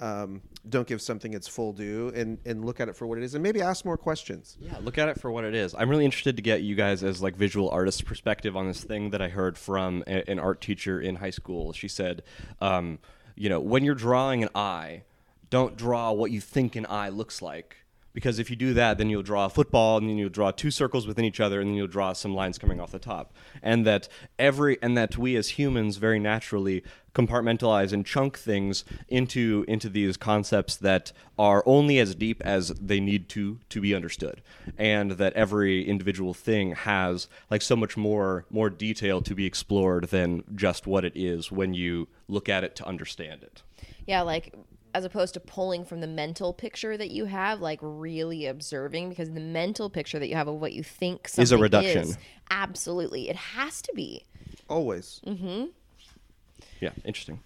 um, 0.00 0.42
don't 0.68 0.86
give 0.86 1.00
something 1.00 1.34
its 1.34 1.46
full 1.46 1.72
due 1.72 2.10
and 2.14 2.38
and 2.44 2.64
look 2.64 2.80
at 2.80 2.88
it 2.88 2.96
for 2.96 3.06
what 3.06 3.18
it 3.18 3.24
is 3.24 3.34
and 3.34 3.42
maybe 3.42 3.60
ask 3.60 3.84
more 3.84 3.98
questions 3.98 4.56
Yeah, 4.60 4.76
look 4.82 4.98
at 4.98 5.08
it 5.08 5.20
for 5.20 5.30
what 5.30 5.44
it 5.44 5.54
is. 5.54 5.74
I'm 5.78 5.88
really 5.88 6.04
interested 6.04 6.36
to 6.36 6.42
get 6.42 6.62
you 6.62 6.74
guys 6.74 7.04
as 7.04 7.22
like 7.22 7.36
visual 7.36 7.70
artists 7.70 8.00
perspective 8.00 8.56
on 8.56 8.66
this 8.66 8.82
thing 8.82 9.10
that 9.10 9.20
I 9.20 9.28
heard 9.28 9.58
from 9.58 10.02
a, 10.06 10.28
an 10.28 10.38
art 10.38 10.60
teacher 10.60 11.00
in 11.00 11.16
high 11.16 11.30
school. 11.30 11.72
She 11.72 11.88
said, 11.88 12.22
um, 12.60 12.98
you 13.36 13.48
know, 13.48 13.60
when 13.60 13.84
you're 13.84 13.94
drawing 13.94 14.42
an 14.42 14.48
eye, 14.54 15.04
don't 15.50 15.76
draw 15.76 16.12
what 16.12 16.30
you 16.30 16.40
think 16.40 16.76
an 16.76 16.86
eye 16.88 17.08
looks 17.08 17.42
like. 17.42 17.76
Because 18.12 18.40
if 18.40 18.50
you 18.50 18.56
do 18.56 18.74
that, 18.74 18.98
then 18.98 19.08
you'll 19.08 19.22
draw 19.22 19.44
a 19.44 19.48
football, 19.48 19.96
and 19.96 20.08
then 20.08 20.18
you'll 20.18 20.28
draw 20.28 20.50
two 20.50 20.72
circles 20.72 21.06
within 21.06 21.24
each 21.24 21.38
other, 21.38 21.60
and 21.60 21.68
then 21.70 21.76
you'll 21.76 21.86
draw 21.86 22.12
some 22.12 22.34
lines 22.34 22.58
coming 22.58 22.80
off 22.80 22.90
the 22.90 22.98
top. 22.98 23.32
And 23.62 23.86
that 23.86 24.08
every 24.36 24.78
and 24.82 24.96
that 24.96 25.16
we 25.16 25.36
as 25.36 25.50
humans 25.50 25.96
very 25.96 26.18
naturally 26.18 26.82
compartmentalize 27.14 27.92
and 27.92 28.06
chunk 28.06 28.38
things 28.38 28.84
into 29.08 29.64
into 29.68 29.88
these 29.88 30.16
concepts 30.16 30.76
that 30.76 31.12
are 31.38 31.62
only 31.66 31.98
as 31.98 32.14
deep 32.14 32.40
as 32.44 32.68
they 32.68 33.00
need 33.00 33.28
to 33.30 33.58
to 33.68 33.80
be 33.80 33.94
understood. 33.94 34.42
And 34.78 35.12
that 35.12 35.32
every 35.34 35.86
individual 35.86 36.34
thing 36.34 36.72
has 36.72 37.28
like 37.50 37.62
so 37.62 37.76
much 37.76 37.96
more 37.96 38.44
more 38.50 38.70
detail 38.70 39.20
to 39.22 39.34
be 39.34 39.46
explored 39.46 40.04
than 40.04 40.44
just 40.54 40.86
what 40.86 41.04
it 41.04 41.12
is 41.16 41.50
when 41.50 41.74
you 41.74 42.08
look 42.28 42.48
at 42.48 42.64
it 42.64 42.76
to 42.76 42.86
understand 42.86 43.42
it. 43.42 43.62
Yeah 44.06 44.22
like 44.22 44.54
as 44.94 45.04
opposed 45.04 45.34
to 45.34 45.40
pulling 45.40 45.84
from 45.84 46.00
the 46.00 46.06
mental 46.06 46.52
picture 46.52 46.96
that 46.96 47.10
you 47.10 47.24
have 47.26 47.60
like 47.60 47.78
really 47.82 48.46
observing 48.46 49.08
because 49.08 49.30
the 49.30 49.40
mental 49.40 49.88
picture 49.88 50.18
that 50.18 50.28
you 50.28 50.34
have 50.34 50.48
of 50.48 50.56
what 50.56 50.72
you 50.72 50.82
think 50.82 51.28
something 51.28 51.42
Is 51.42 51.52
a 51.52 51.58
reduction. 51.58 52.02
is, 52.02 52.18
absolutely 52.50 53.28
it 53.28 53.36
has 53.36 53.82
to 53.82 53.92
be. 53.94 54.24
Always 54.68 55.20
mm-hmm. 55.26 55.66
Yeah 56.80 56.90
interesting 57.04 57.40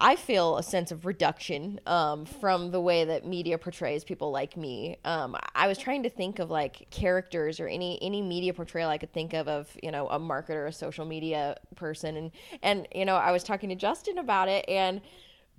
I 0.00 0.14
feel 0.14 0.58
a 0.58 0.62
sense 0.62 0.92
of 0.92 1.06
reduction 1.06 1.80
um, 1.86 2.24
from 2.24 2.70
the 2.70 2.80
way 2.80 3.04
that 3.04 3.26
media 3.26 3.58
portrays 3.58 4.04
people 4.04 4.30
like 4.30 4.56
me. 4.56 4.96
Um, 5.04 5.36
I 5.56 5.66
was 5.66 5.76
trying 5.76 6.04
to 6.04 6.10
think 6.10 6.38
of 6.38 6.50
like 6.50 6.88
characters 6.90 7.58
or 7.58 7.66
any 7.66 8.00
any 8.00 8.22
media 8.22 8.54
portrayal 8.54 8.88
I 8.88 8.98
could 8.98 9.12
think 9.12 9.34
of 9.34 9.48
of 9.48 9.68
you 9.82 9.90
know 9.90 10.08
a 10.08 10.20
marketer, 10.20 10.68
a 10.68 10.72
social 10.72 11.04
media 11.04 11.56
person, 11.74 12.16
and 12.16 12.30
and 12.62 12.86
you 12.94 13.04
know 13.04 13.16
I 13.16 13.32
was 13.32 13.42
talking 13.42 13.68
to 13.70 13.74
Justin 13.74 14.18
about 14.18 14.48
it 14.48 14.64
and. 14.68 15.00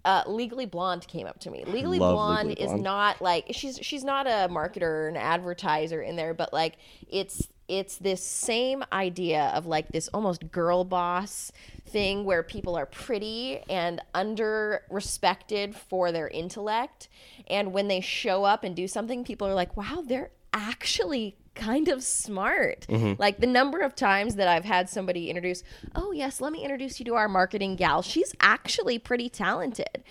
Uh, 0.05 0.23
Legally 0.27 0.65
Blonde 0.65 1.05
came 1.09 1.27
up 1.27 1.41
to 1.41 1.51
me. 1.51 1.65
Legally 1.65 1.99
Blonde 1.99 2.47
Legally 2.47 2.73
is 2.73 2.81
not 2.81 3.21
like 3.21 3.47
she's 3.51 3.77
she's 3.81 4.05
not 4.05 4.27
a 4.27 4.47
marketer 4.49 4.83
or 4.83 5.07
an 5.09 5.17
advertiser 5.17 6.01
in 6.01 6.15
there, 6.15 6.33
but 6.33 6.53
like 6.53 6.77
it's 7.09 7.49
it's 7.69 7.97
this 7.97 8.23
same 8.23 8.83
idea 8.91 9.51
of 9.55 9.65
like 9.65 9.89
this 9.89 10.07
almost 10.09 10.51
girl 10.51 10.83
boss 10.83 11.51
thing 11.87 12.25
where 12.25 12.43
people 12.43 12.75
are 12.75 12.85
pretty 12.85 13.59
and 13.69 14.01
under 14.13 14.83
respected 14.89 15.75
for 15.75 16.11
their 16.11 16.27
intellect. 16.27 17.07
And 17.47 17.73
when 17.73 17.87
they 17.87 18.01
show 18.01 18.43
up 18.43 18.63
and 18.63 18.75
do 18.75 18.87
something 18.87 19.23
people 19.23 19.47
are 19.47 19.53
like 19.53 19.77
wow 19.77 20.03
they're 20.05 20.31
actually 20.51 21.37
kind 21.55 21.89
of 21.89 22.03
smart. 22.03 22.85
Mm-hmm. 22.87 23.21
Like 23.21 23.37
the 23.37 23.47
number 23.47 23.79
of 23.81 23.95
times 23.95 24.35
that 24.35 24.47
i've 24.47 24.65
had 24.65 24.89
somebody 24.89 25.29
introduce 25.29 25.63
oh 25.95 26.11
yes 26.11 26.41
let 26.41 26.51
me 26.51 26.63
introduce 26.63 26.99
you 26.99 27.05
to 27.05 27.15
our 27.15 27.27
marketing 27.27 27.75
gal. 27.75 28.01
She's 28.01 28.33
actually 28.39 28.99
pretty 28.99 29.29
talented 29.29 30.03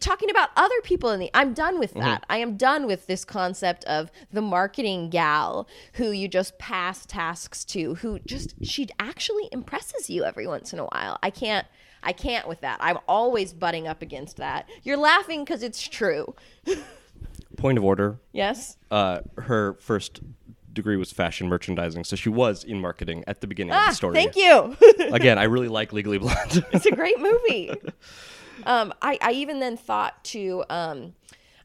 talking 0.00 0.30
about 0.30 0.50
other 0.56 0.74
people 0.82 1.10
in 1.10 1.20
the 1.20 1.30
I'm 1.34 1.54
done 1.54 1.78
with 1.78 1.94
that. 1.94 2.24
I 2.28 2.38
am 2.38 2.56
done 2.56 2.86
with 2.86 3.06
this 3.06 3.24
concept 3.24 3.84
of 3.84 4.10
the 4.32 4.42
marketing 4.42 5.10
gal 5.10 5.68
who 5.94 6.10
you 6.10 6.26
just 6.28 6.58
pass 6.58 7.06
tasks 7.06 7.64
to 7.66 7.94
who 7.96 8.18
just 8.20 8.54
she 8.64 8.88
actually 8.98 9.48
impresses 9.52 10.10
you 10.10 10.24
every 10.24 10.46
once 10.46 10.72
in 10.72 10.78
a 10.78 10.84
while. 10.86 11.18
I 11.22 11.30
can't 11.30 11.66
I 12.02 12.12
can't 12.12 12.48
with 12.48 12.62
that. 12.62 12.78
I'm 12.80 12.98
always 13.06 13.52
butting 13.52 13.86
up 13.86 14.02
against 14.02 14.38
that. 14.38 14.68
You're 14.82 14.96
laughing 14.96 15.44
cuz 15.46 15.62
it's 15.62 15.86
true. 15.86 16.34
point 17.56 17.76
of 17.78 17.84
order 17.84 18.18
Yes? 18.32 18.76
uh, 18.90 19.20
her 19.36 19.74
first 19.74 20.20
degree 20.72 20.96
was 20.96 21.12
fashion 21.12 21.48
merchandising 21.48 22.04
so 22.04 22.16
she 22.16 22.28
was 22.30 22.64
in 22.64 22.80
marketing 22.80 23.22
at 23.26 23.40
the 23.40 23.46
beginning 23.46 23.72
of 23.72 23.78
Ah, 23.80 23.86
the 23.90 23.94
story 23.94 24.14
thank 24.14 24.34
you. 24.36 24.76
again 25.12 25.36
i 25.36 25.42
really 25.42 25.68
like 25.68 25.92
legally 25.92 26.16
blonde 26.16 26.64
it's 26.72 26.86
a 26.86 26.90
great 26.92 27.18
movie. 27.20 27.72
Um, 28.64 28.92
I, 29.02 29.18
I 29.20 29.32
even 29.32 29.60
then 29.60 29.76
thought 29.76 30.22
to, 30.24 30.64
um, 30.70 31.14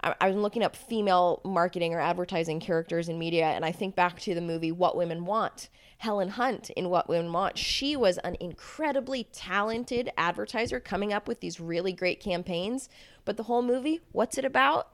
I, 0.01 0.15
I 0.21 0.27
was 0.29 0.37
looking 0.37 0.63
up 0.63 0.75
female 0.75 1.41
marketing 1.43 1.93
or 1.93 1.99
advertising 1.99 2.59
characters 2.59 3.09
in 3.09 3.19
media, 3.19 3.45
and 3.45 3.65
I 3.65 3.71
think 3.71 3.95
back 3.95 4.19
to 4.21 4.35
the 4.35 4.41
movie 4.41 4.71
What 4.71 4.95
Women 4.95 5.25
Want. 5.25 5.69
Helen 5.97 6.29
Hunt 6.29 6.69
in 6.71 6.89
What 6.89 7.07
Women 7.07 7.31
Want. 7.31 7.57
She 7.57 7.95
was 7.95 8.17
an 8.19 8.35
incredibly 8.39 9.23
talented 9.23 10.11
advertiser 10.17 10.79
coming 10.79 11.13
up 11.13 11.27
with 11.27 11.39
these 11.39 11.59
really 11.59 11.93
great 11.93 12.19
campaigns. 12.19 12.89
But 13.23 13.37
the 13.37 13.43
whole 13.43 13.61
movie, 13.61 14.01
what's 14.11 14.37
it 14.37 14.45
about? 14.45 14.89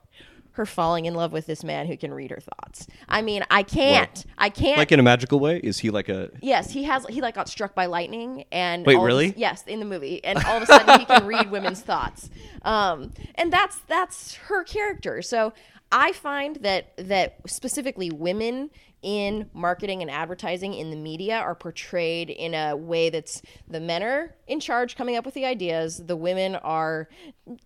Her 0.54 0.66
falling 0.66 1.06
in 1.06 1.14
love 1.14 1.32
with 1.32 1.46
this 1.46 1.64
man 1.64 1.88
who 1.88 1.96
can 1.96 2.14
read 2.14 2.30
her 2.32 2.40
thoughts. 2.42 2.86
I 3.08 3.22
mean, 3.22 3.44
I 3.50 3.64
can't. 3.64 4.26
I 4.38 4.50
can't. 4.50 4.78
like 4.78 4.92
in 4.92 5.00
a 5.00 5.04
magical 5.04 5.40
way 5.40 5.58
is 5.58 5.80
he 5.80 5.90
like 5.90 6.10
a 6.10 6.30
Yes, 6.42 6.72
he 6.72 6.84
has. 6.84 7.06
He 7.08 7.22
like 7.22 7.36
got 7.36 7.48
struck 7.48 7.74
by 7.74 7.86
lightning, 7.86 8.44
and 8.52 8.86
Wait, 8.86 8.96
all 8.96 9.04
of 9.04 9.08
really? 9.08 9.34
yes, 9.38 9.64
in 9.66 9.80
the 9.80 9.86
movie, 9.86 10.24
and 10.24 10.38
all 10.44 10.58
of 10.58 10.64
a 10.64 10.66
sudden 10.66 11.00
he 11.00 11.06
can 11.06 11.26
read 11.26 11.52
women's 11.52 11.82
thoughts. 11.82 12.30
Um, 12.64 13.14
and 13.36 13.52
that's 13.52 13.78
that's 13.88 14.36
her 14.36 14.64
character. 14.64 15.22
So 15.22 15.54
I 15.92 16.12
find 16.12 16.58
that 16.58 16.94
that 16.98 17.38
specifically 17.48 18.12
women 18.12 18.70
in 19.02 19.50
marketing 19.54 20.02
and 20.02 20.12
advertising 20.12 20.76
in 20.76 20.92
the 20.92 20.96
media 20.96 21.38
are 21.38 21.56
portrayed 21.56 22.30
in 22.30 22.54
a 22.54 22.76
way 22.76 23.10
that's 23.10 23.42
the 23.68 23.80
men 23.80 24.04
are 24.04 24.36
in 24.48 24.60
charge 24.60 24.96
coming 24.96 25.16
up 25.16 25.26
with 25.26 25.34
the 25.34 25.44
ideas 25.44 26.06
the 26.06 26.16
women 26.16 26.56
are 26.58 27.10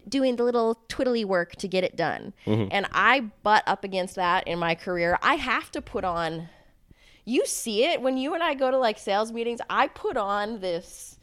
doing 0.07 0.37
the 0.37 0.43
little 0.43 0.79
twiddly 0.87 1.25
work 1.25 1.53
to 1.57 1.67
get 1.67 1.83
it 1.83 1.97
done 1.97 2.31
mm-hmm. 2.45 2.69
and 2.71 2.87
i 2.93 3.19
butt 3.43 3.63
up 3.67 3.83
against 3.83 4.15
that 4.15 4.47
in 4.47 4.57
my 4.57 4.73
career 4.73 5.19
i 5.21 5.35
have 5.35 5.69
to 5.69 5.81
put 5.81 6.05
on 6.05 6.47
you 7.25 7.45
see 7.45 7.83
it 7.83 8.01
when 8.01 8.17
you 8.17 8.35
and 8.35 8.43
I 8.43 8.53
go 8.53 8.71
to 8.71 8.77
like 8.77 8.99
sales 8.99 9.31
meetings. 9.31 9.59
I 9.69 9.87
put 9.87 10.15
on 10.15 10.59
this 10.59 11.14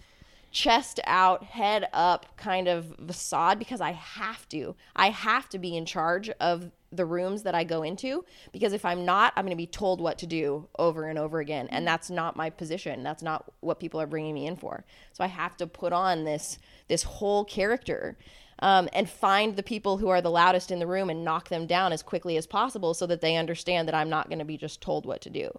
chest 0.53 1.01
out, 1.05 1.43
head 1.43 1.89
up 1.93 2.37
kind 2.37 2.69
of 2.69 2.95
facade 3.07 3.59
because 3.59 3.81
I 3.81 3.93
have 3.93 4.49
to. 4.51 4.77
I 4.95 5.11
have 5.11 5.49
to 5.49 5.59
be 5.59 5.77
in 5.77 5.87
charge 5.87 6.29
of 6.41 6.71
the 6.93 7.07
rooms 7.07 7.43
that 7.45 7.55
I 7.55 7.65
go 7.65 7.83
into 7.83 8.25
because 8.53 8.75
if 8.75 8.85
I'm 8.85 9.07
not, 9.07 9.33
I'm 9.35 9.47
going 9.47 9.57
to 9.57 9.57
be 9.57 9.67
told 9.67 10.01
what 10.01 10.19
to 10.19 10.27
do 10.27 10.69
over 10.79 11.07
and 11.07 11.19
over 11.19 11.41
again. 11.41 11.69
And 11.71 11.87
that's 11.87 12.11
not 12.11 12.37
my 12.37 12.51
position. 12.51 13.03
That's 13.03 13.23
not 13.23 13.51
what 13.61 13.81
people 13.81 14.01
are 14.01 14.07
bringing 14.07 14.35
me 14.35 14.47
in 14.47 14.57
for. 14.57 14.85
So 15.15 15.25
I 15.25 15.29
have 15.29 15.57
to 15.57 15.67
put 15.67 15.93
on 15.93 16.25
this 16.25 16.59
this 16.89 17.03
whole 17.03 17.45
character. 17.45 18.17
Um, 18.59 18.89
and 18.93 19.11
find 19.11 19.57
the 19.57 19.63
people 19.65 19.99
who 19.99 20.09
are 20.09 20.21
the 20.21 20.31
loudest 20.31 20.71
in 20.71 20.79
the 20.79 20.87
room 20.87 21.11
and 21.11 21.25
knock 21.25 21.49
them 21.49 21.67
down 21.67 21.93
as 21.93 22.01
quickly 22.01 22.37
as 22.37 22.47
possible 22.47 22.95
so 22.95 23.07
that 23.09 23.21
they 23.21 23.35
understand 23.35 23.89
that 23.89 23.95
I'm 23.95 24.09
not 24.09 24.29
going 24.29 24.39
to 24.39 24.45
be 24.45 24.57
just 24.57 24.81
told 24.81 25.05
what 25.05 25.21
to 25.23 25.31
do. 25.31 25.51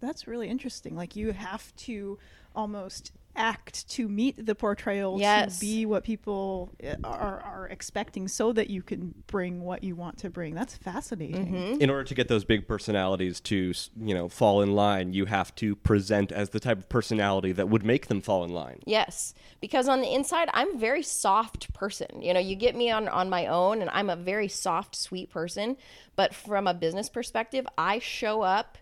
That's 0.00 0.26
really 0.26 0.48
interesting. 0.48 0.96
Like 0.96 1.16
you 1.16 1.32
have 1.32 1.76
to 1.76 2.18
almost 2.56 3.12
act 3.40 3.88
to 3.88 4.08
meet 4.08 4.44
the 4.44 4.54
portrayal 4.54 5.18
Yes. 5.18 5.58
to 5.58 5.60
be 5.60 5.86
what 5.86 6.04
people 6.04 6.70
uh, 6.84 6.94
are, 7.04 7.40
are 7.40 7.68
expecting 7.70 8.28
so 8.28 8.52
that 8.52 8.68
you 8.68 8.82
can 8.82 9.14
bring 9.26 9.62
what 9.62 9.82
you 9.82 9.94
want 9.96 10.18
to 10.18 10.28
bring 10.30 10.54
that's 10.54 10.76
fascinating 10.76 11.46
Mm-hmm. 11.46 11.80
in 11.80 11.88
order 11.90 12.04
to 12.04 12.14
get 12.14 12.28
those 12.28 12.44
big 12.44 12.68
personalities 12.68 13.40
to 13.40 13.72
you 13.96 14.14
know 14.14 14.28
fall 14.28 14.60
in 14.62 14.74
line 14.74 15.12
you 15.12 15.24
have 15.26 15.54
to 15.56 15.74
present 15.76 16.30
as 16.32 16.50
the 16.50 16.60
type 16.60 16.78
of 16.78 16.88
personality 16.88 17.52
that 17.52 17.68
would 17.68 17.84
make 17.84 18.06
them 18.08 18.20
fall 18.20 18.44
in 18.44 18.50
line 18.52 18.78
Yes, 18.84 19.34
because 19.60 19.88
on 19.88 20.00
the 20.00 20.12
inside, 20.12 20.48
I'm 20.52 20.74
a 20.74 20.78
very 20.78 21.02
soft 21.02 21.72
person. 21.72 22.20
You 22.22 22.34
know, 22.34 22.40
you 22.40 22.56
get 22.56 22.74
me 22.76 22.90
on 22.90 23.08
on 23.08 23.30
my 23.30 23.46
own, 23.46 23.80
and 23.80 23.90
I'm 23.90 24.10
a 24.10 24.16
very 24.16 24.48
soft, 24.48 24.96
sweet 24.96 25.30
person. 25.30 25.76
But 26.16 26.34
from 26.34 26.66
a 26.66 26.74
business 26.74 27.08
perspective, 27.08 27.66
I 27.78 27.98
show 28.00 28.42
up 28.42 28.76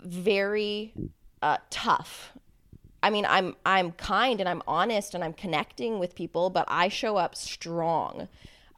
very 0.00 0.92
uh, 1.42 1.58
tough. 1.70 2.32
I 3.06 3.10
mean, 3.10 3.24
I'm 3.24 3.54
I'm 3.64 3.92
kind 3.92 4.40
and 4.40 4.48
I'm 4.48 4.64
honest 4.66 5.14
and 5.14 5.22
I'm 5.22 5.32
connecting 5.32 6.00
with 6.00 6.16
people, 6.16 6.50
but 6.50 6.64
I 6.66 6.88
show 6.88 7.16
up 7.16 7.36
strong. 7.36 8.26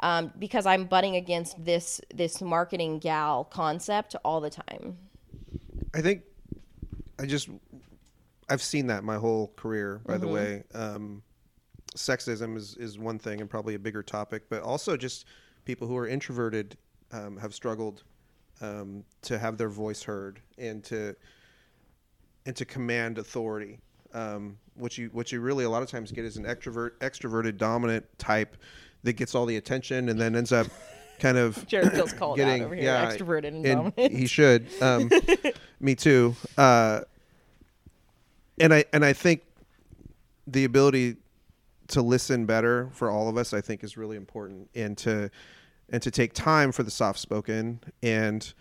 Um, 0.00 0.32
because 0.38 0.66
I'm 0.66 0.84
butting 0.84 1.16
against 1.16 1.64
this 1.64 1.98
this 2.12 2.42
marketing 2.42 2.98
gal 2.98 3.44
concept 3.44 4.14
all 4.26 4.42
the 4.42 4.50
time. 4.50 4.98
I 5.94 6.02
think 6.02 6.24
I 7.18 7.24
just 7.24 7.48
I've 8.50 8.60
seen 8.60 8.88
that 8.88 9.02
my 9.02 9.16
whole 9.16 9.50
career. 9.56 10.02
By 10.04 10.18
the 10.18 10.28
way, 10.28 10.62
um, 10.74 11.22
sexism 11.96 12.54
is 12.58 12.76
is 12.76 12.98
one 12.98 13.18
thing 13.18 13.40
and 13.40 13.48
probably 13.48 13.76
a 13.76 13.78
bigger 13.78 14.02
topic, 14.02 14.42
but 14.50 14.62
also 14.62 14.94
just 14.94 15.24
people 15.64 15.88
who 15.88 15.96
are 15.96 16.06
introverted 16.06 16.76
um, 17.12 17.38
have 17.38 17.54
struggled 17.54 18.02
um, 18.60 19.04
to 19.22 19.38
have 19.38 19.56
their 19.56 19.70
voice 19.70 20.02
heard 20.02 20.42
and 20.58 20.84
to 20.84 21.16
and 22.44 22.54
to 22.56 22.66
command 22.66 23.16
authority. 23.16 23.80
Um, 24.14 24.58
what 24.74 24.96
you 24.96 25.10
what 25.12 25.32
you 25.32 25.40
really 25.40 25.64
a 25.64 25.70
lot 25.70 25.82
of 25.82 25.90
times 25.90 26.12
get 26.12 26.24
is 26.24 26.36
an 26.36 26.44
extrovert 26.44 26.92
extroverted 27.00 27.58
dominant 27.58 28.06
type 28.18 28.56
that 29.02 29.14
gets 29.14 29.34
all 29.34 29.44
the 29.46 29.56
attention 29.56 30.08
and 30.08 30.20
then 30.20 30.34
ends 30.34 30.52
up 30.52 30.66
kind 31.18 31.36
of 31.36 31.66
Jared 31.66 31.92
feels 31.92 32.12
called 32.12 32.40
out 32.40 32.60
over 32.60 32.74
here, 32.74 32.90
extroverted 32.90 33.48
and 33.48 33.64
dominant. 33.64 34.12
he 34.12 34.26
should. 34.26 34.66
Um, 34.80 35.10
me 35.80 35.94
too. 35.94 36.34
Uh, 36.56 37.00
and 38.60 38.72
I 38.72 38.84
and 38.92 39.04
I 39.04 39.12
think 39.12 39.42
the 40.46 40.64
ability 40.64 41.16
to 41.88 42.02
listen 42.02 42.46
better 42.46 42.90
for 42.92 43.10
all 43.10 43.28
of 43.28 43.36
us, 43.36 43.52
I 43.52 43.60
think, 43.60 43.82
is 43.82 43.96
really 43.96 44.16
important, 44.16 44.68
and 44.74 44.96
to 44.98 45.30
and 45.90 46.02
to 46.02 46.10
take 46.10 46.34
time 46.34 46.72
for 46.72 46.82
the 46.82 46.90
soft 46.90 47.18
spoken, 47.18 47.80
and 48.02 48.52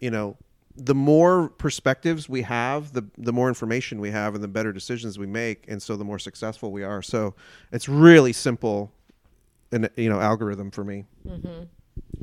you 0.00 0.10
know, 0.10 0.36
the 0.76 0.94
more 0.94 1.48
perspectives 1.50 2.28
we 2.28 2.42
have, 2.42 2.92
the 2.92 3.04
the 3.18 3.32
more 3.32 3.48
information 3.48 4.00
we 4.00 4.10
have, 4.10 4.34
and 4.34 4.42
the 4.42 4.48
better 4.48 4.72
decisions 4.72 5.18
we 5.18 5.26
make, 5.26 5.64
and 5.68 5.82
so 5.82 5.96
the 5.96 6.04
more 6.04 6.18
successful 6.18 6.72
we 6.72 6.82
are. 6.82 7.02
So 7.02 7.34
it's 7.72 7.88
really 7.88 8.32
simple, 8.32 8.92
an 9.70 9.88
you 9.96 10.08
know 10.08 10.20
algorithm 10.20 10.70
for 10.70 10.84
me. 10.84 11.04
Mm-hmm. 11.26 11.64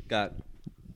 got 0.07 0.33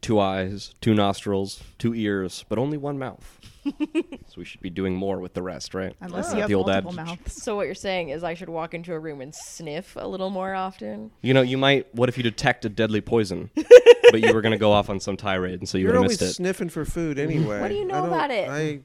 two 0.04 0.20
eyes 0.20 0.76
two 0.82 0.94
nostrils 0.94 1.64
two 1.80 1.94
ears 1.96 2.44
but 2.50 2.60
only 2.60 2.78
one 2.78 3.00
mouth 3.00 3.40
so 3.64 4.36
we 4.38 4.44
should 4.46 4.60
be 4.62 4.70
doing 4.70 4.94
more 4.96 5.20
with 5.20 5.34
the 5.34 5.42
rest 5.42 5.74
right 5.74 5.96
unless 6.02 6.28
Like 6.28 6.36
you 6.36 6.42
have 6.42 6.50
the 6.50 6.56
old 6.56 6.68
multiple 6.68 7.00
adage. 7.00 7.20
mouths 7.20 7.42
So 7.42 7.56
what 7.56 7.66
you're 7.66 7.74
saying 7.76 8.10
is 8.10 8.24
I 8.24 8.34
should 8.34 8.50
walk 8.50 8.74
into 8.74 8.94
a 8.94 9.00
room 9.00 9.22
and 9.22 9.34
sniff 9.34 9.96
a 9.96 10.06
little 10.08 10.30
more 10.30 10.54
often. 10.54 11.12
you 11.22 11.34
know 11.34 11.42
you 11.42 11.58
might 11.58 11.88
what 11.96 12.10
if 12.10 12.18
you 12.18 12.24
detect 12.24 12.66
a 12.66 12.70
deadly 12.70 13.00
poison 13.02 13.50
but 14.12 14.22
you 14.22 14.34
were 14.34 14.42
going 14.42 14.52
to 14.52 14.58
go 14.58 14.72
off 14.74 14.90
on 14.90 15.00
some 15.00 15.16
tirade 15.18 15.60
and 15.60 15.68
so 15.70 15.78
you 15.78 15.86
You're 15.86 15.94
would 15.94 15.96
have 15.96 16.04
always 16.04 16.20
missed 16.22 16.32
it 16.32 16.36
sniffing 16.36 16.70
for 16.70 16.84
food 16.86 17.18
anyway. 17.18 17.62
What 17.62 17.70
do 17.70 17.76
you 17.76 17.86
know 17.86 17.96
I 17.96 18.00
don't- 18.02 18.08
about 18.10 18.32
it? 18.32 18.50
I 18.50 18.80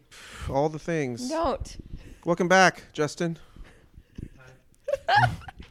all 0.53 0.69
the 0.69 0.79
things. 0.79 1.29
Don't. 1.29 1.77
Welcome 2.25 2.47
back, 2.49 2.85
Justin. 2.93 3.37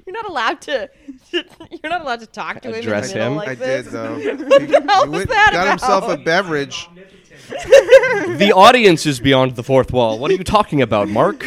You're 0.08 0.14
not 0.14 0.30
allowed 0.30 0.62
to. 0.62 0.90
You're 1.32 1.44
not 1.92 2.02
allowed 2.02 2.22
to 2.22 2.28
talk 2.28 2.62
to 2.62 2.70
him 2.70 2.76
Address 2.76 3.12
in 3.12 3.20
the 3.20 3.26
him? 3.26 3.36
like 3.36 3.50
I 3.50 3.56
this. 3.56 3.86
did 3.86 3.94
though. 3.94 4.16
He, 4.18 4.24
he 4.24 4.32
went- 4.32 5.30
that 5.30 5.50
got 5.52 5.68
himself 5.68 6.08
a 6.08 6.16
beverage. 6.18 6.88
the 7.50 8.52
audience 8.56 9.06
is 9.06 9.20
beyond 9.20 9.56
the 9.56 9.64
fourth 9.64 9.94
wall 9.94 10.20
what 10.20 10.30
are 10.30 10.34
you 10.34 10.44
talking 10.44 10.82
about 10.82 11.08
Marc 11.08 11.46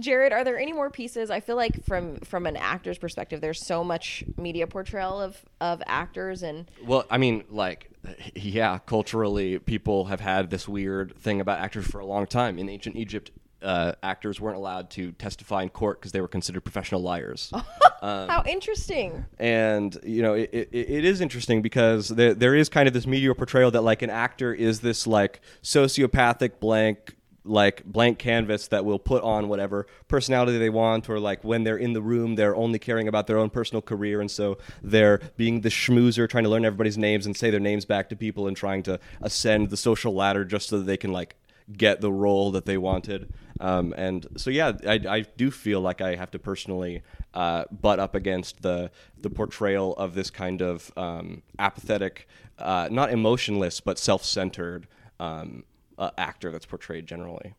Jared, 0.00 0.32
are 0.32 0.44
there 0.44 0.58
any 0.58 0.72
more 0.72 0.90
pieces? 0.90 1.30
I 1.30 1.40
feel 1.40 1.56
like 1.56 1.84
from 1.84 2.16
from 2.20 2.46
an 2.46 2.56
actor's 2.56 2.96
perspective, 2.96 3.40
there's 3.42 3.64
so 3.64 3.84
much 3.84 4.24
media 4.38 4.66
portrayal 4.66 5.20
of 5.20 5.36
of 5.60 5.82
actors 5.86 6.42
and 6.42 6.70
Well, 6.84 7.04
I 7.10 7.18
mean, 7.18 7.44
like, 7.50 7.90
yeah, 8.34 8.78
culturally, 8.78 9.58
people 9.58 10.06
have 10.06 10.20
had 10.20 10.48
this 10.48 10.66
weird 10.66 11.16
thing 11.18 11.40
about 11.40 11.58
actors 11.58 11.86
for 11.86 12.00
a 12.00 12.06
long 12.06 12.26
time. 12.26 12.58
In 12.58 12.68
ancient 12.70 12.96
Egypt, 12.96 13.30
uh, 13.62 13.92
actors 14.02 14.40
weren't 14.40 14.56
allowed 14.56 14.90
to 14.90 15.12
testify 15.12 15.62
in 15.62 15.68
court 15.68 16.00
because 16.00 16.12
they 16.12 16.20
were 16.20 16.28
considered 16.28 16.62
professional 16.62 17.02
liars. 17.02 17.52
how 18.00 18.42
interesting. 18.46 19.24
and 19.38 19.98
you 20.02 20.22
know, 20.22 20.34
it, 20.34 20.50
it, 20.52 20.68
it 20.72 21.04
is 21.04 21.20
interesting 21.20 21.62
because 21.62 22.08
there 22.08 22.34
there 22.34 22.54
is 22.54 22.68
kind 22.68 22.88
of 22.88 22.94
this 22.94 23.06
media 23.06 23.34
portrayal 23.34 23.70
that 23.70 23.82
like 23.82 24.02
an 24.02 24.10
actor 24.10 24.52
is 24.52 24.80
this 24.80 25.06
like 25.06 25.40
sociopathic 25.62 26.60
blank 26.60 27.14
like 27.44 27.84
blank 27.84 28.18
canvas 28.18 28.68
that 28.68 28.84
will 28.84 28.98
put 28.98 29.22
on 29.22 29.48
whatever 29.48 29.86
personality 30.08 30.58
they 30.58 30.68
want 30.68 31.08
or 31.08 31.18
like 31.18 31.42
when 31.42 31.64
they're 31.64 31.76
in 31.76 31.94
the 31.94 32.02
room 32.02 32.34
they're 32.34 32.54
only 32.54 32.78
caring 32.78 33.08
about 33.08 33.26
their 33.26 33.38
own 33.38 33.48
personal 33.48 33.80
career 33.80 34.20
and 34.20 34.30
so 34.30 34.58
they're 34.82 35.20
being 35.36 35.62
the 35.62 35.70
schmoozer 35.70 36.28
trying 36.28 36.44
to 36.44 36.50
learn 36.50 36.64
everybody's 36.64 36.98
names 36.98 37.24
and 37.24 37.36
say 37.36 37.50
their 37.50 37.60
names 37.60 37.84
back 37.84 38.08
to 38.10 38.16
people 38.16 38.46
and 38.46 38.56
trying 38.56 38.82
to 38.82 39.00
ascend 39.22 39.70
the 39.70 39.76
social 39.76 40.14
ladder 40.14 40.44
just 40.44 40.68
so 40.68 40.78
that 40.78 40.84
they 40.84 40.98
can 40.98 41.12
like 41.12 41.36
get 41.76 42.00
the 42.00 42.12
role 42.12 42.50
that 42.50 42.66
they 42.66 42.76
wanted 42.76 43.32
um, 43.60 43.94
and 43.96 44.26
so 44.36 44.50
yeah 44.50 44.72
I, 44.86 45.00
I 45.08 45.20
do 45.20 45.50
feel 45.50 45.80
like 45.80 46.00
i 46.00 46.16
have 46.16 46.30
to 46.32 46.38
personally 46.38 47.02
uh, 47.34 47.64
butt 47.70 48.00
up 48.00 48.14
against 48.14 48.62
the 48.62 48.90
the 49.18 49.30
portrayal 49.30 49.94
of 49.94 50.14
this 50.14 50.30
kind 50.30 50.60
of 50.62 50.92
um, 50.96 51.42
apathetic 51.58 52.26
uh, 52.58 52.88
not 52.90 53.12
emotionless 53.12 53.80
but 53.80 53.98
self-centered 53.98 54.88
um, 55.20 55.64
uh, 56.00 56.10
actor 56.16 56.50
that's 56.50 56.66
portrayed 56.66 57.06
generally. 57.06 57.54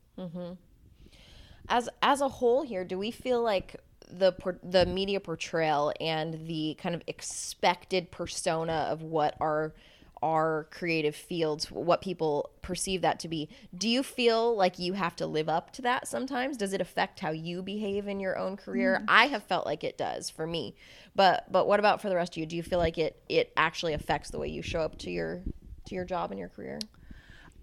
As 1.70 1.88
as 2.02 2.20
a 2.20 2.28
whole 2.28 2.64
here 2.64 2.84
do 2.84 2.98
we 2.98 3.12
feel 3.12 3.42
like 3.42 3.78
the 4.10 4.34
the 4.64 4.86
media 4.86 5.20
portrayal 5.22 5.94
and 6.02 6.48
the 6.48 6.76
kind 6.82 6.96
of 6.96 7.02
expected 7.08 8.12
persona 8.12 8.88
of 8.90 9.04
what 9.04 9.38
our 9.40 9.74
our 10.22 10.68
creative 10.72 11.16
fields 11.16 11.72
what 11.72 12.02
people 12.02 12.52
perceive 12.62 13.02
that 13.02 13.20
to 13.20 13.28
be. 13.28 13.50
Do 13.76 13.90
you 13.90 14.04
feel 14.04 14.56
like 14.56 14.78
you 14.78 14.94
have 14.94 15.16
to 15.18 15.26
live 15.26 15.50
up 15.50 15.72
to 15.74 15.82
that 15.82 16.08
sometimes? 16.08 16.58
Does 16.58 16.74
it 16.74 16.82
affect 16.82 17.20
how 17.20 17.32
you 17.32 17.62
behave 17.64 18.08
in 18.08 18.20
your 18.20 18.38
own 18.38 18.58
career? 18.58 18.98
Mm-hmm. 18.98 19.06
I 19.08 19.28
have 19.28 19.44
felt 19.44 19.66
like 19.66 19.84
it 19.84 19.98
does 19.98 20.30
for 20.30 20.46
me. 20.46 20.76
But 21.16 21.52
but 21.52 21.68
what 21.68 21.80
about 21.80 22.02
for 22.02 22.10
the 22.10 22.16
rest 22.16 22.34
of 22.34 22.38
you? 22.38 22.46
Do 22.46 22.56
you 22.56 22.64
feel 22.64 22.80
like 22.80 22.98
it 22.98 23.22
it 23.30 23.52
actually 23.58 23.94
affects 23.94 24.30
the 24.30 24.40
way 24.40 24.48
you 24.48 24.62
show 24.62 24.82
up 24.82 24.98
to 25.00 25.12
your 25.12 25.42
to 25.86 25.96
your 25.96 26.06
job 26.06 26.32
and 26.32 26.40
your 26.40 26.50
career? 26.50 26.80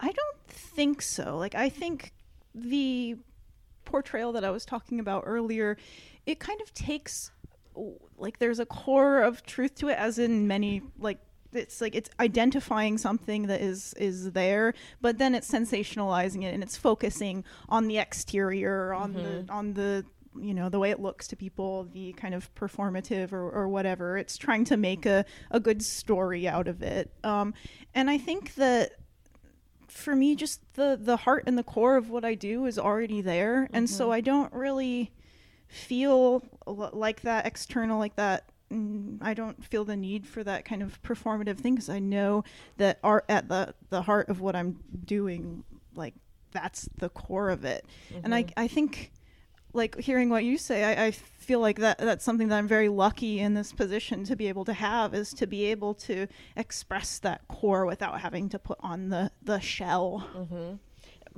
I 0.01 0.13
don't 0.13 0.49
think 0.49 1.03
so. 1.03 1.37
Like 1.37 1.55
I 1.55 1.69
think 1.69 2.13
the 2.55 3.17
portrayal 3.85 4.33
that 4.33 4.45
I 4.45 4.51
was 4.51 4.65
talking 4.65 5.01
about 5.01 5.25
earlier, 5.27 5.77
it 6.27 6.39
kind 6.41 6.61
of 6.61 6.75
takes 6.75 7.31
like 8.17 8.39
there's 8.39 8.59
a 8.59 8.67
core 8.67 9.23
of 9.23 9.45
truth 9.47 9.77
to 9.77 9.89
it 9.89 9.97
as 9.99 10.19
in 10.19 10.49
many 10.49 10.83
like 10.99 11.19
it's 11.53 11.81
like 11.81 11.95
it's 11.95 12.11
identifying 12.21 12.99
something 12.99 13.47
that 13.47 13.61
is 13.61 13.95
is 13.95 14.33
there 14.33 14.75
but 15.01 15.19
then 15.19 15.35
it's 15.35 15.51
sensationalizing 15.51 16.45
it 16.45 16.53
and 16.53 16.63
it's 16.63 16.77
focusing 16.77 17.45
on 17.69 17.89
the 17.89 17.99
exterior 17.99 18.93
on 18.93 19.13
the 19.13 19.47
on 19.49 19.73
the 19.75 20.05
you 20.41 20.55
know 20.55 20.69
the 20.69 20.79
way 20.79 20.91
it 20.91 21.01
looks 21.01 21.29
to 21.29 21.37
people 21.37 21.89
the 21.93 22.13
kind 22.15 22.35
of 22.35 22.53
performative 22.55 23.33
or, 23.33 23.51
or 23.51 23.69
whatever. 23.69 24.17
It's 24.17 24.37
trying 24.37 24.65
to 24.67 24.77
make 24.77 25.07
a, 25.07 25.25
a 25.51 25.61
good 25.61 25.83
story 25.83 26.47
out 26.49 26.69
of 26.69 26.83
it. 26.83 27.11
Um, 27.25 27.55
and 27.95 28.11
i 28.11 28.19
think 28.19 28.55
that 28.57 28.93
for 29.89 30.15
me 30.15 30.35
just 30.35 30.61
the 30.75 30.99
the 31.01 31.17
heart 31.17 31.45
and 31.47 31.57
the 31.57 31.63
core 31.63 31.97
of 31.97 32.11
what 32.11 32.25
i 32.25 32.35
do 32.35 32.67
is 32.67 32.79
already 32.79 33.21
there. 33.21 33.69
And 33.73 33.89
so 33.89 34.13
i 34.13 34.21
don't 34.21 34.53
really 34.53 35.13
feel 35.67 36.43
like 36.67 37.23
that 37.23 37.47
external 37.47 37.99
like 37.99 38.17
that 38.17 38.49
Mm, 38.73 39.19
i 39.23 39.33
don't 39.33 39.65
feel 39.65 39.87
the 39.87 39.97
need 39.97 40.27
for 40.27 40.45
that 40.45 40.67
kind 40.67 40.83
of 40.83 41.03
performative 41.03 41.57
thing 41.57 41.75
because 41.75 41.89
i 41.89 41.99
know 41.99 42.45
that 42.77 42.99
art 43.03 43.25
at 43.29 43.49
the 43.49 43.75
the 43.89 44.03
heart 44.03 44.29
of 44.29 44.43
what 44.43 44.55
i'm 44.55 44.79
doing 45.07 45.65
like 45.95 46.15
that's 46.51 46.89
the 46.97 47.09
core 47.09 47.51
of 47.51 47.65
it. 47.65 47.85
And 48.23 48.35
i 48.35 48.43
mm-hmm. 48.43 48.53
i 48.59 48.69
think 48.69 49.13
like 49.73 49.99
hearing 49.99 50.31
what 50.31 50.45
you 50.45 50.59
say 50.59 50.85
I, 50.85 51.07
I 51.07 51.11
feel 51.11 51.61
like 51.61 51.79
that 51.79 51.99
that's 51.99 52.25
something 52.25 52.49
that 52.49 52.59
i'm 52.59 52.69
very 52.69 52.89
lucky 52.89 53.41
in 53.41 53.55
this 53.55 53.73
position 53.73 54.25
to 54.25 54.37
be 54.37 54.49
able 54.49 54.65
to 54.65 54.73
have 54.73 55.15
is 55.15 55.33
to 55.35 55.47
be 55.47 55.67
able 55.67 55.95
to 55.95 56.27
express 56.57 57.19
that 57.21 57.47
core 57.49 57.87
without 57.87 58.21
having 58.21 58.49
to 58.51 58.59
put 58.59 58.79
on 58.81 59.09
the 59.09 59.31
the 59.43 59.61
shell 59.61 60.29
mm-hmm. 60.35 60.77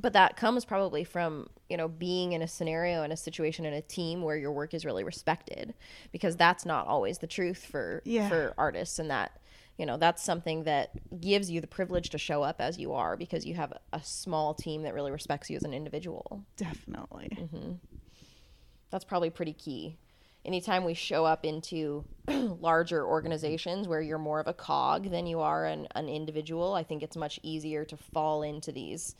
But 0.01 0.13
that 0.15 0.37
comes 0.37 0.65
probably 0.65 1.05
from 1.05 1.49
you 1.69 1.77
know 1.77 1.89
being 1.89 2.33
in 2.33 2.43
a 2.43 2.49
scenario 2.49 3.03
in 3.03 3.13
a 3.13 3.17
situation 3.17 3.65
in 3.65 3.73
a 3.75 3.83
team 3.83 4.23
where 4.23 4.37
your 4.37 4.53
work 4.53 4.73
is 4.75 4.85
really 4.85 5.05
respected 5.05 5.75
because 6.13 6.37
that's 6.37 6.65
not 6.65 6.87
always 6.87 7.19
the 7.19 7.27
truth 7.27 7.65
for 7.71 8.03
Yeah. 8.05 8.29
for 8.29 8.55
artists 8.57 8.99
and 8.99 9.11
that 9.11 9.39
you 9.77 9.87
know 9.87 9.97
that's 9.97 10.23
something 10.23 10.65
that 10.65 10.91
gives 11.21 11.51
you 11.51 11.61
the 11.61 11.67
privilege 11.67 12.11
to 12.11 12.19
show 12.19 12.43
up 12.43 12.61
as 12.61 12.79
you 12.79 12.93
are 12.93 13.17
because 13.17 13.45
you 13.45 13.55
have 13.55 13.73
a 13.93 14.01
small 14.03 14.55
team 14.55 14.83
that 14.83 14.95
really 14.95 15.11
respects 15.11 15.51
you 15.51 15.57
as 15.57 15.65
an 15.65 15.75
individual 15.75 16.45
Definitely. 16.57 17.29
Mm-hmm. 17.33 17.73
that's 18.91 19.05
probably 19.05 19.31
pretty 19.31 19.53
key 19.55 19.97
anytime 20.45 20.85
we 20.85 20.95
show 20.95 21.25
up 21.25 21.45
into 21.45 22.05
larger 22.29 23.05
organizations 23.07 23.87
where 23.89 24.01
you're 24.01 24.19
more 24.19 24.41
of 24.41 24.47
a 24.47 24.55
cog 24.55 25.11
than 25.11 25.27
you 25.27 25.41
are 25.41 25.65
an, 25.67 25.87
an 25.95 26.09
individual 26.09 26.75
i 26.75 26.83
think 26.83 27.03
it's 27.03 27.17
much 27.17 27.39
easier 27.43 27.85
to 27.85 27.97
fall 27.97 28.43
into 28.43 28.73
these 28.73 29.15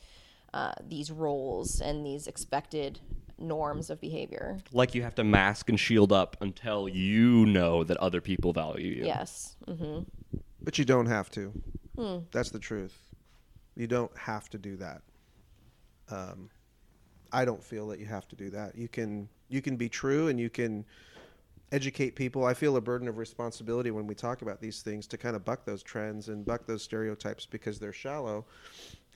uh, 0.53 0.73
these 0.87 1.11
roles 1.11 1.79
and 1.81 2.05
these 2.05 2.27
expected 2.27 2.99
norms 3.37 3.89
of 3.89 3.99
behavior 3.99 4.59
Like 4.71 4.93
you 4.93 5.01
have 5.01 5.15
to 5.15 5.23
mask 5.23 5.69
and 5.69 5.79
shield 5.79 6.11
up 6.11 6.37
until 6.41 6.87
you 6.87 7.45
know 7.45 7.83
that 7.83 7.97
other 7.97 8.21
people 8.21 8.53
value 8.53 8.93
you. 8.97 9.05
yes 9.05 9.55
hmm 9.67 9.99
But 10.61 10.77
you 10.77 10.85
don't 10.85 11.07
have 11.07 11.29
to. 11.31 11.53
That's 12.31 12.49
the 12.49 12.59
truth. 12.59 12.97
You 13.75 13.85
don't 13.87 14.15
have 14.17 14.49
to 14.49 14.57
do 14.57 14.75
that. 14.77 15.01
Um, 16.09 16.49
I 17.31 17.45
don't 17.45 17.63
feel 17.63 17.87
that 17.89 17.99
you 17.99 18.05
have 18.07 18.27
to 18.29 18.35
do 18.35 18.49
that. 18.51 18.75
You 18.75 18.87
can 18.87 19.29
you 19.49 19.61
can 19.61 19.75
be 19.75 19.87
true 19.89 20.27
and 20.27 20.39
you 20.39 20.49
can 20.49 20.85
educate 21.71 22.15
people. 22.15 22.43
I 22.43 22.53
feel 22.53 22.75
a 22.75 22.81
burden 22.81 23.07
of 23.07 23.17
responsibility 23.17 23.91
when 23.91 24.07
we 24.07 24.15
talk 24.15 24.41
about 24.41 24.59
these 24.61 24.81
things 24.81 25.07
to 25.07 25.17
kind 25.17 25.35
of 25.35 25.45
buck 25.45 25.65
those 25.65 25.81
trends 25.83 26.27
and 26.29 26.45
buck 26.45 26.65
those 26.65 26.83
stereotypes 26.83 27.45
because 27.45 27.79
they're 27.79 27.93
shallow. 27.93 28.45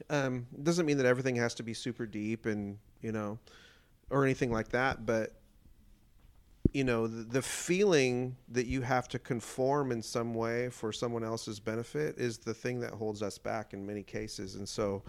Um, 0.10 0.48
doesn't 0.64 0.86
mean 0.86 0.98
that 0.98 1.06
everything 1.06 1.36
has 1.38 1.54
to 1.56 1.64
be 1.64 1.74
super 1.74 2.06
deep 2.06 2.46
and 2.46 2.78
you 3.02 3.12
know, 3.12 3.40
or 4.10 4.24
anything 4.24 4.52
like 4.52 4.70
that. 4.70 5.06
But 5.06 5.34
you 6.76 6.84
know 6.84 7.08
the, 7.08 7.24
the 7.24 7.42
feeling 7.42 8.36
that 8.50 8.66
you 8.66 8.82
have 8.82 9.08
to 9.08 9.18
conform 9.18 9.94
in 9.94 10.02
some 10.02 10.34
way 10.34 10.70
for 10.70 10.92
someone 10.92 11.24
else's 11.24 11.58
benefit 11.58 12.18
is 12.18 12.38
the 12.38 12.54
thing 12.54 12.82
that 12.82 12.92
holds 12.92 13.22
us 13.22 13.38
back 13.38 13.74
in 13.74 13.86
many 13.86 14.04
cases 14.04 14.56
and 14.56 14.68
so 14.68 15.02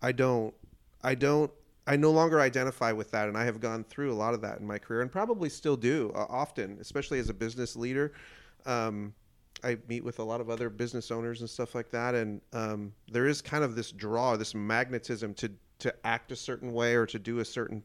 i 0.00 0.10
don't 0.10 0.54
i 1.02 1.14
don't 1.14 1.50
i 1.86 1.94
no 1.94 2.10
longer 2.10 2.40
identify 2.40 2.90
with 2.90 3.10
that 3.10 3.28
and 3.28 3.36
i 3.36 3.44
have 3.44 3.60
gone 3.60 3.84
through 3.84 4.10
a 4.10 4.14
lot 4.14 4.32
of 4.32 4.40
that 4.40 4.60
in 4.60 4.66
my 4.66 4.78
career 4.78 5.02
and 5.02 5.12
probably 5.12 5.50
still 5.50 5.76
do 5.76 6.10
uh, 6.14 6.24
often 6.30 6.78
especially 6.80 7.18
as 7.18 7.28
a 7.28 7.34
business 7.34 7.76
leader 7.76 8.14
um, 8.64 9.12
I 9.64 9.78
meet 9.88 10.04
with 10.04 10.18
a 10.18 10.22
lot 10.22 10.40
of 10.40 10.50
other 10.50 10.68
business 10.68 11.10
owners 11.10 11.40
and 11.40 11.48
stuff 11.48 11.74
like 11.74 11.90
that, 11.90 12.14
and 12.14 12.40
um, 12.52 12.92
there 13.10 13.26
is 13.26 13.40
kind 13.40 13.64
of 13.64 13.74
this 13.74 13.90
draw, 13.90 14.36
this 14.36 14.54
magnetism 14.54 15.34
to 15.34 15.50
to 15.80 15.94
act 16.06 16.30
a 16.30 16.36
certain 16.36 16.72
way 16.72 16.94
or 16.94 17.04
to 17.06 17.18
do 17.18 17.40
a 17.40 17.44
certain 17.44 17.82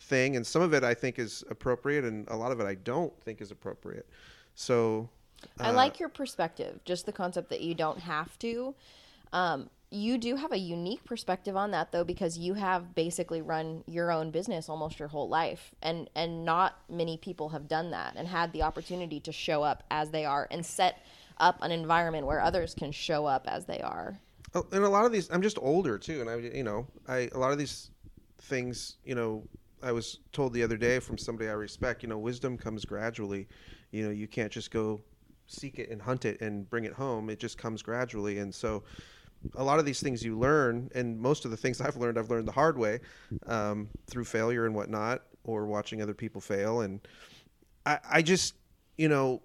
thing, 0.00 0.36
and 0.36 0.46
some 0.46 0.62
of 0.62 0.74
it 0.74 0.84
I 0.84 0.94
think 0.94 1.18
is 1.18 1.44
appropriate, 1.48 2.04
and 2.04 2.28
a 2.28 2.36
lot 2.36 2.52
of 2.52 2.60
it 2.60 2.66
I 2.66 2.74
don't 2.74 3.12
think 3.22 3.40
is 3.40 3.50
appropriate. 3.50 4.08
So, 4.54 5.08
I 5.58 5.70
like 5.70 5.98
your 5.98 6.08
perspective, 6.08 6.80
just 6.84 7.06
the 7.06 7.12
concept 7.12 7.48
that 7.50 7.62
you 7.62 7.74
don't 7.74 7.98
have 7.98 8.38
to. 8.40 8.74
Um, 9.32 9.70
you 9.92 10.16
do 10.16 10.36
have 10.36 10.52
a 10.52 10.58
unique 10.58 11.04
perspective 11.04 11.56
on 11.56 11.70
that 11.72 11.92
though 11.92 12.04
because 12.04 12.38
you 12.38 12.54
have 12.54 12.94
basically 12.94 13.42
run 13.42 13.84
your 13.86 14.10
own 14.10 14.30
business 14.30 14.68
almost 14.68 14.98
your 14.98 15.08
whole 15.08 15.28
life 15.28 15.74
and 15.82 16.08
and 16.14 16.44
not 16.44 16.78
many 16.88 17.18
people 17.18 17.50
have 17.50 17.68
done 17.68 17.90
that 17.90 18.14
and 18.16 18.26
had 18.26 18.52
the 18.52 18.62
opportunity 18.62 19.20
to 19.20 19.30
show 19.30 19.62
up 19.62 19.82
as 19.90 20.10
they 20.10 20.24
are 20.24 20.48
and 20.50 20.64
set 20.64 21.04
up 21.38 21.58
an 21.60 21.70
environment 21.70 22.26
where 22.26 22.40
others 22.40 22.74
can 22.74 22.90
show 22.92 23.26
up 23.26 23.46
as 23.48 23.66
they 23.66 23.80
are. 23.80 24.18
Oh, 24.54 24.66
and 24.72 24.84
a 24.84 24.88
lot 24.88 25.04
of 25.04 25.12
these 25.12 25.30
i'm 25.30 25.42
just 25.42 25.58
older 25.60 25.98
too 25.98 26.20
and 26.20 26.30
i 26.30 26.36
you 26.36 26.64
know 26.64 26.86
i 27.08 27.28
a 27.32 27.38
lot 27.38 27.52
of 27.52 27.58
these 27.58 27.90
things 28.42 28.96
you 29.04 29.14
know 29.14 29.42
i 29.82 29.92
was 29.92 30.20
told 30.32 30.52
the 30.52 30.62
other 30.62 30.76
day 30.76 30.98
from 30.98 31.18
somebody 31.18 31.48
i 31.48 31.52
respect 31.52 32.02
you 32.02 32.08
know 32.08 32.18
wisdom 32.18 32.56
comes 32.56 32.84
gradually. 32.84 33.46
You 33.90 34.04
know 34.04 34.10
you 34.10 34.26
can't 34.26 34.50
just 34.50 34.70
go 34.70 35.02
seek 35.46 35.78
it 35.78 35.90
and 35.90 36.00
hunt 36.00 36.24
it 36.24 36.40
and 36.40 36.68
bring 36.70 36.84
it 36.84 36.94
home. 36.94 37.28
It 37.28 37.38
just 37.38 37.58
comes 37.58 37.82
gradually 37.82 38.38
and 38.38 38.54
so 38.54 38.84
a 39.56 39.64
lot 39.64 39.78
of 39.78 39.84
these 39.84 40.00
things 40.00 40.22
you 40.22 40.38
learn 40.38 40.90
and 40.94 41.18
most 41.18 41.44
of 41.44 41.50
the 41.50 41.56
things 41.56 41.80
i've 41.80 41.96
learned 41.96 42.18
i've 42.18 42.30
learned 42.30 42.46
the 42.46 42.52
hard 42.52 42.78
way 42.78 43.00
um, 43.46 43.88
through 44.06 44.24
failure 44.24 44.66
and 44.66 44.74
whatnot 44.74 45.22
or 45.44 45.66
watching 45.66 46.00
other 46.00 46.14
people 46.14 46.40
fail 46.40 46.82
and 46.82 47.00
I, 47.84 47.98
I 48.10 48.22
just 48.22 48.54
you 48.96 49.08
know 49.08 49.42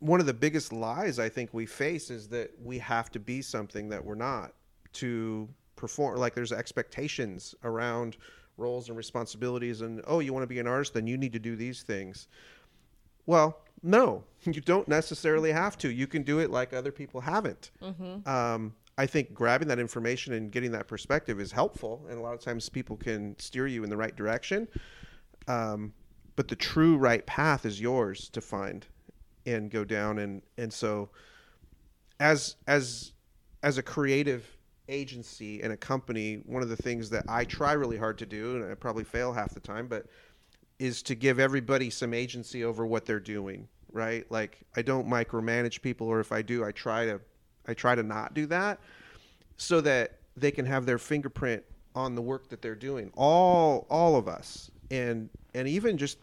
one 0.00 0.18
of 0.18 0.26
the 0.26 0.34
biggest 0.34 0.72
lies 0.72 1.18
I 1.18 1.28
think 1.28 1.52
we 1.52 1.66
face 1.66 2.10
is 2.10 2.28
that 2.28 2.50
we 2.62 2.78
have 2.78 3.10
to 3.12 3.20
be 3.20 3.42
something 3.42 3.88
that 3.90 4.04
we're 4.04 4.14
not 4.14 4.54
to 4.94 5.48
perform. 5.76 6.18
Like 6.18 6.34
there's 6.34 6.52
expectations 6.52 7.54
around 7.64 8.16
roles 8.56 8.88
and 8.88 8.96
responsibilities, 8.96 9.82
and 9.82 10.02
oh, 10.06 10.20
you 10.20 10.32
want 10.32 10.42
to 10.42 10.48
be 10.48 10.58
an 10.58 10.66
artist, 10.66 10.94
then 10.94 11.06
you 11.06 11.16
need 11.16 11.32
to 11.34 11.38
do 11.38 11.54
these 11.54 11.82
things. 11.82 12.28
Well, 13.26 13.60
no, 13.82 14.24
you 14.44 14.60
don't 14.60 14.88
necessarily 14.88 15.52
have 15.52 15.76
to. 15.78 15.90
You 15.90 16.06
can 16.06 16.22
do 16.22 16.38
it 16.38 16.50
like 16.50 16.72
other 16.72 16.92
people 16.92 17.20
haven't. 17.20 17.70
Um, 18.26 18.74
I 19.00 19.06
think 19.06 19.32
grabbing 19.32 19.68
that 19.68 19.78
information 19.78 20.34
and 20.34 20.52
getting 20.52 20.72
that 20.72 20.86
perspective 20.86 21.40
is 21.40 21.52
helpful, 21.52 22.04
and 22.10 22.18
a 22.18 22.22
lot 22.22 22.34
of 22.34 22.40
times 22.42 22.68
people 22.68 22.98
can 22.98 23.34
steer 23.38 23.66
you 23.66 23.82
in 23.82 23.88
the 23.88 23.96
right 23.96 24.14
direction. 24.14 24.68
Um, 25.48 25.94
but 26.36 26.48
the 26.48 26.54
true 26.54 26.98
right 26.98 27.24
path 27.24 27.64
is 27.64 27.80
yours 27.80 28.28
to 28.28 28.42
find 28.42 28.86
and 29.46 29.70
go 29.70 29.84
down, 29.84 30.18
and 30.18 30.42
and 30.58 30.70
so 30.70 31.08
as 32.20 32.56
as 32.66 33.12
as 33.62 33.78
a 33.78 33.82
creative 33.82 34.46
agency 34.90 35.62
and 35.62 35.72
a 35.72 35.78
company, 35.78 36.42
one 36.44 36.62
of 36.62 36.68
the 36.68 36.76
things 36.76 37.08
that 37.08 37.24
I 37.26 37.46
try 37.46 37.72
really 37.72 37.96
hard 37.96 38.18
to 38.18 38.26
do, 38.26 38.56
and 38.56 38.70
I 38.70 38.74
probably 38.74 39.04
fail 39.04 39.32
half 39.32 39.54
the 39.54 39.60
time, 39.60 39.86
but 39.86 40.08
is 40.78 41.00
to 41.04 41.14
give 41.14 41.38
everybody 41.38 41.88
some 41.88 42.12
agency 42.12 42.64
over 42.64 42.84
what 42.84 43.06
they're 43.06 43.18
doing, 43.18 43.66
right? 43.90 44.30
Like 44.30 44.58
I 44.76 44.82
don't 44.82 45.08
micromanage 45.08 45.80
people, 45.80 46.06
or 46.06 46.20
if 46.20 46.32
I 46.32 46.42
do, 46.42 46.66
I 46.66 46.72
try 46.72 47.06
to 47.06 47.22
I 47.70 47.74
try 47.74 47.94
to 47.94 48.02
not 48.02 48.34
do 48.34 48.46
that, 48.46 48.78
so 49.56 49.80
that 49.82 50.16
they 50.36 50.50
can 50.50 50.66
have 50.66 50.86
their 50.86 50.98
fingerprint 50.98 51.62
on 51.94 52.14
the 52.14 52.22
work 52.22 52.48
that 52.48 52.62
they're 52.62 52.74
doing. 52.74 53.10
All 53.16 53.86
all 53.88 54.16
of 54.16 54.28
us, 54.28 54.70
and 54.90 55.30
and 55.54 55.68
even 55.68 55.96
just 55.96 56.18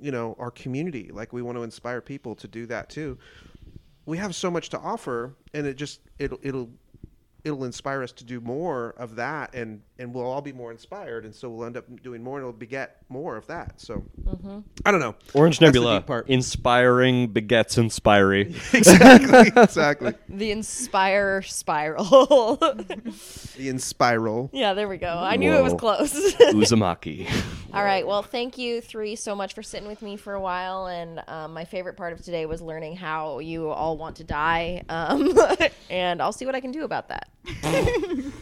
you 0.00 0.10
know 0.10 0.34
our 0.38 0.50
community. 0.50 1.10
Like 1.12 1.32
we 1.32 1.42
want 1.42 1.56
to 1.58 1.62
inspire 1.62 2.00
people 2.00 2.34
to 2.36 2.48
do 2.48 2.66
that 2.66 2.88
too 2.88 3.18
we 4.06 4.16
have 4.16 4.34
so 4.34 4.50
much 4.50 4.70
to 4.70 4.78
offer 4.78 5.34
and 5.52 5.66
it 5.66 5.74
just 5.76 6.00
it'll 6.18 6.38
it'll 6.42 6.70
it'll 7.46 7.64
inspire 7.64 8.02
us 8.02 8.10
to 8.10 8.24
do 8.24 8.40
more 8.40 8.94
of 8.98 9.14
that 9.14 9.54
and 9.54 9.80
and 9.98 10.12
we'll 10.12 10.26
all 10.26 10.42
be 10.42 10.52
more 10.52 10.72
inspired 10.72 11.24
and 11.24 11.32
so 11.32 11.48
we'll 11.48 11.64
end 11.64 11.76
up 11.76 11.84
doing 12.02 12.22
more 12.22 12.38
and 12.38 12.44
it'll 12.44 12.52
beget 12.52 12.96
more 13.08 13.36
of 13.36 13.46
that 13.46 13.80
so. 13.80 14.04
Mm-hmm. 14.24 14.58
I 14.84 14.90
don't 14.90 15.00
know. 15.00 15.14
Orange 15.32 15.60
That's 15.60 15.72
Nebula, 15.72 16.00
part. 16.00 16.28
inspiring 16.28 17.28
begets 17.28 17.78
inspiring. 17.78 18.48
exactly 18.72 19.62
exactly. 19.62 20.14
The 20.28 20.50
inspire 20.50 21.42
spiral. 21.42 22.56
The 22.56 23.68
inspiral. 23.68 24.50
Yeah 24.52 24.74
there 24.74 24.88
we 24.88 24.96
go. 24.96 25.08
I 25.08 25.36
knew 25.36 25.52
it 25.52 25.62
was 25.62 25.74
close. 25.74 26.12
Uzumaki. 26.12 27.30
All 27.76 27.84
right. 27.84 28.06
Well, 28.06 28.22
thank 28.22 28.56
you 28.56 28.80
three 28.80 29.16
so 29.16 29.36
much 29.36 29.52
for 29.54 29.62
sitting 29.62 29.86
with 29.86 30.00
me 30.00 30.16
for 30.16 30.32
a 30.34 30.40
while. 30.40 30.86
And 30.86 31.22
um, 31.28 31.52
my 31.52 31.64
favorite 31.66 31.96
part 31.96 32.12
of 32.14 32.22
today 32.22 32.46
was 32.46 32.62
learning 32.62 32.96
how 32.96 33.38
you 33.40 33.68
all 33.68 33.96
want 33.98 34.16
to 34.16 34.24
die. 34.24 34.82
Um, 34.88 35.38
and 35.90 36.22
I'll 36.22 36.32
see 36.32 36.46
what 36.46 36.54
I 36.54 36.60
can 36.60 36.72
do 36.72 36.84
about 36.84 37.08
that. 37.08 37.28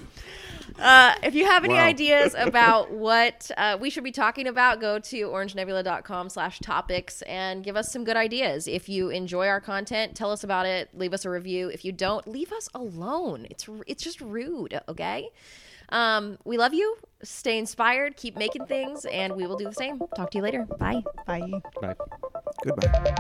Uh, 0.77 1.15
if 1.23 1.37
you 1.37 1.45
have 1.47 1.65
any 1.65 1.75
Wow. 1.75 1.85
ideas 1.85 2.35
about 2.39 2.91
what 2.91 3.49
uh, 3.57 3.79
we 3.81 3.91
should 3.91 4.03
be 4.03 4.11
talking 4.11 4.49
about, 4.49 4.81
go 4.81 4.99
to 4.99 5.29
orangenebula.com 5.29 6.29
slash 6.29 6.59
topics 6.59 7.23
and 7.23 7.63
give 7.63 7.77
us 7.77 7.93
some 7.93 8.03
good 8.03 8.17
ideas. 8.17 8.67
If 8.67 8.89
you 8.89 9.09
enjoy 9.11 9.47
our 9.47 9.61
content, 9.61 10.17
tell 10.17 10.33
us 10.33 10.43
about 10.43 10.67
it. 10.67 10.89
Leave 10.93 11.15
us 11.15 11.25
a 11.25 11.31
review. 11.31 11.69
If 11.69 11.85
you 11.85 11.93
don't, 11.93 12.27
leave 12.27 12.51
us 12.53 12.69
alone. 12.75 13.47
It's, 13.51 13.69
it's 13.87 14.03
just 14.03 14.21
rude, 14.21 14.81
okay? 14.89 15.29
Um, 15.91 16.39
we 16.45 16.59
love 16.59 16.75
you. 16.75 16.97
Stay 17.23 17.59
inspired. 17.59 18.17
Keep 18.17 18.37
making 18.37 18.67
things, 18.67 19.05
and 19.07 19.35
we 19.35 19.47
will 19.47 19.57
do 19.57 19.65
the 19.65 19.73
same. 19.75 20.01
Talk 20.17 20.31
to 20.33 20.39
you 20.39 20.43
later. 20.43 20.65
Bye. 20.79 21.03
Bye. 21.27 21.51
Bye. 21.81 21.95
goodbye 22.65 23.15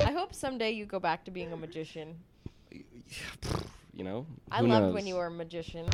I 0.00 0.12
hope 0.12 0.34
someday 0.34 0.70
you 0.70 0.86
go 0.86 1.00
back 1.00 1.24
to 1.24 1.30
being 1.30 1.52
a 1.52 1.56
magician. 1.56 2.16
You 3.96 4.02
know, 4.02 4.26
I 4.50 4.60
loved 4.60 4.86
knows? 4.86 4.94
when 4.94 5.06
you 5.06 5.14
were 5.14 5.26
a 5.26 5.30
magician. 5.30 5.86